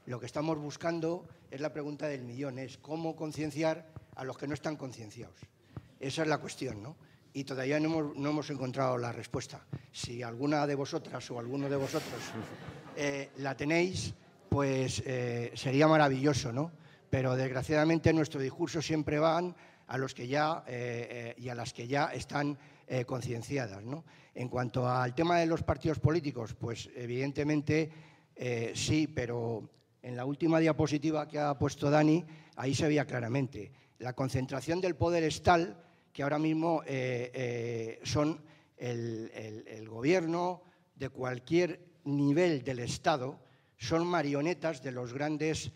Lo 0.05 0.19
que 0.19 0.25
estamos 0.25 0.57
buscando 0.57 1.27
es 1.49 1.59
la 1.59 1.73
pregunta 1.73 2.07
del 2.07 2.23
millón, 2.23 2.59
es 2.59 2.77
cómo 2.77 3.15
concienciar 3.15 3.87
a 4.15 4.23
los 4.23 4.37
que 4.37 4.47
no 4.47 4.53
están 4.53 4.75
concienciados. 4.75 5.39
Esa 5.99 6.21
es 6.21 6.27
la 6.27 6.37
cuestión, 6.37 6.83
¿no? 6.83 6.95
Y 7.33 7.43
todavía 7.43 7.79
no 7.79 8.13
hemos, 8.15 8.49
encontrado 8.49 8.97
la 8.97 9.11
respuesta. 9.11 9.65
Si 9.91 10.21
alguna 10.21 10.67
de 10.67 10.75
vosotras 10.75 11.29
o 11.31 11.39
alguno 11.39 11.67
de 11.69 11.75
vosotros 11.75 12.21
eh, 12.95 13.31
la 13.37 13.57
tenéis, 13.57 14.13
pues 14.49 15.01
eh, 15.05 15.51
sería 15.55 15.87
maravilloso, 15.87 16.51
¿no? 16.51 16.71
Pero 17.09 17.35
desgraciadamente 17.35 18.13
nuestro 18.13 18.39
discurso 18.39 18.81
siempre 18.81 19.19
van 19.19 19.55
a 19.87 19.97
los 19.97 20.13
que 20.13 20.27
ya 20.27 20.63
y 21.37 21.49
a 21.49 21.55
las 21.55 21.73
que 21.73 21.87
ya 21.87 22.05
están 22.05 22.57
concienciadas, 23.05 23.83
¿no? 23.83 24.03
En 24.33 24.49
cuanto 24.49 24.89
al 24.89 25.13
tema 25.13 25.39
de 25.39 25.45
los 25.45 25.61
partidos 25.61 25.99
políticos, 25.99 26.55
pues 26.55 26.89
evidentemente 26.95 27.91
eh, 28.35 28.71
sí, 28.75 29.07
pero 29.07 29.69
en 30.01 30.15
la 30.15 30.25
última 30.25 30.59
diapositiva 30.59 31.27
que 31.27 31.39
ha 31.39 31.57
puesto 31.57 31.89
Dani, 31.89 32.23
ahí 32.55 32.73
se 32.73 32.87
veía 32.87 33.05
claramente. 33.05 33.71
La 33.99 34.13
concentración 34.13 34.81
del 34.81 34.95
poder 34.95 35.23
es 35.23 35.41
tal 35.43 35.82
que 36.13 36.23
ahora 36.23 36.39
mismo 36.39 36.83
eh, 36.85 37.31
eh, 37.33 37.99
son 38.03 38.39
el, 38.77 39.31
el 39.67 39.89
gobierno 39.89 40.61
de 40.95 41.09
cualquier 41.09 41.79
nivel 42.05 42.63
del 42.63 42.79
Estado, 42.79 43.39
son 43.77 44.05
marionetas 44.07 44.83
de 44.83 44.91
los 44.91 45.13
grandes 45.13 45.71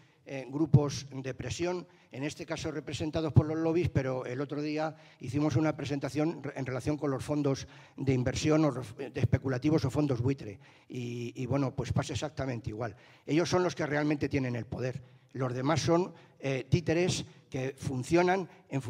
grupos 0.50 1.08
de 1.12 1.34
presión 1.34 1.88
en 2.12 2.24
este 2.24 2.46
caso 2.46 2.72
representados 2.72 3.34
por 3.34 3.46
los 3.46 3.58
lobbies, 3.58 3.90
pero 3.90 4.26
el 4.26 4.42
otro 4.42 4.62
día 4.62 4.96
hicimos 5.20 5.56
una 5.56 5.76
presentación 5.76 6.42
en 6.56 6.66
relación 6.66 6.98
con 6.98 7.12
los 7.12 7.24
fondos 7.24 7.68
de 7.96 8.14
inversión 8.14 8.64
o 8.66 8.72
de 8.72 9.20
especulativos 9.20 9.84
o 9.86 9.92
fondos 9.92 10.22
buitre. 10.22 10.60
Y, 10.90 11.46
bueno, 11.46 11.76
pues 11.76 11.92
pasa 11.92 12.14
exactamente 12.14 12.70
igual. 12.70 12.96
Ellos 13.26 13.50
son 13.50 13.64
los 13.64 13.76
que 13.76 13.86
realmente 13.86 14.30
tienen 14.30 14.56
el 14.56 14.66
poder. 14.66 15.02
Los 15.34 15.54
demás 15.54 15.82
son 15.82 16.14
eh, 16.40 16.66
títeres 16.70 17.26
que 17.50 17.76
funcionan 17.78 18.48
en, 18.70 18.82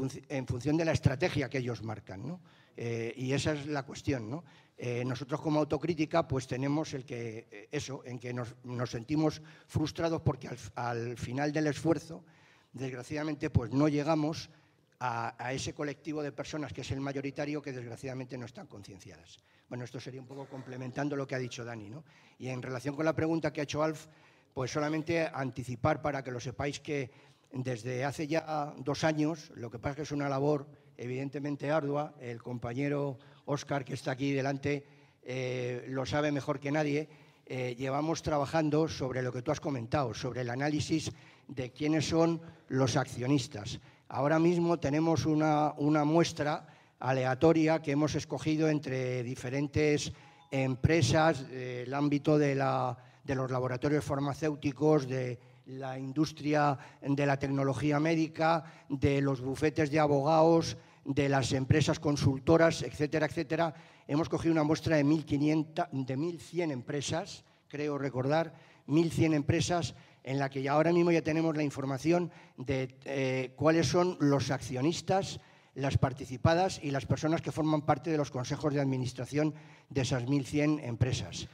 función 0.47 0.77
de 0.77 0.85
la 0.85 0.91
estrategia 0.91 1.49
que 1.49 1.57
ellos 1.57 1.83
marcan. 1.83 2.39
Eh, 2.75 3.13
y 3.17 3.33
esa 3.33 3.53
es 3.53 3.65
la 3.65 3.83
cuestión. 3.83 4.43
Eh, 4.77 5.03
nosotros 5.03 5.41
como 5.41 5.59
autocrítica 5.59 6.27
pues 6.27 6.45
tenemos 6.45 6.93
el 6.93 7.03
que, 7.03 7.67
eso, 7.71 8.03
en 8.05 8.19
que 8.19 8.31
nos, 8.31 8.55
sentimos 8.89 9.41
frustrados 9.65 10.21
porque 10.21 10.49
al 10.75 11.17
final 11.17 11.51
del 11.51 11.65
esfuerzo 11.65 12.23
desgraciadamente 12.73 13.49
pues 13.49 13.71
no 13.71 13.87
llegamos 13.87 14.49
a, 14.99 15.53
ese 15.53 15.73
colectivo 15.73 16.23
de 16.23 16.31
personas 16.31 16.73
que 16.73 16.81
es 16.81 16.91
el 16.91 17.01
mayoritario 17.01 17.61
que 17.61 17.71
desgraciadamente 17.71 18.37
no 18.37 18.45
están 18.45 18.67
concienciadas. 18.67 19.37
Bueno, 19.69 19.83
esto 19.83 19.99
sería 19.99 20.21
un 20.21 20.27
poco 20.27 20.47
complementando 20.47 21.15
lo 21.15 21.27
que 21.27 21.35
ha 21.35 21.39
dicho 21.39 21.63
Dani. 21.63 21.89
¿no? 21.89 22.03
Y 22.39 22.47
en 22.47 22.61
relación 22.61 22.95
con 22.95 23.05
la 23.05 23.13
pregunta 23.13 23.51
que 23.51 23.61
ha 23.61 23.63
hecho 23.63 23.83
Alf, 23.83 24.07
pues 24.53 24.71
solamente 24.71 25.29
anticipar 25.31 26.01
para 26.01 26.23
que 26.23 26.31
lo 26.31 26.39
sepáis 26.39 26.79
que 26.79 27.11
desde 27.51 28.03
hace 28.03 28.27
ya 28.27 28.73
dos 28.79 29.03
años, 29.03 29.51
lo 29.55 29.69
que 29.69 29.79
pasa 29.79 29.91
es 29.91 29.95
que 29.97 30.01
es 30.03 30.11
una 30.11 30.29
labor 30.29 30.67
evidentemente 30.97 31.69
ardua, 31.69 32.15
el 32.19 32.41
compañero 32.41 33.19
Óscar 33.45 33.85
que 33.85 33.93
está 33.93 34.11
aquí 34.11 34.33
delante 34.33 34.85
eh, 35.23 35.85
lo 35.89 36.05
sabe 36.05 36.31
mejor 36.31 36.59
que 36.59 36.71
nadie, 36.71 37.07
eh, 37.45 37.75
llevamos 37.77 38.23
trabajando 38.23 38.87
sobre 38.87 39.21
lo 39.21 39.31
que 39.31 39.41
tú 39.41 39.51
has 39.51 39.59
comentado, 39.59 40.13
sobre 40.13 40.41
el 40.41 40.49
análisis 40.49 41.11
de 41.47 41.71
quiénes 41.71 42.07
son 42.07 42.41
los 42.67 42.95
accionistas. 42.95 43.79
Ahora 44.09 44.39
mismo 44.39 44.79
tenemos 44.79 45.25
una, 45.25 45.73
muestra 46.05 46.67
aleatoria 46.99 47.81
que 47.81 47.91
hemos 47.91 48.15
escogido 48.15 48.69
entre 48.69 49.23
diferentes 49.23 50.11
empresas 50.49 51.47
del 51.49 51.93
ámbito 51.93 52.37
de, 52.37 52.55
de 53.23 53.35
los 53.35 53.51
laboratorios 53.51 54.03
farmacéuticos, 54.03 55.07
de 55.07 55.39
la 55.67 55.99
industria 55.99 56.77
de 57.01 57.25
la 57.25 57.37
tecnología 57.37 57.99
médica, 57.99 58.63
de 58.87 59.21
los 59.21 59.41
bufetes 59.41 59.91
de 59.91 59.99
abogados, 59.99 60.77
de 61.03 61.29
las 61.29 61.51
empresas 61.53 61.99
consultoras, 61.99 62.81
etcétera, 62.83 63.25
etcétera. 63.25 63.73
Hemos 64.07 64.29
cogido 64.29 64.53
una 64.53 64.63
muestra 64.63 64.97
de 64.97 65.05
1.500, 65.05 65.89
de 65.91 66.17
1.100 66.17 66.71
empresas, 66.71 67.43
creo 67.67 67.97
recordar, 67.97 68.53
1.100 68.87 69.33
empresas 69.33 69.95
en 70.27 70.39
la 70.39 70.49
que 70.49 70.67
ahora 70.67 70.91
mismo 70.91 71.09
ya 71.09 71.21
tenemos 71.21 71.55
la 71.55 71.63
información 71.63 72.31
de 72.57 72.93
eh, 73.05 73.53
cuáles 73.55 73.87
son 73.87 74.17
los 74.19 74.51
accionistas, 74.51 75.39
las 75.73 75.97
participadas 75.97 76.81
y 76.83 76.91
las 76.91 77.05
personas 77.05 77.41
que 77.41 77.53
forman 77.53 77.83
parte 77.83 78.11
de 78.11 78.17
los 78.17 78.29
consejos 78.29 78.73
de 78.73 78.81
administración 78.81 79.53
de 79.89 80.01
esas 80.01 80.25
1.100 80.25 80.83
empresas. 80.83 81.47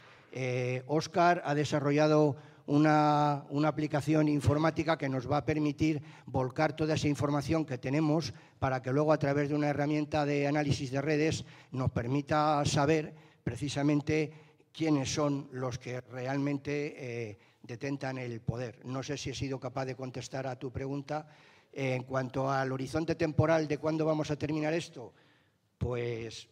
Oscar 0.88 1.38
eh, 1.38 1.41
ha 1.45 1.53
desarrollado 1.53 2.36
una, 2.65 3.45
aplicación 3.67 4.28
informática 4.28 4.97
que 4.97 5.07
nos 5.07 5.32
va 5.32 5.38
a 5.38 5.45
permitir 5.45 6.01
volcar 6.26 6.76
toda 6.76 6.95
esa 6.95 7.07
información 7.07 7.65
que 7.65 7.78
tenemos 7.78 8.34
para 8.57 8.82
que 8.82 8.91
luego 8.91 9.13
a 9.13 9.19
través 9.19 9.49
de 9.49 9.55
una 9.55 9.69
herramienta 9.69 10.26
de 10.26 10.47
análisis 10.47 10.89
de 10.89 11.01
redes 11.01 11.45
nos 11.71 11.91
permita 11.91 12.65
saber 12.65 13.13
precisamente 13.43 14.34
quiénes 14.71 15.13
son 15.13 15.47
los 15.51 15.78
que 15.78 16.01
realmente 16.01 16.95
eh, 16.97 17.38
detentan 17.64 18.18
el 18.18 18.41
poder. 18.41 18.86
No 18.86 19.01
sé 19.01 19.18
si 19.18 19.32
he 19.32 19.34
sido 19.34 19.59
capaz 19.59 19.86
de 19.86 19.95
contestar 19.95 20.45
a 20.47 20.59
tu 20.59 20.72
pregunta. 20.72 21.28
en 21.76 22.03
cuanto 22.03 22.51
al 22.51 22.72
horizonte 22.72 23.16
temporal 23.16 23.68
de 23.68 23.80
cuándo 23.80 24.05
vamos 24.05 24.30
a 24.30 24.36
terminar 24.36 24.76
esto, 24.76 25.11
pues 25.80 26.47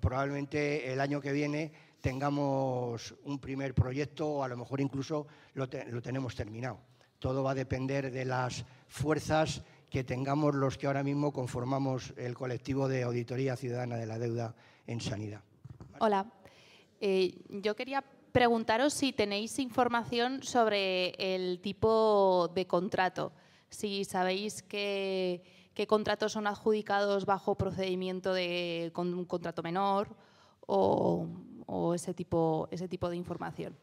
probablemente 0.00 0.92
el 0.92 1.00
año 1.00 1.20
que 1.20 1.32
viene 1.32 1.72
tengamos 2.00 3.14
un 3.24 3.38
primer 3.40 3.74
proyecto 3.74 4.28
o 4.28 4.44
a 4.44 4.48
lo 4.48 4.56
mejor 4.56 4.80
incluso 4.80 5.26
lo, 5.54 5.68
tenemos 5.68 6.34
terminado. 6.34 6.78
Todo 7.18 7.42
va 7.42 7.50
a 7.50 7.54
depender 7.54 8.12
de 8.12 8.24
las 8.24 8.64
fuerzas 8.88 9.62
que 9.90 10.04
tengamos 10.04 10.54
los 10.54 10.78
que 10.78 10.86
ahora 10.86 11.02
mismo 11.02 11.32
conformamos 11.32 12.14
el 12.16 12.34
colectivo 12.34 12.86
de 12.86 13.02
Auditoría 13.02 13.56
Ciudadana 13.56 13.96
de 13.96 14.06
la 14.06 14.18
Deuda 14.18 14.54
en 14.86 15.00
Sanidad. 15.00 15.42
Hola. 15.98 16.30
Eh, 17.00 17.42
yo 17.48 17.74
quería 17.74 18.04
preguntaros 18.32 18.92
si 18.92 19.12
tenéis 19.12 19.58
información 19.58 20.42
sobre 20.42 21.10
el 21.18 21.60
tipo 21.60 22.50
de 22.54 22.66
contrato, 22.66 23.32
si 23.68 24.04
sabéis 24.04 24.62
qué, 24.62 25.42
qué 25.74 25.86
contratos 25.86 26.32
son 26.32 26.46
adjudicados 26.46 27.26
bajo 27.26 27.56
procedimiento 27.56 28.32
de 28.32 28.90
con 28.94 29.12
un 29.14 29.24
contrato 29.24 29.62
menor 29.62 30.16
o, 30.66 31.26
o 31.66 31.94
ese 31.94 32.14
tipo, 32.14 32.68
ese 32.70 32.88
tipo 32.88 33.08
de 33.10 33.16
información. 33.16 33.76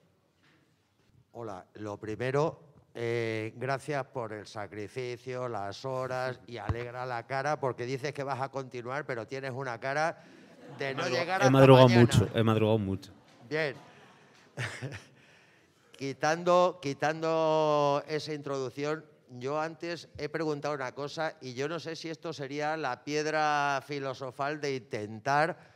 Hola, 1.31 1.65
lo 1.75 1.97
primero, 1.97 2.59
eh, 2.93 3.53
gracias 3.57 4.05
por 4.05 4.31
el 4.31 4.47
sacrificio, 4.47 5.49
las 5.49 5.83
horas 5.83 6.39
y 6.47 6.57
alegra 6.57 7.05
la 7.05 7.27
cara 7.27 7.59
porque 7.59 7.85
dices 7.85 8.13
que 8.13 8.23
vas 8.23 8.39
a 8.39 8.49
continuar, 8.49 9.05
pero 9.05 9.27
tienes 9.27 9.51
una 9.51 9.77
cara 9.79 10.23
de 10.79 10.95
no 10.95 11.07
llegar 11.09 11.43
a. 11.43 11.47
He 11.47 11.49
madrugado 11.49 11.89
mucho, 11.89 12.27
he 12.33 12.41
madrugado 12.41 12.77
mucho. 12.77 13.11
Bien. 13.49 13.75
quitando, 15.97 16.79
quitando 16.81 18.03
esa 18.07 18.33
introducción, 18.33 19.05
yo 19.29 19.59
antes 19.59 20.07
he 20.17 20.29
preguntado 20.29 20.75
una 20.75 20.93
cosa 20.93 21.35
y 21.41 21.53
yo 21.53 21.67
no 21.67 21.79
sé 21.79 21.95
si 21.95 22.09
esto 22.09 22.33
sería 22.33 22.77
la 22.77 23.03
piedra 23.03 23.83
filosofal 23.85 24.61
de 24.61 24.75
intentar 24.75 25.75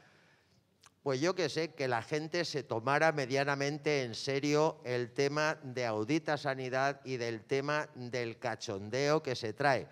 pues 1.03 1.21
yo 1.21 1.33
que 1.33 1.49
sé, 1.49 1.73
que 1.73 1.87
la 1.87 2.01
gente 2.01 2.43
se 2.43 2.63
tomara 2.63 3.11
medianamente 3.11 4.03
en 4.03 4.13
serio 4.13 4.81
el 4.83 5.11
tema 5.11 5.57
de 5.63 5.85
audita 5.85 6.37
sanidad 6.37 7.01
y 7.05 7.17
del 7.17 7.45
tema 7.45 7.89
del 7.95 8.37
cachondeo 8.37 9.23
que 9.23 9.35
se 9.35 9.53
trae. 9.53 9.87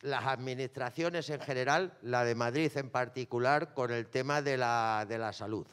Las 0.00 0.26
administraciones 0.26 1.28
en 1.28 1.40
general, 1.40 1.98
la 2.02 2.24
de 2.24 2.34
Madrid 2.34 2.72
en 2.76 2.88
particular, 2.88 3.74
con 3.74 3.92
el 3.92 4.06
tema 4.08 4.42
de 4.42 4.56
la, 4.56 5.04
de 5.08 5.18
la 5.18 5.32
salud. 5.32 5.66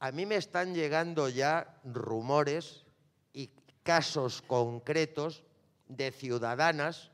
A 0.00 0.12
mí 0.12 0.26
me 0.26 0.36
están 0.36 0.74
llegando 0.74 1.28
ya 1.28 1.80
rumores 1.84 2.84
y 3.32 3.50
casos 3.82 4.42
concretos 4.42 5.42
de 5.88 6.12
ciudadanas 6.12 7.10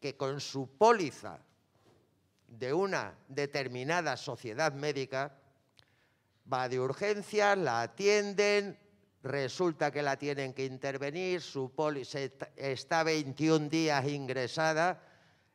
que 0.00 0.16
con 0.16 0.40
su 0.40 0.76
póliza 0.76 1.38
de 2.48 2.72
una 2.72 3.16
determinada 3.28 4.16
sociedad 4.16 4.72
médica, 4.72 5.38
va 6.52 6.68
de 6.68 6.80
urgencias, 6.80 7.56
la 7.58 7.82
atienden, 7.82 8.78
resulta 9.22 9.90
que 9.90 10.02
la 10.02 10.16
tienen 10.18 10.52
que 10.52 10.64
intervenir, 10.64 11.40
su 11.40 11.70
póliza 11.70 12.18
está 12.56 13.02
21 13.04 13.68
días 13.68 14.06
ingresada, 14.08 15.00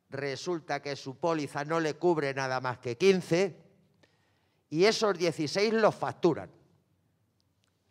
resulta 0.10 0.82
que 0.82 0.96
su 0.96 1.18
póliza 1.18 1.66
no 1.66 1.80
le 1.80 1.96
cubre 1.96 2.34
nada 2.34 2.62
más 2.62 2.80
que 2.80 2.98
15 2.98 3.69
y 4.70 4.86
esos 4.86 5.18
16 5.18 5.74
los 5.74 5.96
facturan. 5.96 6.50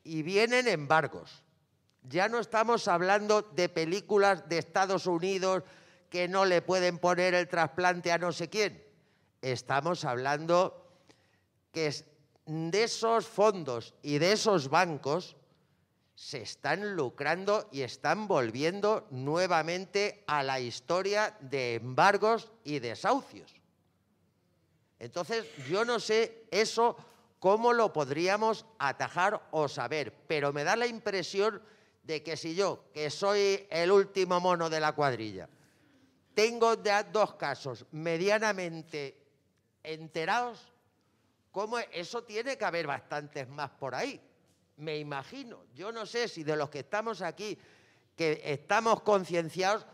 Y 0.05 0.22
vienen 0.22 0.68
embargos. 0.68 1.43
Ya 2.03 2.29
no 2.29 2.39
estamos 2.39 2.89
hablando 2.89 3.43
de 3.43 3.68
películas 3.68 4.49
de 4.49 4.59
Estados 4.59 5.07
Unidos 5.07 5.64
que 6.09 6.29
no 6.29 6.45
le 6.45 6.62
pueden 6.62 6.99
poner 6.99 7.35
el 7.35 7.49
trasplante 7.49 8.12
a 8.12 8.18
no 8.18 8.33
sé 8.33 8.49
quién 8.49 8.89
estamos 9.43 10.05
hablando 10.05 10.85
que 11.72 11.93
de 12.47 12.83
esos 12.83 13.26
fondos 13.26 13.95
y 14.03 14.18
de 14.18 14.33
esos 14.33 14.68
bancos 14.68 15.37
se 16.14 16.43
están 16.43 16.97
lucrando 16.97 17.68
y 17.70 17.83
están 17.83 18.26
volviendo 18.26 19.07
nuevamente 19.11 20.24
a 20.26 20.43
la 20.43 20.59
historia 20.59 21.37
de 21.41 21.76
embargos 21.76 22.51
y 22.64 22.81
desahucios. 22.81 23.57
Entonces, 24.99 25.46
yo 25.68 25.84
no 25.84 26.01
sé 26.01 26.46
eso 26.51 26.96
cómo 27.38 27.72
lo 27.72 27.92
podríamos 27.92 28.66
atajar 28.78 29.49
o 29.51 29.68
saber, 29.68 30.12
pero 30.26 30.53
me 30.53 30.64
da 30.64 30.76
la 30.76 30.86
impresión 30.86 31.62
de 32.03 32.22
que 32.22 32.36
si 32.36 32.55
yo, 32.55 32.84
que 32.92 33.11
soy 33.11 33.66
el 33.70 33.92
último 33.92 34.40
mono 34.40 34.70
de 34.70 34.80
la 34.80 34.94
cuadrilla, 34.94 35.49
tengo 36.34 36.76
dos 36.76 37.34
casos 37.34 37.86
medianamente 37.90 39.22
enterados 39.82 40.72
cómo 41.51 41.78
eso 41.78 42.22
tiene 42.22 42.57
que 42.57 42.64
haber 42.64 42.86
bastantes 42.86 43.49
más 43.49 43.70
por 43.70 43.94
ahí. 43.94 44.20
Me 44.76 44.99
imagino, 44.99 45.64
yo 45.74 45.90
no 45.90 46.07
sé 46.07 46.28
si 46.28 46.44
de 46.44 46.57
los 46.57 46.70
que 46.70 46.78
estamos 46.80 47.20
aquí, 47.20 47.59
que 48.14 48.40
estamos 48.44 49.03
concienciados, 49.03 49.84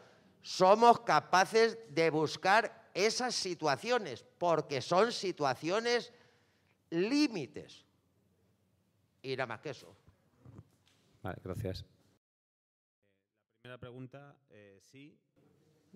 somos 0.43 1.01
capaces 1.01 1.79
de 1.89 2.11
buscar 2.11 2.84
esas 2.95 3.35
situaciones, 3.35 4.25
porque 4.39 4.81
son 4.81 5.13
situaciones 5.13 6.13
límites. 6.91 7.85
Y 9.23 9.37
nada 9.37 9.47
más 9.47 9.61
que 9.61 9.71
eso. 9.71 9.95
Vale, 11.23 11.39
gracias. 11.43 11.83
La 11.83 13.61
primera 13.63 13.79
pregunta, 13.79 14.37
eh, 14.51 14.79
sí, 14.81 15.19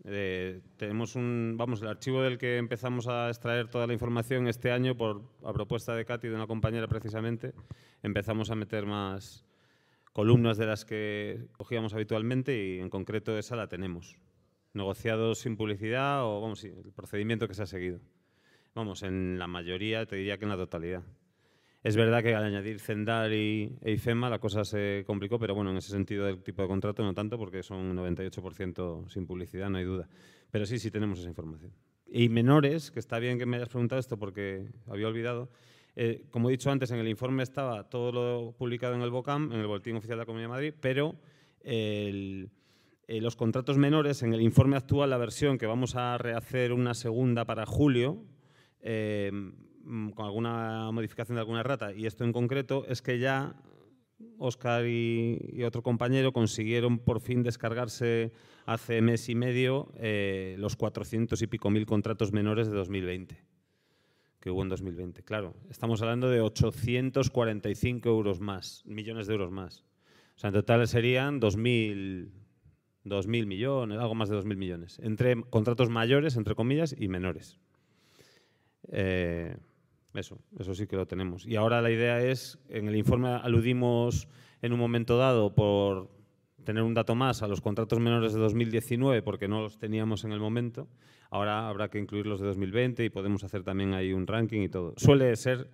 eh, 0.04 0.60
tenemos 0.76 1.16
un, 1.16 1.56
vamos, 1.56 1.82
el 1.82 1.88
archivo 1.88 2.22
del 2.22 2.38
que 2.38 2.56
empezamos 2.56 3.08
a 3.08 3.28
extraer 3.28 3.68
toda 3.68 3.86
la 3.86 3.92
información 3.92 4.46
este 4.46 4.70
año 4.70 4.96
por 4.96 5.22
a 5.44 5.52
propuesta 5.52 5.94
de 5.94 6.04
Katy, 6.04 6.28
de 6.28 6.34
una 6.34 6.46
compañera 6.46 6.86
precisamente, 6.86 7.52
empezamos 8.02 8.50
a 8.50 8.54
meter 8.54 8.86
más 8.86 9.44
columnas 10.12 10.56
de 10.56 10.66
las 10.66 10.84
que 10.84 11.48
cogíamos 11.56 11.94
habitualmente 11.94 12.56
y 12.56 12.80
en 12.80 12.90
concreto 12.90 13.36
esa 13.36 13.56
la 13.56 13.68
tenemos. 13.68 14.16
Negociados 14.78 15.40
sin 15.40 15.56
publicidad 15.56 16.24
o 16.24 16.40
vamos, 16.40 16.64
el 16.64 16.92
procedimiento 16.94 17.48
que 17.48 17.54
se 17.54 17.64
ha 17.64 17.66
seguido. 17.66 18.00
Vamos, 18.74 19.02
en 19.02 19.38
la 19.38 19.48
mayoría, 19.48 20.06
te 20.06 20.16
diría 20.16 20.38
que 20.38 20.44
en 20.44 20.50
la 20.50 20.56
totalidad. 20.56 21.02
Es 21.82 21.96
verdad 21.96 22.22
que 22.22 22.34
al 22.34 22.44
añadir 22.44 22.78
Zendal 22.78 23.32
y 23.34 23.76
e 23.82 23.92
IFEMA 23.92 24.30
la 24.30 24.38
cosa 24.38 24.64
se 24.64 25.04
complicó, 25.04 25.38
pero 25.38 25.54
bueno, 25.54 25.70
en 25.70 25.76
ese 25.78 25.90
sentido 25.90 26.26
del 26.26 26.42
tipo 26.42 26.62
de 26.62 26.68
contrato 26.68 27.02
no 27.02 27.12
tanto 27.12 27.38
porque 27.38 27.62
son 27.62 27.78
un 27.78 27.96
98% 27.96 29.08
sin 29.08 29.26
publicidad, 29.26 29.68
no 29.68 29.78
hay 29.78 29.84
duda. 29.84 30.08
Pero 30.50 30.64
sí, 30.64 30.78
sí 30.78 30.90
tenemos 30.90 31.18
esa 31.18 31.28
información. 31.28 31.72
Y 32.06 32.28
menores, 32.28 32.90
que 32.90 33.00
está 33.00 33.18
bien 33.18 33.38
que 33.38 33.46
me 33.46 33.56
hayas 33.56 33.68
preguntado 33.68 33.98
esto 33.98 34.16
porque 34.16 34.68
había 34.86 35.08
olvidado, 35.08 35.50
eh, 35.96 36.24
como 36.30 36.48
he 36.48 36.52
dicho 36.52 36.70
antes, 36.70 36.90
en 36.92 36.98
el 36.98 37.08
informe 37.08 37.42
estaba 37.42 37.88
todo 37.88 38.12
lo 38.12 38.52
publicado 38.52 38.94
en 38.94 39.02
el 39.02 39.10
BOCAM, 39.10 39.52
en 39.52 39.58
el 39.60 39.66
Boletín 39.66 39.96
Oficial 39.96 40.18
de 40.18 40.22
la 40.22 40.26
Comunidad 40.26 40.48
de 40.48 40.52
Madrid, 40.52 40.74
pero 40.80 41.16
eh, 43.08 43.20
los 43.20 43.34
contratos 43.34 43.78
menores, 43.78 44.22
en 44.22 44.34
el 44.34 44.40
informe 44.40 44.76
actual, 44.76 45.10
la 45.10 45.16
versión 45.16 45.58
que 45.58 45.66
vamos 45.66 45.96
a 45.96 46.16
rehacer 46.18 46.72
una 46.72 46.94
segunda 46.94 47.44
para 47.44 47.66
julio, 47.66 48.22
eh, 48.80 49.32
con 50.14 50.26
alguna 50.26 50.90
modificación 50.92 51.36
de 51.36 51.40
alguna 51.40 51.62
rata, 51.62 51.92
y 51.92 52.06
esto 52.06 52.24
en 52.24 52.32
concreto, 52.32 52.84
es 52.86 53.02
que 53.02 53.18
ya 53.18 53.56
Óscar 54.36 54.86
y, 54.86 55.62
otro 55.64 55.82
compañero 55.82 56.32
consiguieron 56.32 56.98
por 56.98 57.20
fin 57.20 57.42
descargarse 57.42 58.32
hace 58.66 59.00
mes 59.00 59.28
y 59.28 59.34
medio 59.34 59.92
los 60.56 60.76
400 60.76 61.40
y 61.40 61.46
pico 61.46 61.70
mil 61.70 61.86
contratos 61.86 62.32
menores 62.32 62.68
de 62.68 62.76
2020 62.76 63.48
que 64.40 64.50
hubo 64.50 64.62
en 64.62 64.68
2020. 64.68 65.22
Claro, 65.24 65.54
estamos 65.68 66.02
hablando 66.02 66.28
de 66.30 66.40
845 66.40 68.08
euros 68.08 68.40
más, 68.40 68.82
millones 68.86 69.26
de 69.26 69.34
euros 69.34 69.50
más. 69.50 69.84
O 70.36 70.38
sea, 70.38 70.48
en 70.48 70.54
total 70.54 70.86
serían 70.86 71.40
2.000, 71.40 72.30
2.000 73.08 73.46
millones, 73.46 73.98
algo 73.98 74.14
más 74.14 74.28
de 74.28 74.36
2.000 74.36 74.56
millones, 74.56 74.98
entre 75.02 75.42
contratos 75.42 75.90
mayores, 75.90 76.36
entre 76.36 76.54
comillas, 76.54 76.94
y 76.98 77.08
menores. 77.08 77.58
Eh, 78.90 79.56
eso, 80.14 80.38
eso 80.58 80.74
sí 80.74 80.86
que 80.86 80.96
lo 80.96 81.06
tenemos. 81.06 81.46
Y 81.46 81.56
ahora 81.56 81.82
la 81.82 81.90
idea 81.90 82.22
es, 82.22 82.58
en 82.68 82.88
el 82.88 82.96
informe 82.96 83.28
aludimos 83.28 84.28
en 84.62 84.72
un 84.72 84.78
momento 84.78 85.16
dado 85.16 85.54
por 85.54 86.10
tener 86.64 86.82
un 86.82 86.94
dato 86.94 87.14
más 87.14 87.42
a 87.42 87.48
los 87.48 87.60
contratos 87.60 87.98
menores 88.00 88.32
de 88.32 88.40
2019 88.40 89.22
porque 89.22 89.48
no 89.48 89.62
los 89.62 89.78
teníamos 89.78 90.24
en 90.24 90.32
el 90.32 90.40
momento. 90.40 90.88
Ahora 91.30 91.68
habrá 91.68 91.88
que 91.88 91.98
incluir 91.98 92.26
los 92.26 92.40
de 92.40 92.46
2020 92.46 93.04
y 93.04 93.10
podemos 93.10 93.44
hacer 93.44 93.62
también 93.62 93.94
ahí 93.94 94.12
un 94.12 94.26
ranking 94.26 94.62
y 94.62 94.68
todo. 94.68 94.94
Suele 94.96 95.34
ser 95.36 95.70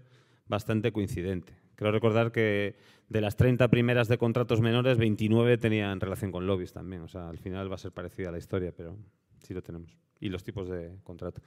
bastante 0.46 0.92
coincidente. 0.92 1.63
Creo 1.76 1.92
recordar 1.92 2.32
que 2.32 2.76
de 3.08 3.20
las 3.20 3.36
30 3.36 3.68
primeras 3.68 4.08
de 4.08 4.18
contratos 4.18 4.60
menores, 4.60 4.98
29 4.98 5.58
tenían 5.58 6.00
relación 6.00 6.32
con 6.32 6.46
lobbies 6.46 6.72
también. 6.72 7.02
O 7.02 7.08
sea, 7.08 7.28
al 7.28 7.38
final 7.38 7.70
va 7.70 7.74
a 7.74 7.78
ser 7.78 7.92
parecida 7.92 8.30
la 8.30 8.38
historia, 8.38 8.72
pero 8.76 8.96
sí 9.40 9.54
lo 9.54 9.62
tenemos. 9.62 9.96
Y 10.20 10.28
los 10.28 10.42
tipos 10.42 10.68
de 10.68 10.96
contrato. 11.02 11.42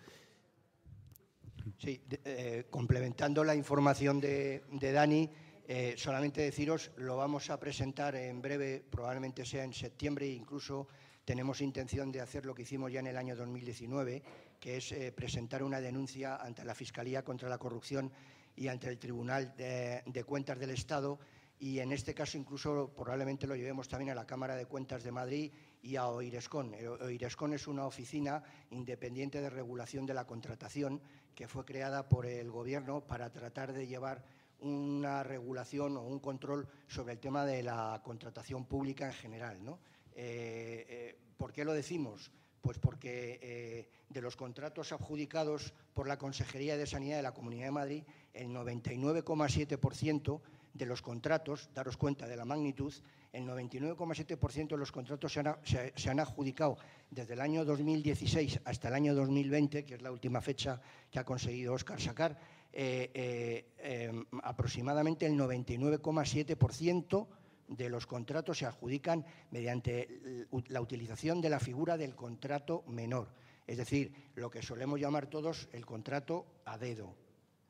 Sí, 1.78 2.02
eh, 2.24 2.66
complementando 2.70 3.44
la 3.44 3.56
información 3.56 4.22
de, 4.22 4.64
de 4.72 4.92
Dani, 4.92 5.30
eh, 5.68 5.96
solamente 5.98 6.42
deciros, 6.42 6.92
lo 6.96 7.18
vamos 7.18 7.50
a 7.50 7.60
presentar 7.60 8.16
en 8.16 8.42
breve, 8.42 8.82
probablemente 8.90 9.46
sea 9.46 9.66
en 9.66 9.74
septiembre, 9.74 10.26
e 10.26 10.32
incluso 10.32 10.88
tenemos 11.26 11.60
intención 11.60 12.10
de 12.10 12.22
hacer 12.22 12.46
lo 12.46 12.56
que 12.56 12.62
hicimos 12.62 12.90
ya 12.90 13.02
en 13.02 13.08
el 13.08 13.18
año 13.18 13.36
2019, 13.36 14.24
que 14.62 14.78
es 14.78 14.94
eh, 14.94 15.12
presentar 15.12 15.64
una 15.64 15.82
denuncia 15.82 16.38
ante 16.38 16.64
la 16.64 16.74
Fiscalía 16.74 17.22
contra 17.22 17.50
la 17.50 17.58
Corrupción 17.58 18.14
y 18.58 18.68
ante 18.68 18.90
el 18.90 18.98
Tribunal 18.98 19.56
de, 19.56 20.24
Cuentas 20.26 20.60
del 20.60 20.72
Estado 20.72 21.20
y 21.60 21.80
en 21.80 21.92
este 21.92 22.14
caso 22.14 22.38
incluso 22.38 22.92
probablemente 22.96 23.48
lo 23.48 23.56
llevemos 23.56 23.88
también 23.88 24.12
a 24.12 24.16
la 24.16 24.26
Cámara 24.26 24.56
de 24.56 24.66
Cuentas 24.66 25.04
de 25.04 25.12
Madrid 25.12 25.52
y 25.82 25.96
a 25.96 26.08
OIRESCON. 26.08 26.76
OIRESCON 27.02 27.54
es 27.54 27.68
una 27.68 27.86
oficina 27.86 28.44
independiente 28.72 29.42
de 29.42 29.50
regulación 29.50 30.06
de 30.06 30.14
la 30.14 30.28
contratación 30.28 31.02
que 31.34 31.48
fue 31.48 31.66
creada 31.66 32.10
por 32.10 32.26
el 32.26 32.52
Gobierno 32.52 33.02
para 33.02 33.32
tratar 33.32 33.74
de 33.74 33.88
llevar 33.88 34.24
una 34.60 35.24
regulación 35.24 35.98
o 35.98 36.02
un 36.02 36.20
control 36.20 36.68
sobre 36.88 37.14
el 37.14 37.20
tema 37.20 37.46
de 37.46 37.62
la 37.62 38.02
contratación 38.04 38.66
pública 38.66 39.06
en 39.06 39.14
general. 39.14 39.64
¿no? 39.64 39.80
Eh, 40.16 40.86
eh, 40.90 41.20
¿Por 41.38 41.54
qué 41.54 41.64
lo 41.64 41.74
decimos? 41.74 42.32
Pues 42.62 42.80
porque 42.80 43.40
eh, 43.42 43.90
de 44.10 44.22
los 44.22 44.36
contratos 44.36 44.92
adjudicados 44.92 45.74
por 45.94 46.08
la 46.08 46.18
Consejería 46.18 46.76
de 46.76 46.88
Sanidad 46.88 47.18
de 47.18 47.24
la 47.24 47.34
Comunidad 47.34 47.66
de 47.66 47.72
Madrid, 47.72 48.04
el 48.38 48.50
99,7% 48.50 50.42
de 50.78 50.86
los 50.86 51.02
contratos, 51.02 51.70
daros 51.74 51.98
cuenta 51.98 52.28
de 52.28 52.38
la 52.38 52.46
magnitud, 52.46 52.94
el 53.34 53.46
99,7% 53.46 54.70
de 54.70 54.78
los 54.78 54.92
contratos 54.92 55.34
se 55.34 56.10
han, 56.10 56.20
adjudicado 56.20 56.78
desde 57.10 57.34
el 57.34 57.42
año 57.42 57.66
2016 57.66 58.62
hasta 58.64 58.88
el 58.88 58.94
año 58.94 59.16
2020, 59.16 59.86
que 59.86 59.96
es 59.96 60.02
la 60.02 60.12
última 60.12 60.42
fecha 60.42 60.80
que 61.12 61.20
ha 61.20 61.26
conseguido 61.26 61.74
Óscar 61.74 62.00
sacar, 62.00 62.38
eh, 62.72 63.12
eh, 63.14 63.74
em, 63.80 64.26
aproximadamente 64.44 65.26
el 65.26 65.36
99,7% 65.36 67.28
de 67.68 67.90
los 67.90 68.06
contratos 68.06 68.60
se 68.60 68.66
adjudican 68.66 69.26
mediante 69.52 70.48
la 70.70 70.80
utilización 70.80 71.42
de 71.42 71.50
la 71.50 71.60
figura 71.60 71.98
del 71.98 72.16
contrato 72.16 72.84
menor, 72.88 73.28
es 73.66 73.78
decir, 73.78 74.14
lo 74.36 74.50
que 74.50 74.62
solemos 74.62 75.00
llamar 75.00 75.28
todos 75.28 75.68
el 75.74 75.86
contrato 75.86 76.46
a 76.66 76.78
dedo, 76.78 77.14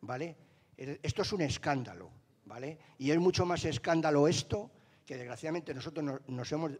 ¿vale? 0.02 0.36
Esto 0.78 1.24
es 1.24 1.34
un 1.34 1.42
escándalo, 1.42 2.12
¿vale? 2.46 2.78
Y 3.00 3.10
es 3.10 3.18
mucho 3.18 3.46
más 3.46 3.66
escándalo 3.66 4.28
esto 4.28 4.70
que 5.06 5.18
desgraciadamente 5.18 5.74
nosotros 5.74 6.22
nos 6.28 6.52
hemos 6.52 6.74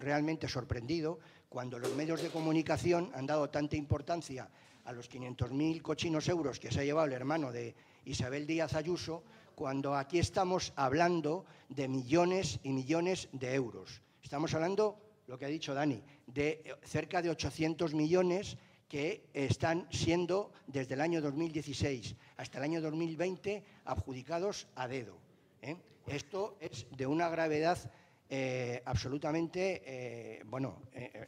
realmente 0.00 0.48
sorprendido 0.48 1.20
cuando 1.48 1.78
los 1.78 1.94
medios 1.94 2.22
de 2.22 2.30
comunicación 2.30 3.12
han 3.14 3.26
dado 3.26 3.50
tanta 3.50 3.76
importancia 3.76 4.48
a 4.84 4.92
los 4.92 5.08
500.000 5.10 5.82
cochinos 5.82 6.28
euros 6.28 6.58
que 6.58 6.72
se 6.72 6.80
ha 6.80 6.84
llevado 6.84 7.06
el 7.06 7.12
hermano 7.12 7.52
de 7.52 7.74
Isabel 8.06 8.46
Díaz 8.46 8.74
Ayuso, 8.74 9.22
cuando 9.54 9.94
aquí 9.94 10.18
estamos 10.18 10.72
hablando 10.76 11.44
de 11.68 11.86
millones 11.86 12.58
y 12.64 12.70
millones 12.70 13.28
de 13.32 13.54
euros. 13.54 14.02
Estamos 14.22 14.52
hablando, 14.54 14.98
lo 15.26 15.38
que 15.38 15.44
ha 15.44 15.48
dicho 15.48 15.74
Dani, 15.74 16.02
de 16.26 16.76
cerca 16.82 17.22
de 17.22 17.30
800 17.30 17.94
millones 17.94 18.56
que 18.88 19.28
están 19.32 19.86
siendo 19.90 20.52
desde 20.66 20.94
el 20.94 21.00
año 21.00 21.20
2016 21.20 22.16
hasta 22.36 22.58
el 22.58 22.64
año 22.64 22.80
2020 22.80 23.62
adjudicados 23.84 24.66
a 24.74 24.88
dedo. 24.88 25.16
¿eh? 25.62 25.76
Esto 26.06 26.56
es 26.60 26.86
de 26.96 27.06
una 27.06 27.28
gravedad 27.28 27.78
eh, 28.28 28.82
absolutamente, 28.84 29.82
eh, 29.84 30.42
bueno, 30.46 30.82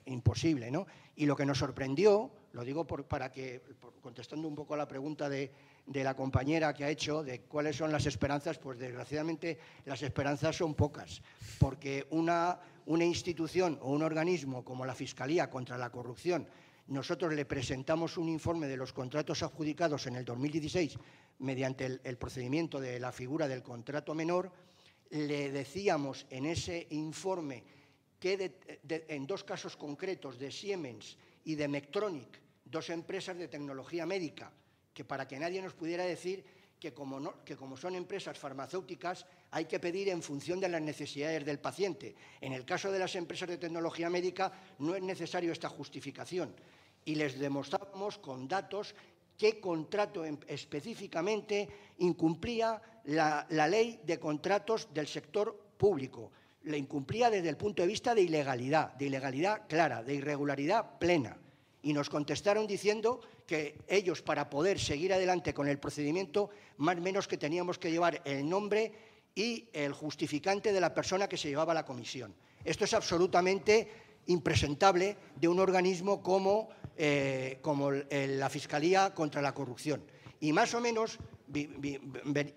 imposible, 0.07 0.71
¿no? 0.71 0.87
Y 1.15 1.27
lo 1.27 1.37
que 1.37 1.47
nos 1.47 1.59
sorprendió 1.59 2.31
lo 2.57 2.65
digo 2.65 2.87
para 2.87 3.31
que, 3.31 3.61
contestando 4.01 4.49
un 4.49 4.55
poco 4.55 4.73
a 4.73 4.79
la 4.79 4.89
pregunta 4.89 5.29
de, 5.29 5.53
la 5.87 6.15
compañera 6.15 6.73
que 6.73 6.85
ha 6.85 6.89
hecho 6.89 7.23
de 7.23 7.43
cuáles 7.43 7.77
son 7.77 7.93
las 7.93 8.07
esperanzas, 8.07 8.59
pues 8.59 8.79
desgraciadamente 8.79 9.59
las 9.85 10.03
esperanzas 10.03 10.57
son 10.57 10.75
pocas, 10.75 11.21
porque 11.59 12.07
una, 12.11 12.59
una 12.87 13.05
institución 13.05 13.79
o 13.83 13.93
un 13.93 14.03
organismo 14.03 14.65
como 14.65 14.87
la 14.87 14.95
Fiscalía 14.95 15.51
contra 15.51 15.77
la 15.77 15.91
Corrupción, 15.91 16.49
nosotros 16.89 17.35
le 17.35 17.45
presentamos 17.45 18.17
un 18.17 18.29
informe 18.29 18.67
de 18.69 18.77
los 18.77 18.93
contratos 18.93 19.43
adjudicados 19.43 20.07
en 20.07 20.17
el 20.17 20.25
2016 20.25 20.97
mediante 21.39 22.01
el, 22.03 22.17
procedimiento 22.17 22.81
de 22.81 23.01
la 23.01 23.13
figura 23.13 23.49
del 23.49 23.63
contrato 23.63 24.15
menor, 24.15 24.53
le 25.11 25.51
decíamos 25.51 26.27
en 26.31 26.47
ese 26.47 26.87
informe 26.91 27.63
que 28.19 28.53
en 28.89 29.27
dos 29.27 29.45
casos 29.45 29.77
concretos 29.77 30.39
de 30.39 30.51
Siemens 30.51 31.17
y 31.45 31.55
de 31.55 31.69
Mectronic 31.69 32.41
dos 32.67 32.91
empresas 32.91 33.37
de 33.39 33.49
tecnología 33.49 34.07
médica, 34.07 34.53
que 34.93 35.05
para 35.05 35.29
que 35.29 35.39
nadie 35.39 35.63
nos 35.63 35.75
pudiera 35.75 36.05
decir 36.05 36.45
que 36.81 36.93
como, 36.93 37.45
que 37.45 37.57
como, 37.57 37.77
son 37.77 37.95
empresas 37.95 38.39
farmacéuticas 38.39 39.27
hay 39.57 39.65
que 39.65 39.81
pedir 39.81 40.11
en 40.11 40.21
función 40.21 40.61
de 40.61 40.69
las 40.69 40.83
necesidades 40.83 41.43
del 41.47 41.59
paciente. 41.59 42.15
En 42.43 42.53
el 42.53 42.67
caso 42.67 42.93
de 42.93 42.99
las 42.99 43.17
empresas 43.17 43.49
de 43.49 43.57
tecnología 43.57 44.11
médica 44.11 44.53
no 44.81 44.95
es 44.95 45.03
necesario 45.03 45.51
esta 45.51 45.71
justificación. 45.71 46.55
Y 47.07 47.15
les 47.15 47.39
demostramos 47.39 48.19
con 48.19 48.47
datos 48.47 48.95
qué 49.39 49.59
contrato 49.59 50.27
específicamente 50.47 51.71
incumplía 52.01 52.83
la, 53.05 53.47
la 53.49 53.67
ley 53.67 53.99
de 54.05 54.21
contratos 54.21 54.93
del 54.93 55.07
sector 55.07 55.59
público. 55.79 56.33
La 56.65 56.77
incumplía 56.77 57.31
desde 57.31 57.49
el 57.49 57.57
punto 57.57 57.81
de 57.81 57.89
vista 57.89 58.15
de 58.15 58.21
ilegalidad, 58.21 58.93
de 58.93 59.07
ilegalidad 59.07 59.67
clara, 59.67 60.03
de 60.03 60.17
irregularidad 60.17 60.99
plena 60.99 61.35
y 61.81 61.93
nos 61.93 62.11
contestaron 62.11 62.67
diciendo 62.67 63.21
que 63.47 63.79
ellos 63.87 64.21
para 64.21 64.51
poder 64.51 64.81
seguir 64.81 65.15
adelante 65.15 65.55
con 65.55 65.69
el 65.69 65.79
procedimiento, 65.79 66.51
más 66.79 66.97
o 66.99 67.01
menos 67.01 67.29
que 67.29 67.39
teníamos 67.39 67.79
que 67.79 67.93
llevar 67.93 68.21
el 68.25 68.49
nombre 68.49 69.16
y 69.37 69.69
el 69.73 69.93
justificante 69.93 70.73
de 70.73 70.81
la 70.81 70.93
persona 70.93 71.29
que 71.29 71.37
se 71.37 71.49
llevaba 71.49 71.75
la 71.75 71.85
comisión. 71.85 72.35
Esto 72.65 72.85
es 72.85 72.95
absolutamente 72.95 73.89
impresentable 74.27 75.17
de 75.37 75.47
un 75.47 75.61
organismo 75.61 76.21
como, 76.21 76.71
eh, 76.97 77.59
como 77.63 77.93
la 77.93 78.51
Fiscalía 78.51 79.15
contra 79.15 79.41
la 79.41 79.55
Corrupción. 79.55 80.03
Y 80.41 80.53
más 80.53 80.75
o 80.75 80.81
menos 80.81 81.19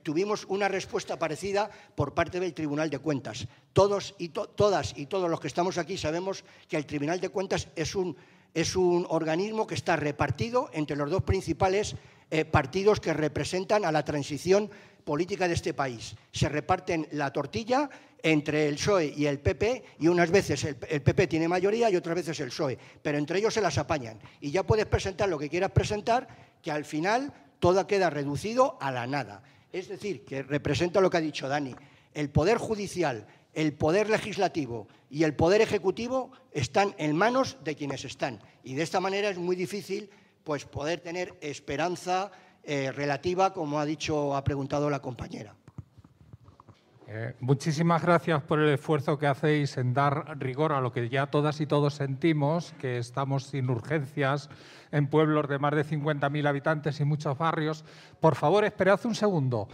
tuvimos 0.02 0.46
una 0.46 0.68
respuesta 0.68 1.20
parecida 1.20 1.70
por 1.96 2.14
parte 2.14 2.40
del 2.40 2.54
Tribunal 2.54 2.90
de 2.90 3.00
Cuentas. 3.00 3.48
Todos 3.74 4.16
y 4.18 4.30
todas 4.30 4.98
y 4.98 5.06
todos 5.06 5.30
los 5.30 5.40
que 5.40 5.48
estamos 5.48 5.78
aquí 5.78 5.98
sabemos 5.98 6.44
que 6.68 6.78
el 6.78 6.86
Tribunal 6.86 7.20
de 7.20 7.30
Cuentas 7.30 7.68
es 7.76 7.94
un 7.94 8.18
es 8.54 8.76
un 8.76 9.06
organismo 9.10 9.68
que 9.68 9.76
está 9.76 9.96
repartido 9.96 10.70
entre 10.74 10.96
los 10.96 11.12
dos 11.12 11.22
principales 11.22 11.96
eh, 12.32 12.46
partidos 12.46 13.00
que 13.00 13.14
representan 13.14 13.86
a 13.86 13.92
la 13.92 14.06
transición 14.06 14.70
política 15.04 15.48
de 15.48 15.56
este 15.56 15.74
país. 15.74 16.16
Se 16.32 16.50
reparten 16.50 17.08
la 17.14 17.34
tortilla 17.34 17.90
entre 18.22 18.68
el 18.68 18.76
PSOE 18.76 19.14
y 19.16 19.26
el 19.26 19.40
PP 19.40 19.84
y 20.00 20.08
unas 20.08 20.30
veces 20.30 20.64
el, 20.64 20.76
PP 20.76 21.28
tiene 21.28 21.48
mayoría 21.48 21.90
y 21.90 21.96
otras 21.96 22.16
veces 22.16 22.40
el 22.40 22.50
PSOE, 22.50 22.78
pero 23.02 23.18
entre 23.18 23.40
ellos 23.40 23.54
se 23.54 23.62
las 23.62 23.78
apañan. 23.78 24.20
Y 24.40 24.52
ya 24.52 24.64
puedes 24.64 24.86
presentar 24.86 25.30
lo 25.30 25.40
que 25.40 25.50
quieras 25.50 25.72
presentar, 25.72 26.28
que 26.62 26.72
al 26.72 26.86
final 26.86 27.34
todo 27.60 27.88
queda 27.88 28.10
reducido 28.10 28.78
a 28.80 28.92
la 28.92 29.08
nada. 29.08 29.42
Es 29.72 29.88
decir, 29.88 30.26
que 30.26 30.44
representa 30.44 31.02
lo 31.02 31.10
que 31.10 31.18
ha 31.18 31.22
dicho 31.22 31.48
Dani. 31.48 31.76
El 32.14 32.30
Poder 32.30 32.58
Judicial, 32.58 33.26
el 33.54 33.74
Poder 33.74 34.10
Legislativo 34.10 34.88
y 35.10 35.24
el 35.24 35.36
Poder 35.36 35.62
Ejecutivo 35.62 36.32
están 36.52 36.94
en 36.98 37.16
manos 37.16 37.58
de 37.64 37.76
quienes 37.76 38.06
están. 38.06 38.40
Y 38.64 38.76
de 38.76 38.84
esta 38.84 39.00
manera 39.00 39.30
es 39.30 39.38
muy 39.38 39.56
difícil 39.56 40.10
pues, 40.44 40.66
poder 40.66 41.00
tener 41.00 41.38
esperanza 41.42 42.32
eh, 42.64 42.92
relativa, 42.92 43.54
como 43.54 43.80
ha 43.80 43.86
dicho, 43.86 44.36
ha 44.36 44.44
preguntado 44.44 44.90
la 44.90 45.00
compañera. 45.00 45.56
Eh, 47.12 47.34
muchísimas 47.40 48.04
gracias 48.04 48.44
por 48.44 48.60
el 48.60 48.70
esfuerzo 48.70 49.18
que 49.18 49.26
hacéis 49.26 49.78
en 49.78 49.96
dar 49.96 50.38
rigor 50.38 50.74
a 50.74 50.80
lo 50.80 50.92
que 50.92 51.10
ya 51.10 51.26
todas 51.26 51.60
y 51.60 51.66
todos 51.66 51.96
sentimos, 51.96 52.76
que 52.80 53.00
estamos 53.00 53.46
sin 53.46 53.68
urgencias 53.72 54.48
en 54.92 55.08
pueblos 55.08 55.50
de 55.50 55.58
más 55.58 55.74
de 55.74 55.84
50.000 55.84 56.48
habitantes 56.48 57.00
y 57.00 57.06
muchos 57.06 57.36
barrios. 57.36 57.84
Por 58.20 58.36
favor, 58.36 58.64
esperad 58.64 59.00
un 59.06 59.16
segundo. 59.16 59.68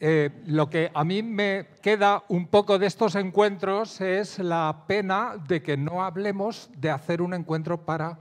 Eh, 0.00 0.30
lo 0.46 0.70
que 0.70 0.90
a 0.94 1.04
mí 1.04 1.22
me 1.22 1.66
queda 1.82 2.24
un 2.28 2.46
poco 2.46 2.78
de 2.78 2.86
estos 2.86 3.14
encuentros 3.14 4.00
es 4.00 4.38
la 4.38 4.84
pena 4.86 5.34
de 5.46 5.60
que 5.62 5.76
no 5.76 6.02
hablemos 6.02 6.70
de 6.78 6.88
hacer 6.88 7.20
un 7.20 7.34
encuentro 7.34 7.84
para 7.84 8.18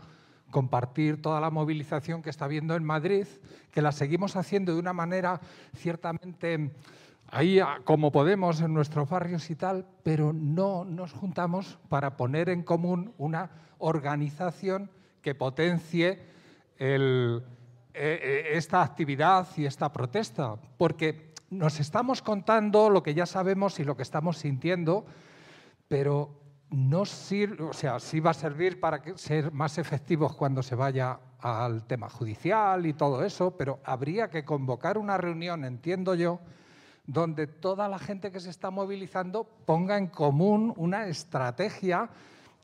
compartir 0.51 1.21
toda 1.21 1.39
la 1.39 1.49
movilización 1.49 2.21
que 2.21 2.29
está 2.29 2.45
habiendo 2.45 2.75
en 2.75 2.83
Madrid, 2.83 3.27
que 3.71 3.81
la 3.81 3.91
seguimos 3.91 4.35
haciendo 4.35 4.73
de 4.73 4.79
una 4.79 4.93
manera 4.93 5.39
ciertamente 5.75 6.71
ahí 7.31 7.59
como 7.83 8.11
podemos 8.11 8.61
en 8.61 8.73
nuestros 8.73 9.09
barrios 9.09 9.49
y 9.49 9.55
tal, 9.55 9.85
pero 10.03 10.33
no 10.33 10.85
nos 10.85 11.13
juntamos 11.13 11.77
para 11.89 12.17
poner 12.17 12.49
en 12.49 12.63
común 12.63 13.13
una 13.17 13.51
organización 13.77 14.89
que 15.21 15.35
potencie 15.35 16.19
e, 16.77 17.41
e, 17.93 18.57
esta 18.57 18.81
actividad 18.81 19.47
y 19.57 19.65
esta 19.65 19.91
protesta, 19.91 20.55
porque 20.77 21.33
nos 21.49 21.79
estamos 21.79 22.21
contando 22.21 22.89
lo 22.89 23.03
que 23.03 23.13
ya 23.13 23.25
sabemos 23.25 23.79
y 23.79 23.83
lo 23.83 23.95
que 23.95 24.03
estamos 24.03 24.37
sintiendo, 24.37 25.05
pero 25.87 26.38
no 26.71 27.05
sirve, 27.05 27.63
o 27.63 27.73
sea, 27.73 27.99
sí 27.99 28.19
va 28.19 28.31
a 28.31 28.35
servir 28.35 28.79
para 28.79 29.01
ser 29.17 29.51
más 29.51 29.77
efectivos 29.77 30.35
cuando 30.35 30.61
se 30.61 30.75
vaya 30.75 31.19
al 31.39 31.85
tema 31.85 32.09
judicial 32.09 32.85
y 32.85 32.93
todo 32.93 33.23
eso, 33.23 33.55
pero 33.57 33.79
habría 33.83 34.29
que 34.29 34.45
convocar 34.45 34.97
una 34.97 35.17
reunión, 35.17 35.65
entiendo 35.65 36.13
yo, 36.13 36.39
donde 37.07 37.47
toda 37.47 37.87
la 37.87 37.97
gente 37.97 38.31
que 38.31 38.39
se 38.39 38.51
está 38.51 38.69
movilizando 38.69 39.45
ponga 39.65 39.97
en 39.97 40.07
común 40.07 40.73
una 40.77 41.07
estrategia 41.07 42.09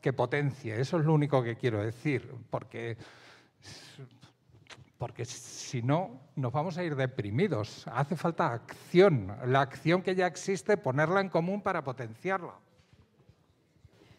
que 0.02 0.14
potencie. 0.14 0.80
Eso 0.80 1.00
es 1.00 1.06
lo 1.06 1.14
único 1.14 1.42
que 1.42 1.56
quiero 1.56 1.84
decir, 1.84 2.32
porque, 2.52 2.98
porque 5.00 5.26
si 5.26 5.82
no 5.82 6.22
nos 6.36 6.54
vamos 6.54 6.78
a 6.78 6.84
ir 6.84 6.96
deprimidos. 6.96 7.88
Hace 7.88 8.16
falta 8.16 8.54
acción, 8.54 9.36
la 9.48 9.62
acción 9.62 10.04
que 10.04 10.14
ya 10.14 10.28
existe, 10.28 10.78
ponerla 10.78 11.22
en 11.22 11.30
común 11.30 11.64
para 11.64 11.84
potenciarla. 11.84 12.54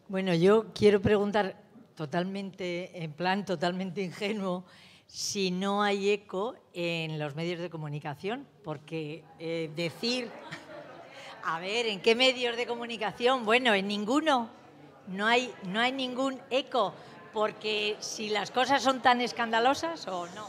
Bueno, 0.08 0.34
yo 0.34 0.66
quiero 0.72 1.02
preguntar 1.02 1.56
totalmente, 1.96 3.02
en 3.02 3.12
plan 3.12 3.44
totalmente 3.44 4.02
ingenuo, 4.02 4.64
si 5.08 5.50
no 5.50 5.82
hay 5.82 6.10
eco 6.10 6.54
en 6.74 7.18
los 7.18 7.34
medios 7.34 7.58
de 7.58 7.68
comunicación, 7.70 8.46
porque 8.62 9.24
eh, 9.40 9.68
decir, 9.74 10.30
a 11.42 11.58
ver, 11.58 11.86
¿en 11.86 12.00
qué 12.00 12.14
medios 12.14 12.56
de 12.56 12.68
comunicación? 12.68 13.44
Bueno, 13.44 13.74
en 13.74 13.88
ninguno, 13.88 14.48
no 15.08 15.26
hay, 15.26 15.52
no 15.64 15.80
hay 15.80 15.90
ningún 15.90 16.40
eco, 16.50 16.94
porque 17.32 17.96
si 17.98 18.28
las 18.28 18.52
cosas 18.52 18.84
son 18.84 19.02
tan 19.02 19.20
escandalosas 19.20 20.06
o 20.06 20.28
no. 20.28 20.46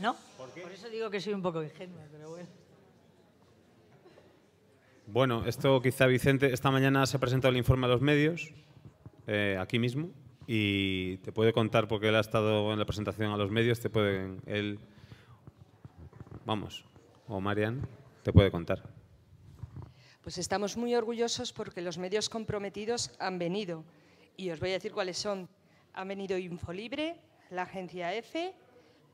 ¿No? 0.00 0.16
¿Por, 0.36 0.70
eso 0.70 0.90
digo 0.90 1.08
que 1.08 1.18
soy 1.18 1.32
un 1.32 1.40
poco 1.40 1.62
ingenua, 1.62 2.02
pero 2.12 2.28
bueno. 2.28 2.48
Bueno, 5.06 5.46
esto 5.46 5.80
quizá 5.80 6.04
Vicente, 6.04 6.52
esta 6.52 6.70
mañana 6.70 7.06
se 7.06 7.16
ha 7.16 7.20
presentado 7.20 7.52
el 7.52 7.56
informe 7.56 7.86
a 7.86 7.88
los 7.88 8.02
medios, 8.02 8.52
eh, 9.26 9.56
aquí 9.60 9.78
mismo, 9.78 10.10
y 10.46 11.18
te 11.18 11.32
puede 11.32 11.52
contar 11.52 11.88
porque 11.88 12.08
él 12.08 12.16
ha 12.16 12.20
estado 12.20 12.72
en 12.72 12.78
la 12.78 12.84
presentación 12.84 13.32
a 13.32 13.36
los 13.36 13.50
medios, 13.50 13.80
te 13.80 13.90
puede 13.90 14.36
él 14.46 14.78
vamos, 16.44 16.84
o 17.28 17.40
Marian 17.40 17.86
te 18.22 18.32
puede 18.32 18.50
contar. 18.50 18.82
Pues 20.22 20.38
estamos 20.38 20.76
muy 20.76 20.94
orgullosos 20.94 21.52
porque 21.52 21.80
los 21.80 21.98
medios 21.98 22.28
comprometidos 22.28 23.10
han 23.18 23.38
venido 23.38 23.84
y 24.36 24.50
os 24.50 24.60
voy 24.60 24.70
a 24.70 24.74
decir 24.74 24.92
cuáles 24.92 25.18
son. 25.18 25.48
Han 25.94 26.08
venido 26.08 26.38
Infolibre, 26.38 27.16
la 27.50 27.62
agencia 27.62 28.14
EFE, 28.14 28.54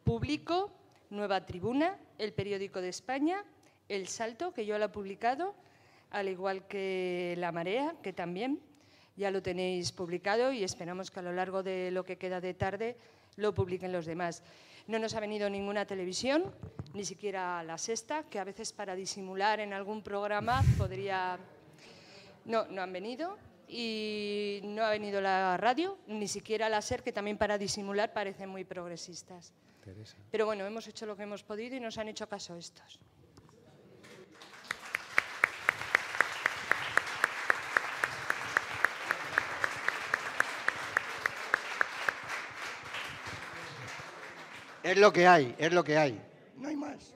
Público, 0.05 0.71
Nueva 1.11 1.45
Tribuna, 1.47 1.99
el 2.19 2.33
Periódico 2.33 2.81
de 2.81 2.91
España, 2.91 3.45
El 3.89 4.07
Salto, 4.07 4.53
que 4.53 4.67
yo 4.67 4.79
lo 4.79 4.85
he 4.85 4.89
publicado, 4.91 5.55
al 6.11 6.29
igual 6.29 6.67
que 6.67 7.35
La 7.39 7.53
Marea, 7.53 7.97
que 8.03 8.13
también, 8.13 8.61
ya 9.19 9.31
lo 9.33 9.43
tenéis 9.43 9.91
publicado 9.91 10.53
y 10.53 10.63
esperamos 10.63 11.11
que 11.11 11.19
a 11.19 11.23
lo 11.23 11.33
largo 11.33 11.63
de 11.63 11.91
lo 11.91 12.05
que 12.05 12.17
queda 12.17 12.41
de 12.41 12.55
tarde 12.55 12.97
lo 13.37 13.53
publiquen 13.53 13.93
los 13.93 14.07
demás. 14.07 14.43
No 14.87 14.99
nos 14.99 15.15
ha 15.15 15.21
venido 15.21 15.51
ninguna 15.51 15.85
televisión, 15.85 16.55
ni 16.95 17.05
siquiera 17.05 17.63
la 17.65 17.77
sexta, 17.77 18.23
que 18.31 18.39
a 18.39 18.45
veces 18.45 18.73
para 18.73 18.95
disimular 18.95 19.61
en 19.61 19.73
algún 19.73 20.03
programa 20.03 20.63
podría... 20.79 21.39
No, 22.45 22.65
no 22.67 22.81
han 22.81 22.93
venido. 22.93 23.37
Y 23.71 24.61
no 24.65 24.83
ha 24.83 24.91
venido 24.91 25.21
la 25.21 25.59
radio, 25.59 25.99
ni 26.07 26.27
siquiera 26.27 26.71
la 26.71 26.81
SER, 26.81 27.03
que 27.03 27.13
también 27.13 27.37
para 27.37 27.59
disimular 27.59 28.15
parecen 28.15 28.49
muy 28.49 28.65
progresistas. 28.65 29.53
Pero 30.31 30.47
bueno, 30.47 30.65
hemos 30.65 30.87
hecho 30.87 31.05
lo 31.05 31.17
que 31.17 31.25
hemos 31.25 31.43
podido 31.43 31.77
y 31.77 31.81
nos 31.81 31.99
han 31.99 32.09
hecho 32.09 32.27
caso 32.27 32.57
estos. 32.57 32.99
Es 44.89 44.97
lo 44.97 45.13
que 45.13 45.27
hay, 45.27 45.55
es 45.59 45.71
lo 45.71 45.85
que 45.85 45.99
hay. 45.99 46.19
No 46.57 46.67
hay 46.67 46.77
más. 46.77 47.13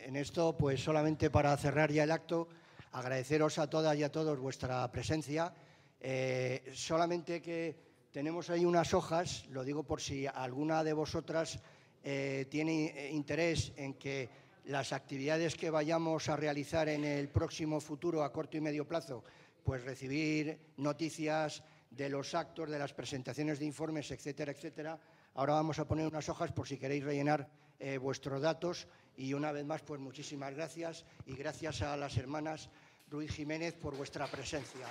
En 0.00 0.16
esto, 0.16 0.56
pues 0.56 0.82
solamente 0.82 1.28
para 1.28 1.54
cerrar 1.58 1.92
ya 1.92 2.04
el 2.04 2.10
acto, 2.10 2.48
agradeceros 2.92 3.58
a 3.58 3.68
todas 3.68 3.94
y 3.98 4.04
a 4.04 4.10
todos 4.10 4.38
vuestra 4.38 4.90
presencia. 4.90 5.52
Eh, 6.00 6.72
solamente 6.72 7.42
que 7.42 7.76
tenemos 8.10 8.48
ahí 8.48 8.64
unas 8.64 8.94
hojas, 8.94 9.44
lo 9.50 9.62
digo 9.62 9.82
por 9.82 10.00
si 10.00 10.26
alguna 10.26 10.82
de 10.82 10.94
vosotras 10.94 11.58
eh, 12.02 12.46
tiene 12.48 13.10
interés 13.12 13.74
en 13.76 13.92
que 13.98 14.30
las 14.64 14.94
actividades 14.94 15.56
que 15.56 15.68
vayamos 15.68 16.30
a 16.30 16.36
realizar 16.36 16.88
en 16.88 17.04
el 17.04 17.28
próximo 17.28 17.82
futuro, 17.82 18.24
a 18.24 18.32
corto 18.32 18.56
y 18.56 18.62
medio 18.62 18.88
plazo, 18.88 19.22
pues 19.62 19.84
recibir 19.84 20.58
noticias 20.78 21.62
de 21.90 22.08
los 22.08 22.34
actos, 22.34 22.70
de 22.70 22.78
las 22.78 22.92
presentaciones 22.92 23.58
de 23.58 23.66
informes, 23.66 24.10
etcétera, 24.10 24.52
etcétera. 24.52 24.98
Ahora 25.34 25.54
vamos 25.54 25.78
a 25.78 25.86
poner 25.86 26.06
unas 26.06 26.28
hojas 26.28 26.52
por 26.52 26.66
si 26.66 26.78
queréis 26.78 27.04
rellenar 27.04 27.48
eh, 27.78 27.98
vuestros 27.98 28.40
datos 28.40 28.86
y 29.16 29.34
una 29.34 29.52
vez 29.52 29.64
más, 29.64 29.82
pues 29.82 30.00
muchísimas 30.00 30.54
gracias 30.54 31.04
y 31.26 31.34
gracias 31.34 31.82
a 31.82 31.96
las 31.96 32.16
hermanas 32.16 32.68
Ruiz 33.08 33.32
Jiménez 33.32 33.74
por 33.74 33.96
vuestra 33.96 34.26
presencia. 34.26 34.86